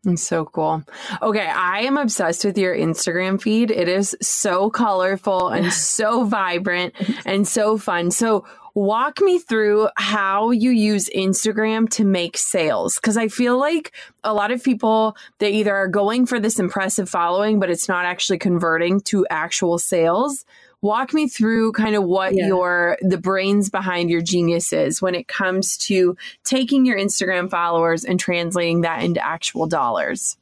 It's 0.03 0.27
so 0.27 0.45
cool. 0.45 0.83
Okay, 1.21 1.45
I 1.47 1.81
am 1.81 1.95
obsessed 1.95 2.43
with 2.43 2.57
your 2.57 2.75
Instagram 2.75 3.39
feed. 3.39 3.69
It 3.69 3.87
is 3.87 4.17
so 4.19 4.71
colorful 4.71 5.49
and 5.49 5.71
so 5.71 6.23
vibrant 6.23 6.95
and 7.23 7.47
so 7.47 7.77
fun. 7.77 8.09
So, 8.09 8.45
walk 8.73 9.19
me 9.21 9.37
through 9.37 9.89
how 9.97 10.51
you 10.51 10.71
use 10.71 11.09
Instagram 11.09 11.89
to 11.89 12.05
make 12.05 12.37
sales. 12.37 12.97
Cause 12.99 13.17
I 13.17 13.27
feel 13.27 13.59
like 13.59 13.91
a 14.23 14.33
lot 14.33 14.51
of 14.51 14.63
people, 14.63 15.17
they 15.39 15.51
either 15.51 15.75
are 15.75 15.89
going 15.89 16.25
for 16.25 16.39
this 16.39 16.57
impressive 16.57 17.09
following, 17.09 17.59
but 17.59 17.69
it's 17.69 17.89
not 17.89 18.05
actually 18.05 18.37
converting 18.37 19.01
to 19.01 19.27
actual 19.29 19.77
sales. 19.77 20.45
Walk 20.81 21.13
me 21.13 21.27
through 21.27 21.73
kind 21.73 21.95
of 21.95 22.03
what 22.03 22.33
yeah. 22.33 22.47
your, 22.47 22.97
the 23.01 23.17
brains 23.17 23.69
behind 23.69 24.09
your 24.09 24.21
genius 24.21 24.73
is 24.73 25.01
when 25.01 25.13
it 25.13 25.27
comes 25.27 25.77
to 25.77 26.17
taking 26.43 26.85
your 26.85 26.97
Instagram 26.97 27.49
followers 27.51 28.03
and 28.03 28.19
translating 28.19 28.81
that 28.81 29.03
into 29.03 29.23
actual 29.23 29.67
dollars. 29.67 30.37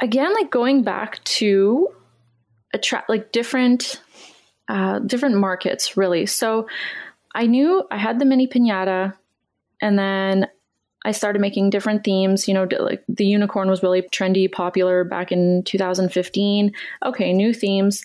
Again, 0.00 0.32
like 0.34 0.50
going 0.50 0.84
back 0.84 1.22
to 1.24 1.88
attract 2.72 3.08
like 3.08 3.32
different 3.32 4.00
uh, 4.68 5.00
different 5.00 5.36
markets, 5.36 5.96
really. 5.96 6.26
So 6.26 6.66
I 7.34 7.46
knew 7.46 7.84
I 7.90 7.98
had 7.98 8.18
the 8.18 8.24
mini 8.24 8.46
pinata, 8.46 9.14
and 9.80 9.98
then 9.98 10.46
I 11.04 11.12
started 11.12 11.40
making 11.40 11.70
different 11.70 12.04
themes. 12.04 12.48
You 12.48 12.54
know, 12.54 12.66
like 12.78 13.02
the 13.08 13.26
unicorn 13.26 13.68
was 13.68 13.82
really 13.82 14.02
trendy, 14.02 14.50
popular 14.50 15.04
back 15.04 15.32
in 15.32 15.62
2015. 15.64 16.72
Okay, 17.04 17.32
new 17.32 17.52
themes, 17.52 18.04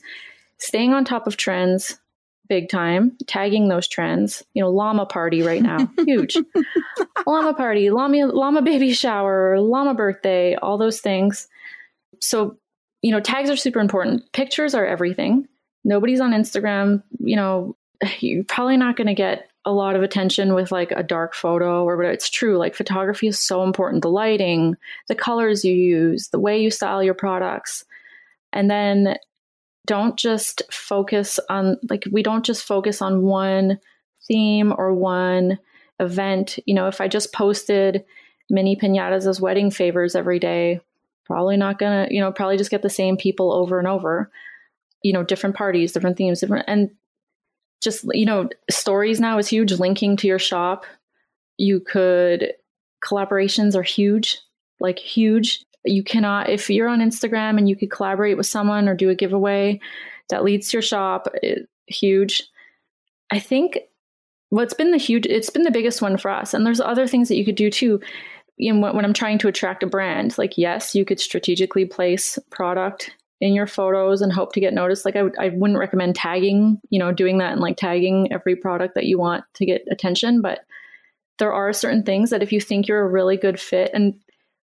staying 0.57 0.93
on 0.93 1.05
top 1.05 1.27
of 1.27 1.37
trends, 1.37 1.99
big 2.47 2.69
time, 2.69 3.17
tagging 3.27 3.67
those 3.67 3.87
trends. 3.87 4.43
You 4.53 4.63
know, 4.63 4.69
llama 4.69 5.05
party 5.05 5.41
right 5.41 5.61
now, 5.61 5.89
huge. 6.05 6.37
llama 7.25 7.53
party, 7.53 7.89
llama 7.89 8.27
llama 8.27 8.61
baby 8.61 8.93
shower, 8.93 9.59
llama 9.59 9.93
birthday, 9.93 10.55
all 10.55 10.77
those 10.77 11.01
things. 11.01 11.47
So, 12.19 12.57
you 13.01 13.11
know, 13.11 13.19
tags 13.19 13.49
are 13.49 13.55
super 13.55 13.79
important. 13.79 14.31
Pictures 14.33 14.73
are 14.73 14.85
everything 14.85 15.47
nobody's 15.87 16.19
on 16.19 16.31
Instagram, 16.31 17.01
you 17.19 17.35
know, 17.35 17.75
you're 18.19 18.43
probably 18.43 18.77
not 18.77 18.95
going 18.95 19.07
to 19.07 19.15
get 19.15 19.49
a 19.65 19.71
lot 19.71 19.95
of 19.95 20.03
attention 20.03 20.53
with 20.53 20.71
like 20.71 20.91
a 20.91 21.03
dark 21.03 21.33
photo 21.33 21.83
or 21.83 21.97
whatever. 21.97 22.13
It's 22.13 22.29
true. 22.29 22.57
Like 22.57 22.75
photography 22.75 23.27
is 23.27 23.39
so 23.39 23.63
important. 23.63 24.01
The 24.01 24.09
lighting, 24.09 24.75
the 25.07 25.15
colors 25.15 25.65
you 25.65 25.73
use, 25.73 26.29
the 26.29 26.39
way 26.39 26.61
you 26.61 26.71
style 26.71 27.03
your 27.03 27.13
products. 27.13 27.83
And 28.53 28.71
then 28.71 29.17
don't 29.87 30.17
just 30.17 30.61
focus 30.71 31.39
on 31.49 31.77
like 31.89 32.05
we 32.11 32.21
don't 32.21 32.45
just 32.45 32.63
focus 32.63 33.01
on 33.01 33.23
one 33.23 33.79
theme 34.27 34.73
or 34.77 34.93
one 34.93 35.57
event. 35.99 36.59
You 36.65 36.75
know, 36.75 36.87
if 36.87 37.01
I 37.01 37.07
just 37.07 37.33
posted 37.33 38.05
mini 38.49 38.75
pinatas 38.75 39.27
as 39.27 39.41
wedding 39.41 39.71
favors 39.71 40.15
every 40.15 40.39
day, 40.39 40.81
probably 41.25 41.57
not 41.57 41.79
gonna, 41.79 42.07
you 42.11 42.19
know, 42.19 42.31
probably 42.31 42.57
just 42.57 42.69
get 42.69 42.83
the 42.83 42.89
same 42.89 43.17
people 43.17 43.51
over 43.51 43.79
and 43.79 43.87
over. 43.87 44.29
You 45.03 45.13
know, 45.13 45.23
different 45.23 45.55
parties, 45.55 45.93
different 45.93 46.17
themes, 46.17 46.41
different 46.41 46.65
and 46.67 46.91
just 47.81 48.05
you 48.13 48.25
know, 48.25 48.49
stories 48.69 49.19
now 49.19 49.37
is 49.37 49.47
huge. 49.47 49.71
Linking 49.73 50.17
to 50.17 50.27
your 50.27 50.39
shop, 50.39 50.85
you 51.57 51.79
could 51.79 52.53
collaborations 53.03 53.75
are 53.75 53.83
huge, 53.83 54.39
like 54.79 54.99
huge. 54.99 55.63
You 55.91 56.03
cannot 56.03 56.49
if 56.49 56.69
you're 56.69 56.87
on 56.87 56.99
Instagram 56.99 57.57
and 57.57 57.67
you 57.69 57.75
could 57.75 57.91
collaborate 57.91 58.37
with 58.37 58.45
someone 58.45 58.87
or 58.87 58.95
do 58.95 59.09
a 59.09 59.15
giveaway 59.15 59.79
that 60.29 60.43
leads 60.43 60.69
to 60.69 60.77
your 60.77 60.81
shop, 60.81 61.27
it, 61.41 61.67
huge. 61.87 62.43
I 63.31 63.39
think 63.39 63.79
what's 64.49 64.73
been 64.73 64.91
the 64.91 64.97
huge 64.97 65.25
it's 65.25 65.49
been 65.49 65.63
the 65.63 65.71
biggest 65.71 66.01
one 66.01 66.17
for 66.17 66.31
us. 66.31 66.53
And 66.53 66.65
there's 66.65 66.81
other 66.81 67.07
things 67.07 67.27
that 67.29 67.37
you 67.37 67.45
could 67.45 67.55
do 67.55 67.69
too. 67.69 67.99
You 68.57 68.73
know, 68.73 68.91
when 68.91 69.05
i'm 69.05 69.13
trying 69.13 69.37
to 69.39 69.47
attract 69.47 69.83
a 69.83 69.87
brand 69.87 70.35
like 70.39 70.57
yes 70.57 70.95
you 70.95 71.05
could 71.05 71.19
strategically 71.19 71.85
place 71.85 72.39
product 72.49 73.11
in 73.39 73.53
your 73.53 73.67
photos 73.67 74.21
and 74.21 74.33
hope 74.33 74.53
to 74.53 74.59
get 74.59 74.73
noticed. 74.73 75.05
Like 75.05 75.15
I 75.15 75.19
w- 75.19 75.35
I 75.39 75.49
wouldn't 75.49 75.79
recommend 75.79 76.15
tagging 76.15 76.79
you 76.89 76.99
know 76.99 77.11
doing 77.11 77.37
that 77.37 77.51
and 77.51 77.61
like 77.61 77.77
tagging 77.77 78.31
every 78.31 78.55
product 78.55 78.95
that 78.95 79.05
you 79.05 79.17
want 79.17 79.43
to 79.55 79.65
get 79.65 79.85
attention. 79.91 80.41
But 80.41 80.61
there 81.39 81.53
are 81.53 81.71
certain 81.71 82.03
things 82.03 82.31
that 82.31 82.41
if 82.41 82.51
you 82.51 82.59
think 82.59 82.87
you're 82.87 83.05
a 83.05 83.09
really 83.09 83.37
good 83.37 83.59
fit 83.59 83.91
and 83.93 84.15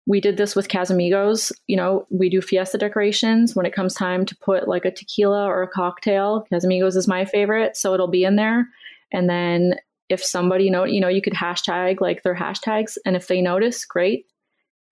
we 0.07 0.21
did 0.21 0.37
this 0.37 0.55
with 0.55 0.67
Casamigos. 0.67 1.51
You 1.67 1.77
know, 1.77 2.05
we 2.09 2.29
do 2.29 2.41
fiesta 2.41 2.77
decorations 2.77 3.55
when 3.55 3.65
it 3.65 3.73
comes 3.73 3.93
time 3.93 4.25
to 4.25 4.35
put 4.37 4.67
like 4.67 4.85
a 4.85 4.91
tequila 4.91 5.45
or 5.45 5.63
a 5.63 5.67
cocktail. 5.67 6.45
Casamigos 6.51 6.95
is 6.95 7.07
my 7.07 7.25
favorite, 7.25 7.75
so 7.75 7.93
it'll 7.93 8.07
be 8.07 8.23
in 8.23 8.35
there. 8.35 8.67
And 9.11 9.29
then 9.29 9.75
if 10.09 10.23
somebody 10.23 10.69
know, 10.69 10.83
you 10.83 11.01
know, 11.01 11.07
you 11.07 11.21
could 11.21 11.33
hashtag 11.33 12.01
like 12.01 12.21
their 12.23 12.35
hashtags, 12.35 12.97
and 13.05 13.15
if 13.15 13.27
they 13.27 13.41
notice, 13.41 13.85
great. 13.85 14.25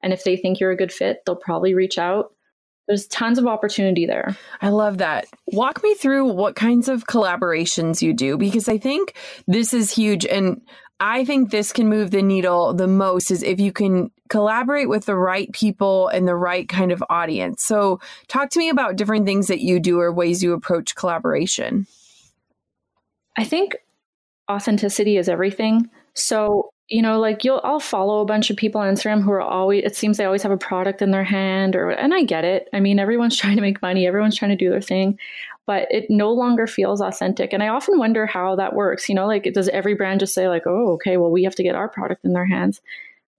And 0.02 0.12
if 0.12 0.23
they 0.23 0.36
think 0.36 0.60
you're 0.60 0.71
a 0.71 0.78
good 0.78 0.91
fit, 0.91 1.19
they'll 1.26 1.36
probably 1.36 1.73
reach 1.73 1.97
out. 1.97 2.32
There's 2.88 3.08
tons 3.08 3.38
of 3.38 3.47
opportunity 3.47 4.06
there. 4.06 4.36
I 4.62 4.69
love 4.69 4.97
that. 4.97 5.28
Walk 5.47 5.82
me 5.84 5.93
through 5.93 6.26
what 6.26 6.58
kinds 6.58 6.89
of 6.89 7.06
collaborations 7.08 8.02
you 8.02 8.13
do 8.13 8.38
because 8.38 8.67
I 8.67 8.78
think 8.78 9.15
this 9.47 9.73
is 9.73 9.89
huge 9.89 10.26
and 10.26 10.62
I 10.99 11.25
think 11.25 11.51
this 11.51 11.73
can 11.73 11.89
move 11.89 12.12
the 12.12 12.21
needle 12.21 12.73
the 12.73 12.88
most 12.88 13.32
is 13.32 13.43
if 13.43 13.60
you 13.60 13.71
can 13.71 14.12
collaborate 14.29 14.89
with 14.89 15.06
the 15.06 15.15
right 15.15 15.51
people 15.51 16.08
and 16.08 16.27
the 16.27 16.36
right 16.36 16.67
kind 16.67 16.91
of 16.91 17.03
audience. 17.10 17.63
So, 17.63 17.99
talk 18.27 18.49
to 18.51 18.60
me 18.60 18.69
about 18.69 18.95
different 18.95 19.25
things 19.25 19.47
that 19.47 19.60
you 19.60 19.79
do 19.79 19.99
or 19.99 20.12
ways 20.12 20.41
you 20.41 20.53
approach 20.53 20.95
collaboration. 20.95 21.88
I 23.38 23.43
think 23.43 23.75
authenticity 24.49 25.17
is 25.17 25.27
everything. 25.27 25.89
So, 26.13 26.72
you 26.89 27.01
know, 27.01 27.19
like 27.19 27.43
you'll 27.43 27.61
I'll 27.63 27.79
follow 27.79 28.21
a 28.21 28.25
bunch 28.25 28.49
of 28.49 28.57
people 28.57 28.81
on 28.81 28.93
Instagram 28.93 29.23
who 29.23 29.31
are 29.31 29.41
always 29.41 29.83
it 29.85 29.95
seems 29.95 30.17
they 30.17 30.25
always 30.25 30.43
have 30.43 30.51
a 30.51 30.57
product 30.57 31.01
in 31.01 31.11
their 31.11 31.23
hand 31.23 31.75
or 31.75 31.91
and 31.91 32.13
I 32.13 32.23
get 32.23 32.43
it. 32.45 32.69
I 32.73 32.79
mean, 32.79 32.99
everyone's 32.99 33.37
trying 33.39 33.55
to 33.55 33.61
make 33.61 33.81
money, 33.81 34.05
everyone's 34.05 34.37
trying 34.37 34.51
to 34.51 34.57
do 34.57 34.69
their 34.69 34.81
thing, 34.81 35.17
but 35.65 35.87
it 35.91 36.09
no 36.09 36.31
longer 36.31 36.67
feels 36.67 37.01
authentic. 37.01 37.53
And 37.53 37.63
I 37.63 37.69
often 37.69 37.97
wonder 37.97 38.25
how 38.25 38.55
that 38.57 38.75
works. 38.75 39.07
You 39.09 39.15
know, 39.15 39.27
like 39.27 39.51
does 39.53 39.69
every 39.69 39.95
brand 39.95 40.19
just 40.19 40.33
say 40.33 40.47
like, 40.49 40.63
"Oh, 40.67 40.93
okay, 40.93 41.17
well 41.17 41.31
we 41.31 41.43
have 41.43 41.55
to 41.55 41.63
get 41.63 41.75
our 41.75 41.89
product 41.89 42.25
in 42.25 42.33
their 42.33 42.45
hands?" 42.45 42.81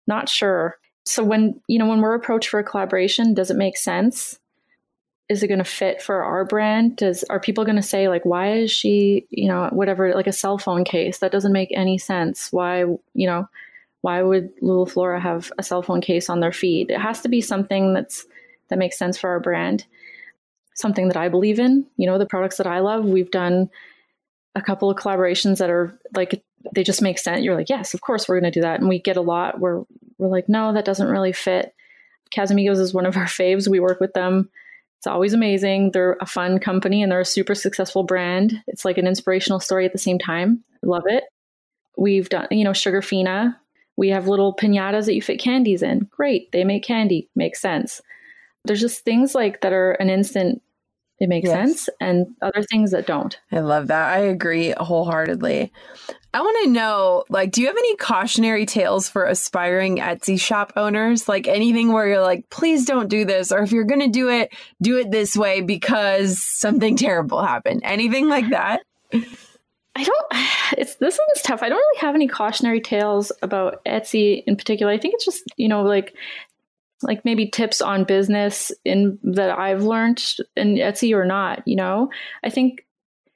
Not 0.06 0.28
sure. 0.28 0.76
So 1.06 1.22
when, 1.22 1.60
you 1.68 1.78
know, 1.78 1.86
when 1.86 2.00
we're 2.00 2.14
approached 2.14 2.48
for 2.48 2.58
a 2.60 2.64
collaboration, 2.64 3.34
does 3.34 3.50
it 3.50 3.56
make 3.56 3.76
sense? 3.76 4.38
Is 5.28 5.42
it 5.42 5.48
going 5.48 5.58
to 5.58 5.64
fit 5.64 6.02
for 6.02 6.22
our 6.22 6.44
brand? 6.44 6.96
Does 6.96 7.24
are 7.24 7.40
people 7.40 7.64
going 7.64 7.76
to 7.76 7.82
say 7.82 8.08
like 8.08 8.24
why 8.24 8.52
is 8.52 8.70
she 8.70 9.26
you 9.30 9.48
know 9.48 9.68
whatever 9.72 10.14
like 10.14 10.26
a 10.26 10.32
cell 10.32 10.58
phone 10.58 10.84
case? 10.84 11.18
That 11.18 11.32
doesn't 11.32 11.52
make 11.52 11.72
any 11.72 11.98
sense. 11.98 12.52
Why 12.52 12.80
you 12.80 13.26
know 13.26 13.48
why 14.02 14.20
would 14.20 14.50
Lula 14.60 14.84
Flora 14.84 15.18
have 15.18 15.50
a 15.56 15.62
cell 15.62 15.82
phone 15.82 16.02
case 16.02 16.28
on 16.28 16.40
their 16.40 16.52
feed? 16.52 16.90
It 16.90 17.00
has 17.00 17.22
to 17.22 17.28
be 17.30 17.40
something 17.40 17.94
that's 17.94 18.26
that 18.68 18.78
makes 18.78 18.98
sense 18.98 19.16
for 19.16 19.30
our 19.30 19.40
brand. 19.40 19.86
Something 20.74 21.08
that 21.08 21.16
i 21.16 21.28
believe 21.28 21.58
in. 21.58 21.86
You 21.96 22.06
know 22.06 22.18
the 22.18 22.26
products 22.26 22.58
that 22.58 22.66
i 22.66 22.80
love. 22.80 23.06
We've 23.06 23.30
done 23.30 23.70
a 24.54 24.60
couple 24.60 24.90
of 24.90 24.98
collaborations 24.98 25.58
that 25.58 25.70
are 25.70 25.98
like 26.14 26.44
they 26.74 26.84
just 26.84 27.00
make 27.00 27.18
sense. 27.18 27.42
You're 27.42 27.56
like 27.56 27.70
yes 27.70 27.94
of 27.94 28.02
course 28.02 28.28
we're 28.28 28.40
going 28.40 28.52
to 28.52 28.58
do 28.58 28.62
that. 28.62 28.80
And 28.80 28.90
we 28.90 28.98
get 28.98 29.16
a 29.16 29.22
lot 29.22 29.58
where 29.58 29.84
we're 30.18 30.28
like 30.28 30.50
no 30.50 30.74
that 30.74 30.84
doesn't 30.84 31.08
really 31.08 31.32
fit. 31.32 31.74
Casamigos 32.30 32.80
is 32.80 32.92
one 32.92 33.06
of 33.06 33.16
our 33.16 33.24
faves. 33.24 33.68
We 33.68 33.80
work 33.80 34.00
with 34.00 34.12
them 34.12 34.50
it's 35.04 35.12
always 35.12 35.34
amazing. 35.34 35.90
They're 35.90 36.16
a 36.22 36.26
fun 36.26 36.58
company 36.58 37.02
and 37.02 37.12
they're 37.12 37.20
a 37.20 37.26
super 37.26 37.54
successful 37.54 38.04
brand. 38.04 38.62
It's 38.66 38.86
like 38.86 38.96
an 38.96 39.06
inspirational 39.06 39.60
story 39.60 39.84
at 39.84 39.92
the 39.92 39.98
same 39.98 40.18
time. 40.18 40.64
love 40.82 41.02
it. 41.04 41.24
We've 41.98 42.26
done, 42.30 42.48
you 42.50 42.64
know, 42.64 42.70
Sugarfina. 42.70 43.54
We 43.98 44.08
have 44.08 44.28
little 44.28 44.56
pinatas 44.56 45.04
that 45.04 45.14
you 45.14 45.20
fit 45.20 45.38
candies 45.38 45.82
in. 45.82 46.08
Great. 46.10 46.50
They 46.52 46.64
make 46.64 46.84
candy. 46.84 47.28
Makes 47.36 47.60
sense. 47.60 48.00
There's 48.64 48.80
just 48.80 49.04
things 49.04 49.34
like 49.34 49.60
that 49.60 49.74
are 49.74 49.92
an 49.92 50.08
instant 50.08 50.62
it 51.20 51.28
makes 51.28 51.46
yes. 51.46 51.54
sense 51.54 51.88
and 52.00 52.26
other 52.42 52.62
things 52.62 52.90
that 52.90 53.06
don't. 53.06 53.38
I 53.52 53.60
love 53.60 53.88
that. 53.88 54.12
I 54.12 54.18
agree 54.18 54.74
wholeheartedly. 54.76 55.72
I 56.32 56.40
want 56.40 56.64
to 56.64 56.70
know 56.70 57.24
like 57.28 57.52
do 57.52 57.60
you 57.60 57.68
have 57.68 57.76
any 57.76 57.96
cautionary 57.96 58.66
tales 58.66 59.08
for 59.08 59.24
aspiring 59.24 59.98
Etsy 59.98 60.38
shop 60.40 60.72
owners? 60.74 61.28
Like 61.28 61.46
anything 61.46 61.92
where 61.92 62.08
you're 62.08 62.20
like 62.20 62.50
please 62.50 62.84
don't 62.84 63.08
do 63.08 63.24
this 63.24 63.52
or 63.52 63.60
if 63.60 63.70
you're 63.70 63.84
going 63.84 64.00
to 64.00 64.08
do 64.08 64.28
it, 64.28 64.52
do 64.82 64.98
it 64.98 65.12
this 65.12 65.36
way 65.36 65.60
because 65.60 66.42
something 66.42 66.96
terrible 66.96 67.42
happened. 67.42 67.82
Anything 67.84 68.28
like 68.28 68.50
that? 68.50 68.82
I 69.12 70.02
don't 70.02 70.26
it's 70.78 70.96
this 70.96 71.18
one's 71.18 71.42
tough. 71.42 71.62
I 71.62 71.68
don't 71.68 71.78
really 71.78 72.00
have 72.00 72.16
any 72.16 72.26
cautionary 72.26 72.80
tales 72.80 73.30
about 73.40 73.84
Etsy 73.84 74.42
in 74.46 74.56
particular. 74.56 74.92
I 74.92 74.98
think 74.98 75.14
it's 75.14 75.24
just, 75.24 75.44
you 75.56 75.68
know, 75.68 75.82
like 75.82 76.16
like 77.04 77.24
maybe 77.24 77.48
tips 77.48 77.80
on 77.80 78.04
business 78.04 78.72
in 78.84 79.18
that 79.22 79.56
I've 79.56 79.82
learned 79.82 80.24
in 80.56 80.76
Etsy 80.76 81.14
or 81.14 81.24
not, 81.24 81.66
you 81.66 81.76
know? 81.76 82.10
I 82.42 82.50
think 82.50 82.84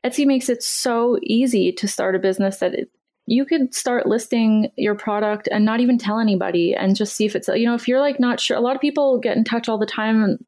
Etsy 0.05 0.27
makes 0.27 0.49
it 0.49 0.63
so 0.63 1.19
easy 1.23 1.73
to 1.73 1.89
start 1.89 2.15
a 2.15 2.19
business 2.19 2.59
that 2.59 2.75
it, 2.75 2.91
you 3.27 3.45
could 3.45 3.75
start 3.75 4.07
listing 4.07 4.71
your 4.77 4.95
product 4.95 5.49
and 5.53 5.65
not 5.65 5.81
even 5.81 5.99
tell 5.99 6.19
anybody 6.19 6.75
and 6.75 6.97
just 6.97 7.15
see 7.15 7.27
if 7.27 7.37
it's 7.37 7.49
you 7.49 7.67
know 7.67 7.75
if 7.75 7.87
you're 7.87 8.01
like 8.01 8.19
not 8.19 8.41
sure 8.41 8.57
a 8.57 8.61
lot 8.61 8.75
of 8.75 8.81
people 8.81 9.19
get 9.19 9.37
in 9.37 9.45
touch 9.45 9.69
all 9.69 9.77
the 9.77 9.85
time 9.85 10.25
and 10.25 10.45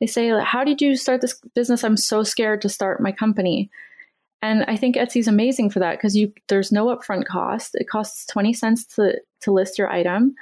they 0.00 0.06
say 0.06 0.30
how 0.42 0.64
did 0.64 0.80
you 0.80 0.96
start 0.96 1.20
this 1.20 1.40
business? 1.54 1.84
I'm 1.84 1.96
so 1.96 2.22
scared 2.22 2.62
to 2.62 2.68
start 2.68 3.00
my 3.00 3.12
company. 3.12 3.70
And 4.40 4.64
i 4.64 4.76
think 4.76 4.96
etsy's 4.96 5.28
amazing 5.28 5.70
for 5.70 5.78
that 5.80 5.98
because 5.98 6.16
you 6.16 6.32
there's 6.48 6.72
no 6.72 6.86
upfront 6.86 7.26
cost. 7.26 7.74
It 7.74 7.88
costs 7.88 8.26
20 8.26 8.52
cents 8.52 8.84
to 8.96 9.20
to 9.40 9.52
list 9.52 9.78
your 9.78 9.90
item. 9.90 10.34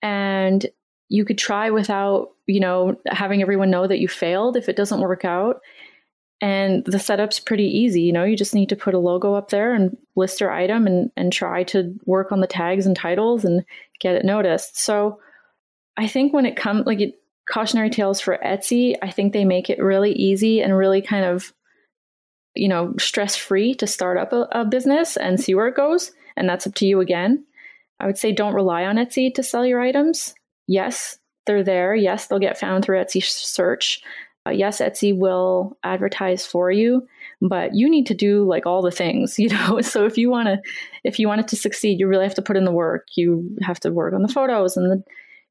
And 0.00 0.66
you 1.08 1.24
could 1.24 1.38
try 1.38 1.70
without, 1.70 2.30
you 2.46 2.60
know, 2.60 3.00
having 3.06 3.42
everyone 3.42 3.70
know 3.70 3.86
that 3.86 3.98
you 3.98 4.08
failed 4.08 4.56
if 4.56 4.68
it 4.68 4.76
doesn't 4.76 5.00
work 5.00 5.24
out. 5.24 5.60
And 6.40 6.84
the 6.84 7.00
setup's 7.00 7.40
pretty 7.40 7.64
easy. 7.64 8.02
You 8.02 8.12
know, 8.12 8.24
you 8.24 8.36
just 8.36 8.54
need 8.54 8.68
to 8.68 8.76
put 8.76 8.94
a 8.94 8.98
logo 8.98 9.34
up 9.34 9.50
there 9.50 9.74
and 9.74 9.96
list 10.14 10.40
your 10.40 10.52
item 10.52 10.86
and, 10.86 11.10
and 11.16 11.32
try 11.32 11.64
to 11.64 11.98
work 12.04 12.30
on 12.30 12.40
the 12.40 12.46
tags 12.46 12.86
and 12.86 12.94
titles 12.94 13.44
and 13.44 13.64
get 13.98 14.14
it 14.14 14.24
noticed. 14.24 14.78
So 14.78 15.18
I 15.96 16.06
think 16.06 16.32
when 16.32 16.46
it 16.46 16.56
comes 16.56 16.86
like 16.86 17.00
it, 17.00 17.14
cautionary 17.50 17.90
tales 17.90 18.20
for 18.20 18.38
Etsy, 18.44 18.94
I 19.02 19.10
think 19.10 19.32
they 19.32 19.44
make 19.44 19.70
it 19.70 19.82
really 19.82 20.12
easy 20.12 20.60
and 20.60 20.76
really 20.76 21.02
kind 21.02 21.24
of, 21.24 21.52
you 22.54 22.68
know, 22.68 22.94
stress 22.98 23.34
free 23.34 23.74
to 23.76 23.86
start 23.86 24.18
up 24.18 24.32
a, 24.32 24.46
a 24.52 24.64
business 24.64 25.16
and 25.16 25.40
see 25.40 25.54
where 25.54 25.66
it 25.66 25.74
goes. 25.74 26.12
And 26.36 26.48
that's 26.48 26.66
up 26.66 26.74
to 26.76 26.86
you 26.86 27.00
again. 27.00 27.44
I 27.98 28.06
would 28.06 28.18
say 28.18 28.30
don't 28.30 28.54
rely 28.54 28.84
on 28.84 28.96
Etsy 28.96 29.34
to 29.34 29.42
sell 29.42 29.66
your 29.66 29.80
items 29.80 30.34
yes, 30.68 31.18
they're 31.46 31.64
there. 31.64 31.96
Yes, 31.96 32.26
they'll 32.26 32.38
get 32.38 32.58
found 32.58 32.84
through 32.84 32.98
Etsy 32.98 33.24
search. 33.24 34.00
Uh, 34.46 34.50
yes, 34.50 34.80
Etsy 34.80 35.16
will 35.16 35.76
advertise 35.82 36.46
for 36.46 36.70
you, 36.70 37.06
but 37.40 37.74
you 37.74 37.90
need 37.90 38.06
to 38.06 38.14
do 38.14 38.44
like 38.44 38.66
all 38.66 38.82
the 38.82 38.92
things, 38.92 39.38
you 39.38 39.48
know. 39.48 39.80
So 39.80 40.06
if 40.06 40.16
you 40.16 40.30
want 40.30 40.46
to, 40.46 40.60
if 41.02 41.18
you 41.18 41.26
want 41.26 41.40
it 41.40 41.48
to 41.48 41.56
succeed, 41.56 41.98
you 41.98 42.06
really 42.06 42.24
have 42.24 42.34
to 42.36 42.42
put 42.42 42.56
in 42.56 42.64
the 42.64 42.70
work. 42.70 43.08
You 43.16 43.50
have 43.62 43.80
to 43.80 43.90
work 43.90 44.14
on 44.14 44.22
the 44.22 44.28
photos 44.28 44.76
and 44.76 44.90
the, 44.90 45.02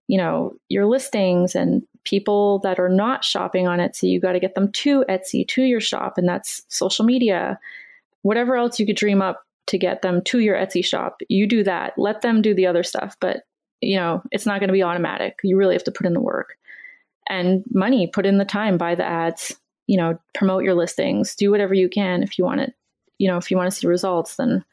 you 0.08 0.18
know, 0.18 0.56
your 0.70 0.86
listings 0.86 1.54
and 1.54 1.84
people 2.06 2.60
that 2.60 2.80
are 2.80 2.90
not 2.90 3.26
shopping 3.26 3.68
on 3.68 3.80
Etsy. 3.80 4.04
You 4.04 4.22
got 4.22 4.32
to 4.34 4.40
get 4.40 4.56
them 4.56 4.72
to 4.72 5.04
Etsy 5.10 5.46
to 5.50 5.64
your 5.64 5.82
shop, 5.82 6.18
and 6.18 6.30
that's 6.30 6.62
social 6.70 7.04
media, 7.04 7.60
whatever 8.22 8.56
else 8.56 8.80
you 8.80 8.86
could 8.86 8.96
dream 8.96 9.22
up 9.22 9.44
to 9.68 9.78
get 9.78 10.02
them 10.02 10.22
to 10.24 10.40
your 10.40 10.56
Etsy 10.56 10.86
shop. 10.86 11.22
You 11.28 11.46
do 11.46 11.64
that. 11.64 11.94
Let 11.98 12.22
them 12.22 12.42
do 12.42 12.54
the 12.54 12.68
other 12.68 12.84
stuff, 12.84 13.18
but 13.20 13.42
you 13.82 13.98
know, 13.98 14.22
it's 14.32 14.46
not 14.46 14.60
going 14.60 14.70
to 14.70 14.74
be 14.74 14.84
automatic. 14.84 15.40
You 15.44 15.58
really 15.58 15.76
have 15.76 15.84
to 15.86 15.92
put 15.92 16.06
in 16.06 16.14
the 16.14 16.22
work 16.22 16.58
and 17.30 17.64
money, 17.72 18.08
put 18.08 18.26
in 18.26 18.38
the 18.38 18.46
time, 18.46 18.78
buy 18.78 18.96
the 18.96 19.06
ads, 19.06 19.56
you 19.86 19.98
know, 19.98 20.20
promote 20.34 20.64
your 20.64 20.74
listings, 20.74 21.36
do 21.36 21.52
whatever 21.52 21.74
you 21.74 21.90
can 21.90 22.24
if 22.24 22.38
you 22.38 22.46
want 22.46 22.62
it. 22.62 22.74
You 23.18 23.28
know, 23.28 23.38
if 23.38 23.50
you 23.52 23.58
want 23.58 23.72
to 23.72 23.78
see 23.78 23.88
results, 23.88 24.36
then 24.36 24.64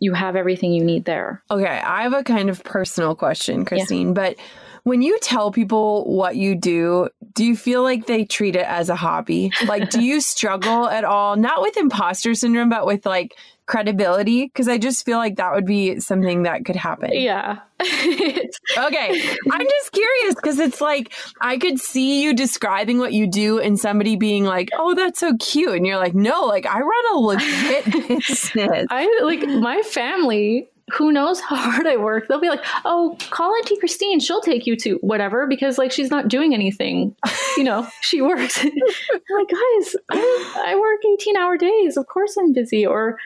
you 0.00 0.14
have 0.14 0.36
everything 0.36 0.72
you 0.72 0.84
need 0.84 1.04
there. 1.04 1.42
Okay, 1.50 1.66
I 1.66 2.02
have 2.02 2.14
a 2.14 2.22
kind 2.22 2.48
of 2.50 2.62
personal 2.64 3.14
question, 3.14 3.64
Christine, 3.64 4.08
yeah. 4.08 4.14
but 4.14 4.36
when 4.84 5.02
you 5.02 5.18
tell 5.20 5.50
people 5.50 6.04
what 6.04 6.36
you 6.36 6.54
do, 6.54 7.08
do 7.34 7.44
you 7.44 7.56
feel 7.56 7.82
like 7.82 8.06
they 8.06 8.24
treat 8.24 8.56
it 8.56 8.66
as 8.66 8.88
a 8.88 8.96
hobby? 8.96 9.52
Like, 9.66 9.90
do 9.90 10.02
you 10.02 10.20
struggle 10.20 10.88
at 10.88 11.04
all? 11.04 11.36
Not 11.36 11.62
with 11.62 11.76
imposter 11.76 12.34
syndrome, 12.34 12.68
but 12.68 12.86
with 12.86 13.06
like 13.06 13.34
credibility? 13.68 14.46
Because 14.46 14.66
I 14.66 14.78
just 14.78 15.04
feel 15.04 15.18
like 15.18 15.36
that 15.36 15.54
would 15.54 15.66
be 15.66 16.00
something 16.00 16.42
that 16.42 16.64
could 16.64 16.74
happen. 16.74 17.10
Yeah. 17.12 17.58
okay. 17.80 19.36
I'm 19.52 19.66
just 19.66 19.92
curious 19.92 20.34
because 20.34 20.58
it's 20.58 20.80
like 20.80 21.12
I 21.40 21.58
could 21.58 21.78
see 21.78 22.22
you 22.22 22.34
describing 22.34 22.98
what 22.98 23.12
you 23.12 23.28
do 23.28 23.60
and 23.60 23.78
somebody 23.78 24.16
being 24.16 24.44
like, 24.44 24.70
oh, 24.76 24.94
that's 24.94 25.20
so 25.20 25.36
cute. 25.36 25.76
And 25.76 25.86
you're 25.86 25.98
like, 25.98 26.14
no, 26.14 26.46
like 26.46 26.66
I 26.66 26.80
run 26.80 27.14
a 27.14 27.18
legit 27.18 27.84
business. 28.08 28.86
I 28.90 29.20
like 29.22 29.46
my 29.46 29.82
family 29.82 30.68
who 30.92 31.12
knows 31.12 31.40
how 31.40 31.56
hard 31.70 31.86
I 31.86 31.96
work, 31.96 32.28
they'll 32.28 32.40
be 32.40 32.48
like, 32.48 32.64
oh, 32.84 33.16
call 33.30 33.54
Auntie 33.54 33.76
Christine. 33.76 34.20
She'll 34.20 34.40
take 34.40 34.66
you 34.66 34.76
to 34.76 34.98
whatever 35.00 35.46
because 35.46 35.78
like 35.78 35.92
she's 35.92 36.10
not 36.10 36.28
doing 36.28 36.54
anything. 36.54 37.14
You 37.56 37.64
know, 37.64 37.86
she 38.00 38.20
works. 38.20 38.62
like, 38.64 39.48
guys, 39.48 39.96
I, 40.10 40.64
I 40.66 40.76
work 40.78 41.00
18 41.20 41.36
hour 41.36 41.56
days. 41.56 41.96
Of 41.96 42.06
course 42.06 42.36
I'm 42.36 42.52
busy. 42.52 42.86
Or, 42.86 43.18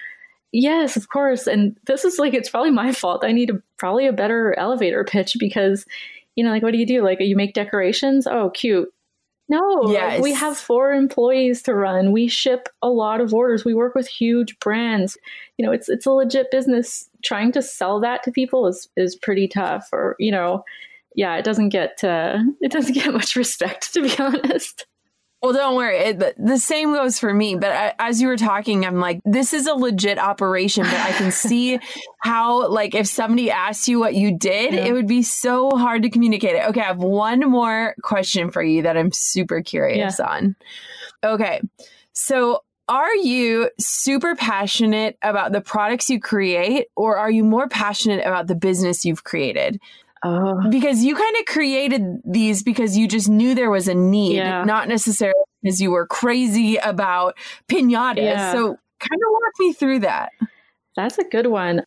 yes, 0.52 0.96
of 0.96 1.08
course. 1.08 1.46
And 1.46 1.76
this 1.86 2.04
is 2.04 2.18
like, 2.18 2.34
it's 2.34 2.50
probably 2.50 2.70
my 2.70 2.92
fault. 2.92 3.24
I 3.24 3.32
need 3.32 3.50
a, 3.50 3.62
probably 3.78 4.06
a 4.06 4.12
better 4.12 4.54
elevator 4.58 5.04
pitch 5.04 5.36
because, 5.38 5.84
you 6.36 6.44
know, 6.44 6.50
like, 6.50 6.62
what 6.62 6.72
do 6.72 6.78
you 6.78 6.86
do? 6.86 7.02
Like, 7.02 7.20
you 7.20 7.36
make 7.36 7.54
decorations? 7.54 8.26
Oh, 8.26 8.50
cute. 8.50 8.92
No, 9.52 9.92
yes. 9.92 10.14
like 10.14 10.22
we 10.22 10.32
have 10.32 10.56
four 10.56 10.94
employees 10.94 11.60
to 11.64 11.74
run. 11.74 12.10
We 12.10 12.26
ship 12.26 12.70
a 12.80 12.88
lot 12.88 13.20
of 13.20 13.34
orders. 13.34 13.66
We 13.66 13.74
work 13.74 13.94
with 13.94 14.08
huge 14.08 14.58
brands. 14.60 15.18
You 15.58 15.66
know, 15.66 15.72
it's 15.72 15.90
it's 15.90 16.06
a 16.06 16.10
legit 16.10 16.50
business. 16.50 17.10
Trying 17.22 17.52
to 17.52 17.60
sell 17.60 18.00
that 18.00 18.22
to 18.22 18.30
people 18.32 18.66
is 18.66 18.88
is 18.96 19.14
pretty 19.14 19.46
tough. 19.46 19.90
Or 19.92 20.16
you 20.18 20.32
know, 20.32 20.64
yeah, 21.16 21.36
it 21.36 21.44
doesn't 21.44 21.68
get 21.68 22.02
uh, 22.02 22.38
it 22.62 22.72
doesn't 22.72 22.94
get 22.94 23.12
much 23.12 23.36
respect 23.36 23.92
to 23.92 24.00
be 24.00 24.18
honest. 24.18 24.86
Well, 25.42 25.52
don't 25.52 25.74
worry. 25.74 25.98
It, 25.98 26.34
the 26.38 26.58
same 26.58 26.92
goes 26.92 27.18
for 27.18 27.34
me. 27.34 27.56
But 27.56 27.70
I, 27.70 27.94
as 27.98 28.20
you 28.20 28.28
were 28.28 28.36
talking, 28.36 28.86
I'm 28.86 29.00
like, 29.00 29.20
this 29.24 29.52
is 29.52 29.66
a 29.66 29.74
legit 29.74 30.18
operation. 30.18 30.84
But 30.84 30.94
I 30.94 31.10
can 31.12 31.32
see 31.32 31.80
how, 32.20 32.68
like, 32.68 32.94
if 32.94 33.08
somebody 33.08 33.50
asked 33.50 33.88
you 33.88 33.98
what 33.98 34.14
you 34.14 34.38
did, 34.38 34.72
yeah. 34.72 34.84
it 34.84 34.92
would 34.92 35.08
be 35.08 35.22
so 35.22 35.70
hard 35.70 36.04
to 36.04 36.10
communicate 36.10 36.54
it. 36.54 36.68
Okay, 36.68 36.80
I 36.80 36.84
have 36.84 36.98
one 36.98 37.40
more 37.40 37.96
question 38.02 38.52
for 38.52 38.62
you 38.62 38.82
that 38.82 38.96
I'm 38.96 39.10
super 39.12 39.62
curious 39.62 40.20
yeah. 40.20 40.26
on. 40.26 40.56
Okay, 41.24 41.60
so 42.12 42.62
are 42.88 43.14
you 43.16 43.70
super 43.80 44.36
passionate 44.36 45.16
about 45.22 45.50
the 45.50 45.60
products 45.60 46.08
you 46.08 46.20
create, 46.20 46.86
or 46.94 47.16
are 47.16 47.30
you 47.30 47.42
more 47.42 47.68
passionate 47.68 48.24
about 48.24 48.46
the 48.46 48.54
business 48.54 49.04
you've 49.04 49.24
created? 49.24 49.80
Oh. 50.24 50.54
Because 50.70 51.02
you 51.02 51.16
kind 51.16 51.36
of 51.40 51.46
created 51.46 52.20
these 52.24 52.62
because 52.62 52.96
you 52.96 53.08
just 53.08 53.28
knew 53.28 53.54
there 53.54 53.70
was 53.70 53.88
a 53.88 53.94
need, 53.94 54.36
yeah. 54.36 54.64
not 54.64 54.88
necessarily 54.88 55.34
because 55.62 55.80
you 55.80 55.90
were 55.90 56.06
crazy 56.06 56.76
about 56.76 57.36
pinatas. 57.68 58.16
Yeah. 58.16 58.52
So, 58.52 58.76
kind 59.00 59.20
of 59.20 59.32
walk 59.32 59.52
me 59.58 59.72
through 59.72 59.98
that. 60.00 60.30
That's 60.96 61.18
a 61.18 61.24
good 61.24 61.46
one. 61.46 61.82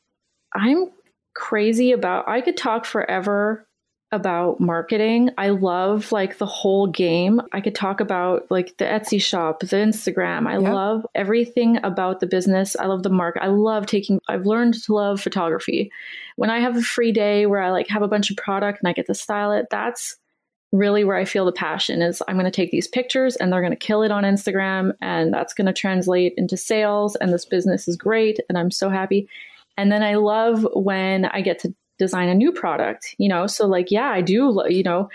I'm 0.54 0.92
crazy 1.34 1.92
about, 1.92 2.28
I 2.28 2.42
could 2.42 2.58
talk 2.58 2.86
forever 2.86 3.65
about 4.16 4.60
marketing. 4.60 5.30
I 5.38 5.50
love 5.50 6.12
like 6.12 6.38
the 6.38 6.46
whole 6.46 6.88
game. 6.88 7.42
I 7.52 7.62
could 7.62 7.76
talk 7.76 8.00
about 8.00 8.50
like 8.50 8.78
the 8.78 8.86
Etsy 8.86 9.22
shop, 9.22 9.60
the 9.60 9.68
Instagram. 9.68 10.48
I 10.48 10.58
yep. 10.58 10.74
love 10.74 11.06
everything 11.14 11.78
about 11.84 12.20
the 12.20 12.28
business. 12.28 12.76
I 12.76 12.86
love 12.86 13.04
the 13.04 13.10
market. 13.10 13.44
I 13.44 13.48
love 13.48 13.86
taking 13.86 14.20
I've 14.28 14.46
learned 14.46 14.74
to 14.76 14.94
love 14.94 15.22
photography. 15.22 15.92
When 16.38 16.50
I 16.50 16.60
have 16.60 16.76
a 16.76 16.82
free 16.82 17.12
day 17.12 17.46
where 17.46 17.62
I 17.62 17.72
like 17.72 17.88
have 17.90 18.02
a 18.02 18.08
bunch 18.08 18.32
of 18.32 18.38
product 18.38 18.80
and 18.82 18.90
I 18.90 18.94
get 18.94 19.06
to 19.08 19.14
style 19.14 19.52
it, 19.52 19.68
that's 19.70 20.18
really 20.72 21.04
where 21.04 21.16
I 21.16 21.26
feel 21.26 21.46
the 21.46 21.52
passion 21.52 22.02
is 22.02 22.22
I'm 22.28 22.36
going 22.36 22.46
to 22.46 22.52
take 22.52 22.72
these 22.72 22.88
pictures 22.88 23.36
and 23.36 23.52
they're 23.52 23.62
going 23.62 23.72
to 23.72 23.78
kill 23.78 24.04
it 24.04 24.12
on 24.12 24.24
Instagram 24.24 24.94
and 25.02 25.34
that's 25.34 25.54
going 25.54 25.68
to 25.68 25.74
translate 25.74 26.34
into 26.38 26.58
sales 26.58 27.16
and 27.16 27.32
this 27.32 27.46
business 27.46 27.88
is 27.88 27.96
great 27.96 28.40
and 28.50 28.58
I'm 28.58 28.72
so 28.72 28.90
happy. 28.90 29.28
And 29.78 29.92
then 29.92 30.04
I 30.04 30.16
love 30.16 30.68
when 30.74 31.26
I 31.26 31.42
get 31.42 31.60
to 31.60 31.74
design 31.98 32.30
a 32.30 32.36
new 32.36 32.52
product, 32.52 33.16
you 33.18 33.30
know? 33.30 33.48
So 33.48 33.68
like, 33.68 33.92
yeah, 33.92 34.10
I 34.10 34.22
do, 34.22 34.64
you 34.68 34.84
know, 34.84 35.10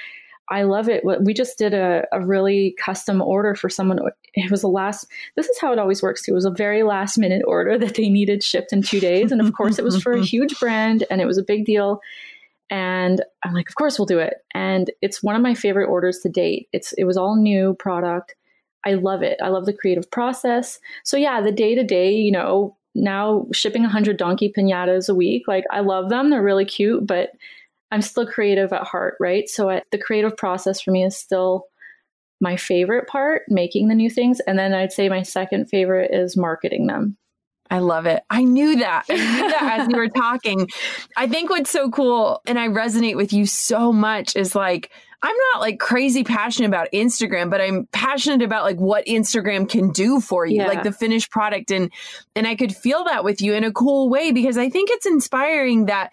I 0.51 0.63
love 0.63 0.89
it. 0.89 1.05
We 1.05 1.33
just 1.33 1.59
did 1.59 1.75
a, 1.75 2.05
a 2.13 2.21
really 2.21 2.75
custom 2.79 3.23
order 3.23 3.55
for 3.55 3.69
someone. 3.69 4.01
It 4.35 4.51
was 4.51 4.65
a 4.65 4.69
last, 4.69 5.07
this 5.37 5.49
is 5.49 5.61
how 5.61 5.73
it 5.73 5.79
always 5.79 6.03
works 6.03 6.23
too. 6.23 6.33
It 6.33 6.35
was 6.35 6.45
a 6.45 6.51
very 6.51 6.83
last 6.83 7.19
minute 7.19 7.43
order 7.47 7.79
that 7.79 7.95
they 7.95 8.09
needed 8.09 8.43
shipped 8.43 8.73
in 8.73 8.83
two 8.83 8.99
days. 8.99 9.31
And 9.31 9.41
of 9.41 9.53
course 9.55 9.79
it 9.79 9.85
was 9.85 10.03
for 10.03 10.13
a 10.13 10.25
huge 10.25 10.59
brand 10.59 11.05
and 11.09 11.21
it 11.21 11.27
was 11.27 11.39
a 11.39 11.45
big 11.45 11.65
deal. 11.65 12.01
And 12.69 13.23
I'm 13.45 13.55
like, 13.55 13.69
of 13.69 13.77
course 13.77 13.99
we'll 13.99 14.07
do 14.07 14.19
it. 14.19 14.35
And 14.53 14.91
it's 15.01 15.23
one 15.23 15.37
of 15.37 15.43
my 15.43 15.55
favorite 15.55 15.89
orders 15.89 16.19
to 16.21 16.29
date. 16.29 16.69
It's, 16.73 16.93
it 16.95 17.05
was 17.05 17.17
all 17.17 17.37
new 17.37 17.75
product. 17.75 18.35
I 18.85 18.95
love 18.95 19.23
it. 19.23 19.39
I 19.43 19.49
love 19.49 19.67
the 19.67 19.73
creative 19.73 20.11
process. 20.11 20.81
So 21.05 21.17
yeah, 21.17 21.41
the 21.41 21.53
day 21.53 21.77
to 21.77 21.85
day, 21.85 22.13
you 22.13 22.33
know, 22.33 22.77
now 22.95 23.47
shipping 23.53 23.83
100 23.83 24.17
donkey 24.17 24.53
pinatas 24.57 25.09
a 25.09 25.15
week. 25.15 25.45
Like, 25.47 25.65
I 25.71 25.81
love 25.81 26.09
them, 26.09 26.31
they're 26.31 26.43
really 26.43 26.65
cute, 26.65 27.07
but 27.07 27.31
I'm 27.91 28.03
still 28.03 28.27
creative 28.27 28.73
at 28.73 28.85
heart, 28.85 29.17
right? 29.21 29.49
So, 29.49 29.71
I, 29.71 29.83
the 29.93 29.99
creative 29.99 30.37
process 30.37 30.81
for 30.81 30.91
me 30.91 31.05
is 31.05 31.17
still 31.17 31.67
my 32.41 32.57
favorite 32.57 33.07
part, 33.07 33.43
making 33.49 33.89
the 33.89 33.95
new 33.95 34.11
things. 34.11 34.41
And 34.41 34.59
then 34.59 34.73
I'd 34.73 34.93
say 34.93 35.09
my 35.09 35.23
second 35.23 35.67
favorite 35.67 36.11
is 36.13 36.37
marketing 36.37 36.87
them. 36.87 37.17
I 37.71 37.79
love 37.79 38.07
it. 38.07 38.23
I 38.31 38.43
knew 38.43 38.77
that. 38.77 39.05
I 39.09 39.15
knew 39.15 39.49
that 39.51 39.79
as 39.81 39.89
you 39.89 39.97
were 39.97 40.09
talking. 40.17 40.67
I 41.17 41.29
think 41.29 41.51
what's 41.51 41.71
so 41.71 41.89
cool, 41.91 42.41
and 42.47 42.59
I 42.59 42.67
resonate 42.69 43.17
with 43.17 43.33
you 43.33 43.47
so 43.47 43.93
much, 43.93 44.35
is 44.35 44.57
like, 44.57 44.91
I'm 45.23 45.37
not 45.53 45.61
like 45.61 45.79
crazy 45.79 46.25
passionate 46.25 46.69
about 46.69 46.89
Instagram, 46.93 47.51
but 47.51 47.61
I'm 47.61 47.87
passionate 47.93 48.43
about 48.43 48.65
like 48.65 48.79
what 48.79 49.05
Instagram 49.07 49.69
can 49.69 49.91
do 49.91 50.21
for 50.21 50.47
you, 50.47 50.57
yeah. 50.57 50.67
like 50.67 50.83
the 50.83 50.93
finished 50.93 51.31
product. 51.31 51.71
And 51.71 51.93
and 52.35 52.47
I 52.47 52.55
could 52.55 52.75
feel 52.75 53.05
that 53.05 53.23
with 53.23 53.43
you 53.43 53.53
in 53.53 53.65
a 53.65 53.73
cool 53.73 54.09
way 54.09 54.33
because 54.33 54.57
I 54.57 54.71
think 54.71 54.89
it's 54.91 55.07
inspiring 55.07 55.87
that 55.87 56.11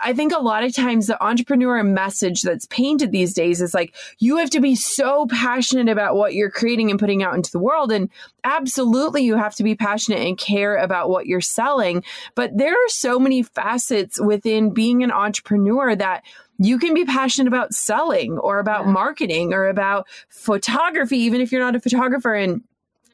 I 0.00 0.12
think 0.12 0.32
a 0.32 0.38
lot 0.38 0.62
of 0.62 0.74
times 0.74 1.06
the 1.06 1.22
entrepreneur 1.24 1.82
message 1.82 2.42
that's 2.42 2.66
painted 2.66 3.12
these 3.12 3.32
days 3.32 3.60
is 3.60 3.74
like, 3.74 3.94
you 4.18 4.36
have 4.36 4.50
to 4.50 4.60
be 4.60 4.74
so 4.74 5.26
passionate 5.30 5.88
about 5.88 6.16
what 6.16 6.34
you're 6.34 6.50
creating 6.50 6.90
and 6.90 7.00
putting 7.00 7.22
out 7.22 7.34
into 7.34 7.50
the 7.50 7.58
world. 7.58 7.90
And 7.90 8.10
absolutely, 8.44 9.24
you 9.24 9.36
have 9.36 9.54
to 9.56 9.64
be 9.64 9.74
passionate 9.74 10.20
and 10.20 10.36
care 10.36 10.76
about 10.76 11.08
what 11.08 11.26
you're 11.26 11.40
selling. 11.40 12.04
But 12.34 12.56
there 12.56 12.72
are 12.72 12.88
so 12.88 13.18
many 13.18 13.42
facets 13.42 14.20
within 14.20 14.72
being 14.72 15.02
an 15.02 15.10
entrepreneur 15.10 15.96
that 15.96 16.24
you 16.58 16.78
can 16.78 16.94
be 16.94 17.04
passionate 17.04 17.48
about 17.48 17.74
selling 17.74 18.38
or 18.38 18.58
about 18.58 18.86
yeah. 18.86 18.92
marketing 18.92 19.52
or 19.52 19.68
about 19.68 20.06
photography, 20.28 21.18
even 21.18 21.40
if 21.40 21.52
you're 21.52 21.60
not 21.60 21.76
a 21.76 21.80
photographer. 21.80 22.34
And 22.34 22.62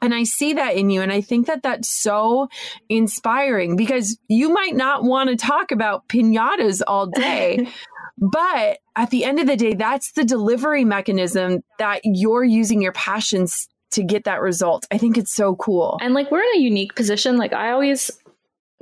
and 0.03 0.13
I 0.13 0.23
see 0.25 0.53
that 0.53 0.75
in 0.75 0.89
you. 0.89 1.01
And 1.01 1.11
I 1.11 1.21
think 1.21 1.47
that 1.47 1.63
that's 1.63 1.89
so 1.89 2.49
inspiring 2.89 3.77
because 3.77 4.17
you 4.27 4.49
might 4.49 4.75
not 4.75 5.03
want 5.03 5.29
to 5.29 5.37
talk 5.37 5.71
about 5.71 6.07
pinatas 6.09 6.81
all 6.85 7.07
day. 7.07 7.67
but 8.17 8.79
at 8.97 9.09
the 9.11 9.23
end 9.23 9.39
of 9.39 9.47
the 9.47 9.55
day, 9.55 9.73
that's 9.73 10.11
the 10.11 10.25
delivery 10.25 10.83
mechanism 10.83 11.61
that 11.79 12.01
you're 12.03 12.43
using 12.43 12.81
your 12.81 12.91
passions 12.91 13.69
to 13.91 14.03
get 14.03 14.25
that 14.25 14.41
result. 14.41 14.85
I 14.91 14.97
think 14.97 15.17
it's 15.17 15.33
so 15.33 15.55
cool. 15.55 15.97
And 16.01 16.13
like 16.13 16.31
we're 16.31 16.41
in 16.41 16.57
a 16.57 16.61
unique 16.61 16.95
position. 16.95 17.37
Like 17.37 17.53
I 17.53 17.71
always 17.71 18.11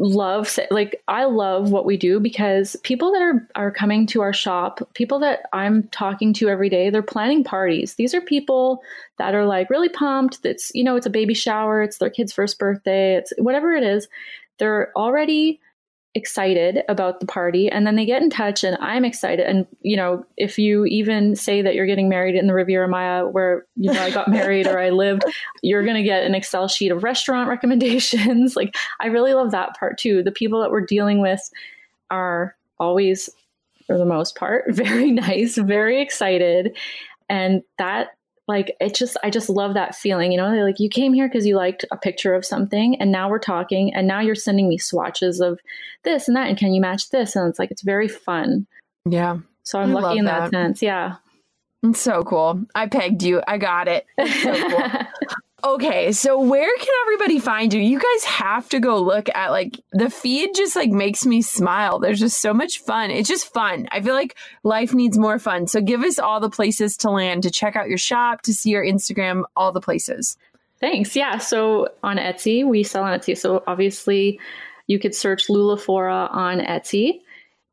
love 0.02 0.58
like 0.72 1.02
I 1.08 1.26
love 1.26 1.72
what 1.72 1.86
we 1.86 1.95
do 1.95 2.20
because 2.20 2.76
people 2.84 3.12
that 3.12 3.22
are 3.22 3.47
are 3.56 3.72
coming 3.72 4.08
to 4.08 4.22
our 4.22 4.34
shop, 4.34 4.82
people 4.95 5.20
that 5.20 5.43
I'm 5.54 5.84
talking 5.89 6.34
to 6.34 6.49
every 6.49 6.70
day, 6.70 6.89
they're 6.89 7.04
planning 7.04 7.43
parties. 7.43 7.95
These 7.95 8.16
are 8.16 8.22
people 8.22 8.82
that 9.20 9.36
are 9.36 9.45
like 9.45 9.70
really 9.70 9.89
pumped. 9.89 10.41
That's 10.41 10.72
you 10.74 10.84
know, 10.84 10.95
it's 10.95 11.06
a 11.06 11.12
baby 11.12 11.36
shower, 11.36 11.84
it's 11.84 11.99
their 11.99 12.10
kid's 12.10 12.34
first 12.34 12.58
birthday, 12.58 13.16
it's 13.16 13.32
whatever 13.38 13.74
it 13.74 13.84
is. 13.84 14.08
They're 14.58 14.91
already 14.95 15.60
excited 16.14 16.84
about 16.89 17.22
the 17.22 17.26
party 17.26 17.70
and 17.70 17.88
then 17.88 17.95
they 17.95 18.05
get 18.05 18.22
in 18.22 18.30
touch 18.30 18.64
and 18.64 18.78
I'm 18.82 19.05
excited. 19.05 19.45
And 19.45 19.66
you 19.82 19.95
know 19.95 20.26
if 20.36 20.57
you 20.57 20.86
even 20.86 21.36
say 21.36 21.62
that 21.62 21.74
you're 21.74 21.86
getting 21.86 22.09
married 22.09 22.36
in 22.36 22.47
the 22.47 22.53
Riviera 22.53 22.88
Maya 22.88 23.26
where 23.26 23.66
you 23.76 23.91
know 23.93 24.01
I 24.01 24.12
got 24.12 24.28
married 24.30 24.68
or 24.68 24.78
I 24.80 24.89
lived 24.89 25.24
you're 25.62 25.84
going 25.84 25.95
to 25.95 26.03
get 26.03 26.24
an 26.24 26.36
excel 26.36 26.68
sheet 26.68 26.91
of 26.91 27.03
restaurant 27.03 27.49
recommendations. 27.49 28.55
Like 28.55 28.76
I 28.99 29.07
really 29.07 29.34
love 29.34 29.51
that 29.51 29.78
part 29.78 29.97
too. 29.97 30.22
The 30.24 30.32
people 30.32 30.62
that 30.62 30.72
we're 30.72 30.86
dealing 30.86 31.22
with 31.22 31.41
are 32.09 32.55
always 32.78 33.30
for 33.88 33.97
the 33.97 34.05
most 34.05 34.36
part 34.36 34.66
very 34.70 35.12
nice 35.12 35.57
very 35.57 36.01
excited. 36.01 36.76
And 37.30 37.62
that 37.78 38.09
like 38.48 38.76
it 38.80 38.96
just 38.96 39.18
i 39.24 39.30
just 39.30 39.50
love 39.50 39.74
that 39.76 39.96
feeling 39.96 40.32
you 40.32 40.38
know 40.38 40.50
like 40.66 40.80
you 40.80 40.89
came 40.89 41.14
here 41.14 41.28
because 41.28 41.46
you 41.46 41.56
liked 41.56 41.86
a 41.92 41.98
picture 41.98 42.34
of 42.34 42.46
something 42.46 43.00
and 43.00 43.12
now 43.12 43.30
we're 43.30 43.39
talking 43.39 43.94
and 43.94 44.08
now 44.08 44.20
you're 44.20 44.36
sending 44.36 44.68
me 44.68 44.78
swatches 44.78 45.39
of 45.39 45.60
this 46.04 46.28
and 46.28 46.36
that 46.36 46.48
and 46.48 46.58
can 46.58 46.74
you 46.74 46.82
match 46.82 47.10
this? 47.10 47.36
And 47.36 47.48
it's 47.50 47.60
like 47.60 47.72
it's 47.72 47.82
very 47.82 48.08
fun. 48.08 48.68
Yeah. 49.06 49.38
So 49.64 49.80
i'm 49.80 49.96
I 49.96 50.00
lucky 50.00 50.20
in 50.20 50.26
that. 50.26 50.52
that. 50.52 50.52
sense 50.52 50.82
yeah. 50.82 51.16
It's 51.84 52.00
so 52.00 52.22
cool. 52.22 52.64
I 52.76 52.86
pegged 52.86 53.24
you. 53.24 53.42
I 53.48 53.58
got 53.58 53.88
it. 53.88 54.06
It's 54.18 54.44
so 54.44 54.54
cool 54.54 55.08
Okay, 55.64 56.12
so 56.12 56.39
where 56.39 56.76
can 56.78 56.88
everybody 57.03 57.39
find 57.39 57.72
you? 57.72 57.80
You 57.80 57.99
guys 57.99 58.24
have 58.24 58.68
to 58.70 58.80
go 58.80 58.99
look 58.99 59.30
at 59.36 59.51
like 59.51 59.80
the 59.91 60.09
feed 60.09 60.55
just 60.55 60.76
like 60.76 60.89
makes 60.89 61.26
me 61.26 61.41
smile. 61.43 61.99
There's 61.99 62.20
just 62.20 62.41
so 62.41 62.53
much 62.53 62.80
fun. 62.80 63.12
It's 63.12 63.30
just 63.30 63.53
fun. 63.53 63.88
I 63.91 64.01
feel 64.01 64.16
like 64.16 64.36
life 64.64 64.93
needs 64.93 65.20
more 65.20 65.38
fun. 65.38 65.68
So 65.68 65.80
give 65.80 66.01
us 66.01 66.18
all 66.18 66.39
the 66.39 66.49
places 66.49 66.97
to 66.97 67.12
land 67.12 67.43
to 67.43 67.51
check 67.51 67.76
out 67.76 67.89
your 67.89 67.99
shop, 67.99 68.41
to 68.43 68.53
see 68.53 68.72
your 68.72 68.84
Instagram, 68.84 69.43
all 69.55 69.72
the 69.72 69.82
places. 69.82 70.36
Thanks. 70.80 71.16
Yeah. 71.16 71.38
So 71.38 71.89
on 72.01 72.18
Etsy, 72.18 72.66
we 72.66 72.82
sell 72.84 73.03
on 73.03 73.20
Etsy. 73.20 73.38
So 73.38 73.64
obviously 73.68 74.39
you 74.88 74.97
could 74.97 75.14
search 75.14 75.47
Lulaflora 75.47 76.34
on 76.34 76.59
Etsy. 76.59 77.22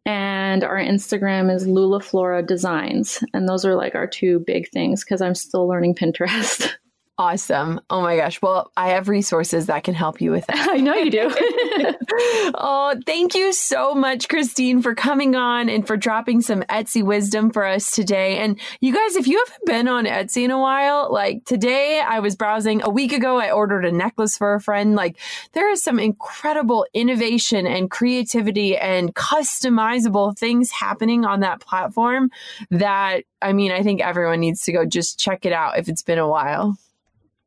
And 0.04 0.62
our 0.62 0.76
Instagram 0.76 1.54
is 1.54 1.66
Lulaflora 1.66 2.46
Designs. 2.46 3.22
And 3.32 3.48
those 3.48 3.64
are 3.64 3.74
like 3.74 3.94
our 3.94 4.06
two 4.06 4.40
big 4.40 4.68
things 4.70 5.04
because 5.04 5.22
I'm 5.22 5.34
still 5.34 5.66
learning 5.66 5.94
Pinterest. 5.94 6.70
Awesome. 7.20 7.80
Oh 7.90 8.00
my 8.00 8.16
gosh. 8.16 8.40
Well, 8.40 8.70
I 8.76 8.90
have 8.90 9.08
resources 9.08 9.66
that 9.66 9.82
can 9.82 9.94
help 9.94 10.20
you 10.20 10.30
with 10.30 10.46
that. 10.46 10.68
I 10.70 10.76
know 10.76 10.94
you 10.94 11.10
do. 11.10 11.28
oh, 12.54 12.94
thank 13.06 13.34
you 13.34 13.52
so 13.52 13.92
much, 13.92 14.28
Christine, 14.28 14.82
for 14.82 14.94
coming 14.94 15.34
on 15.34 15.68
and 15.68 15.84
for 15.84 15.96
dropping 15.96 16.42
some 16.42 16.62
Etsy 16.64 17.02
wisdom 17.02 17.50
for 17.50 17.64
us 17.64 17.90
today. 17.90 18.38
And 18.38 18.60
you 18.80 18.94
guys, 18.94 19.16
if 19.16 19.26
you 19.26 19.42
haven't 19.44 19.66
been 19.66 19.88
on 19.88 20.04
Etsy 20.04 20.44
in 20.44 20.52
a 20.52 20.60
while, 20.60 21.12
like 21.12 21.44
today 21.44 22.00
I 22.00 22.20
was 22.20 22.36
browsing 22.36 22.82
a 22.82 22.90
week 22.90 23.12
ago, 23.12 23.38
I 23.38 23.50
ordered 23.50 23.84
a 23.84 23.90
necklace 23.90 24.38
for 24.38 24.54
a 24.54 24.60
friend. 24.60 24.94
Like 24.94 25.18
there 25.54 25.68
is 25.72 25.82
some 25.82 25.98
incredible 25.98 26.86
innovation 26.94 27.66
and 27.66 27.90
creativity 27.90 28.76
and 28.76 29.12
customizable 29.16 30.38
things 30.38 30.70
happening 30.70 31.24
on 31.24 31.40
that 31.40 31.58
platform 31.58 32.30
that 32.70 33.24
I 33.42 33.52
mean, 33.52 33.72
I 33.72 33.82
think 33.82 34.00
everyone 34.00 34.38
needs 34.38 34.62
to 34.64 34.72
go 34.72 34.84
just 34.86 35.18
check 35.18 35.44
it 35.44 35.52
out 35.52 35.78
if 35.78 35.88
it's 35.88 36.02
been 36.02 36.18
a 36.18 36.28
while. 36.28 36.76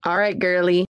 All 0.04 0.18
right, 0.18 0.38
girly. 0.38 0.86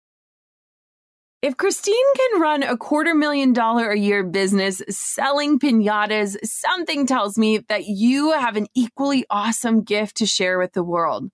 If 1.42 1.56
Christine 1.56 1.94
can 2.16 2.40
run 2.40 2.62
a 2.64 2.76
quarter 2.76 3.14
million 3.14 3.52
dollar 3.52 3.90
a 3.90 3.98
year 3.98 4.24
business 4.24 4.82
selling 4.88 5.60
pinatas, 5.60 6.36
something 6.42 7.06
tells 7.06 7.38
me 7.38 7.58
that 7.68 7.86
you 7.86 8.32
have 8.32 8.56
an 8.56 8.66
equally 8.74 9.24
awesome 9.30 9.84
gift 9.84 10.16
to 10.16 10.26
share 10.26 10.58
with 10.58 10.72
the 10.72 10.82
world. 10.82 11.30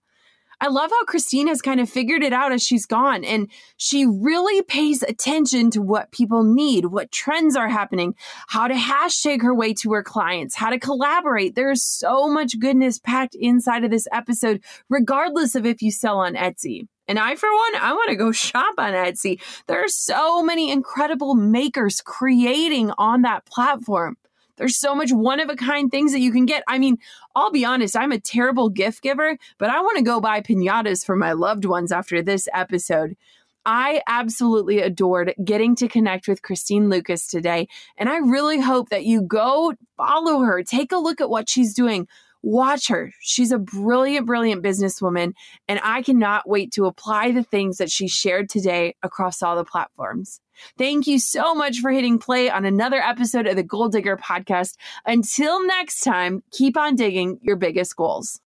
I 0.60 0.68
love 0.68 0.90
how 0.90 1.04
Christine 1.06 1.48
has 1.48 1.62
kind 1.62 1.80
of 1.80 1.88
figured 1.88 2.22
it 2.22 2.32
out 2.32 2.52
as 2.52 2.62
she's 2.62 2.84
gone, 2.84 3.24
and 3.24 3.50
she 3.78 4.06
really 4.06 4.62
pays 4.62 5.02
attention 5.02 5.70
to 5.70 5.80
what 5.80 6.12
people 6.12 6.44
need, 6.44 6.86
what 6.86 7.10
trends 7.10 7.56
are 7.56 7.68
happening, 7.68 8.14
how 8.48 8.68
to 8.68 8.74
hashtag 8.74 9.42
her 9.42 9.54
way 9.54 9.72
to 9.74 9.92
her 9.92 10.02
clients, 10.02 10.54
how 10.54 10.70
to 10.70 10.78
collaborate. 10.78 11.54
There's 11.54 11.82
so 11.82 12.28
much 12.28 12.60
goodness 12.60 12.98
packed 12.98 13.34
inside 13.34 13.82
of 13.82 13.90
this 13.90 14.06
episode, 14.12 14.62
regardless 14.90 15.54
of 15.54 15.64
if 15.64 15.80
you 15.80 15.90
sell 15.90 16.18
on 16.18 16.34
Etsy. 16.34 16.86
And 17.08 17.18
I, 17.18 17.34
for 17.34 17.48
one, 17.50 17.74
I 17.80 17.92
want 17.92 18.10
to 18.10 18.16
go 18.16 18.32
shop 18.32 18.74
on 18.78 18.92
Etsy. 18.92 19.40
There 19.66 19.82
are 19.84 19.88
so 19.88 20.42
many 20.42 20.70
incredible 20.70 21.34
makers 21.34 22.00
creating 22.00 22.92
on 22.98 23.22
that 23.22 23.44
platform. 23.44 24.16
There's 24.56 24.76
so 24.76 24.94
much 24.94 25.10
one 25.10 25.40
of 25.40 25.48
a 25.48 25.56
kind 25.56 25.90
things 25.90 26.12
that 26.12 26.20
you 26.20 26.30
can 26.30 26.46
get. 26.46 26.62
I 26.68 26.78
mean, 26.78 26.98
I'll 27.34 27.50
be 27.50 27.64
honest, 27.64 27.96
I'm 27.96 28.12
a 28.12 28.20
terrible 28.20 28.68
gift 28.68 29.02
giver, 29.02 29.36
but 29.58 29.70
I 29.70 29.80
want 29.80 29.98
to 29.98 30.04
go 30.04 30.20
buy 30.20 30.40
pinatas 30.40 31.04
for 31.04 31.16
my 31.16 31.32
loved 31.32 31.64
ones 31.64 31.90
after 31.90 32.22
this 32.22 32.48
episode. 32.52 33.16
I 33.64 34.02
absolutely 34.06 34.80
adored 34.80 35.34
getting 35.44 35.76
to 35.76 35.88
connect 35.88 36.26
with 36.26 36.42
Christine 36.42 36.88
Lucas 36.90 37.28
today. 37.28 37.68
And 37.96 38.08
I 38.08 38.18
really 38.18 38.60
hope 38.60 38.88
that 38.90 39.04
you 39.04 39.22
go 39.22 39.74
follow 39.96 40.40
her, 40.40 40.62
take 40.62 40.92
a 40.92 40.98
look 40.98 41.20
at 41.20 41.30
what 41.30 41.48
she's 41.48 41.72
doing 41.74 42.08
Watch 42.42 42.88
her. 42.88 43.12
She's 43.20 43.52
a 43.52 43.58
brilliant, 43.58 44.26
brilliant 44.26 44.62
businesswoman, 44.62 45.32
and 45.68 45.80
I 45.82 46.02
cannot 46.02 46.48
wait 46.48 46.72
to 46.72 46.86
apply 46.86 47.30
the 47.32 47.44
things 47.44 47.78
that 47.78 47.90
she 47.90 48.08
shared 48.08 48.48
today 48.48 48.96
across 49.02 49.42
all 49.42 49.56
the 49.56 49.64
platforms. 49.64 50.40
Thank 50.76 51.06
you 51.06 51.18
so 51.18 51.54
much 51.54 51.78
for 51.78 51.90
hitting 51.90 52.18
play 52.18 52.50
on 52.50 52.64
another 52.64 53.00
episode 53.00 53.46
of 53.46 53.56
the 53.56 53.62
Goal 53.62 53.88
Digger 53.88 54.16
podcast. 54.16 54.76
Until 55.06 55.64
next 55.66 56.00
time, 56.00 56.42
keep 56.50 56.76
on 56.76 56.96
digging 56.96 57.38
your 57.42 57.56
biggest 57.56 57.96
goals. 57.96 58.40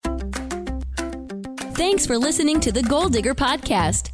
Thanks 1.75 2.07
for 2.07 2.19
listening 2.19 2.61
to 2.61 2.73
the 2.73 2.83
Goal 2.83 3.09
Digger 3.09 3.35
podcast. 3.35 4.14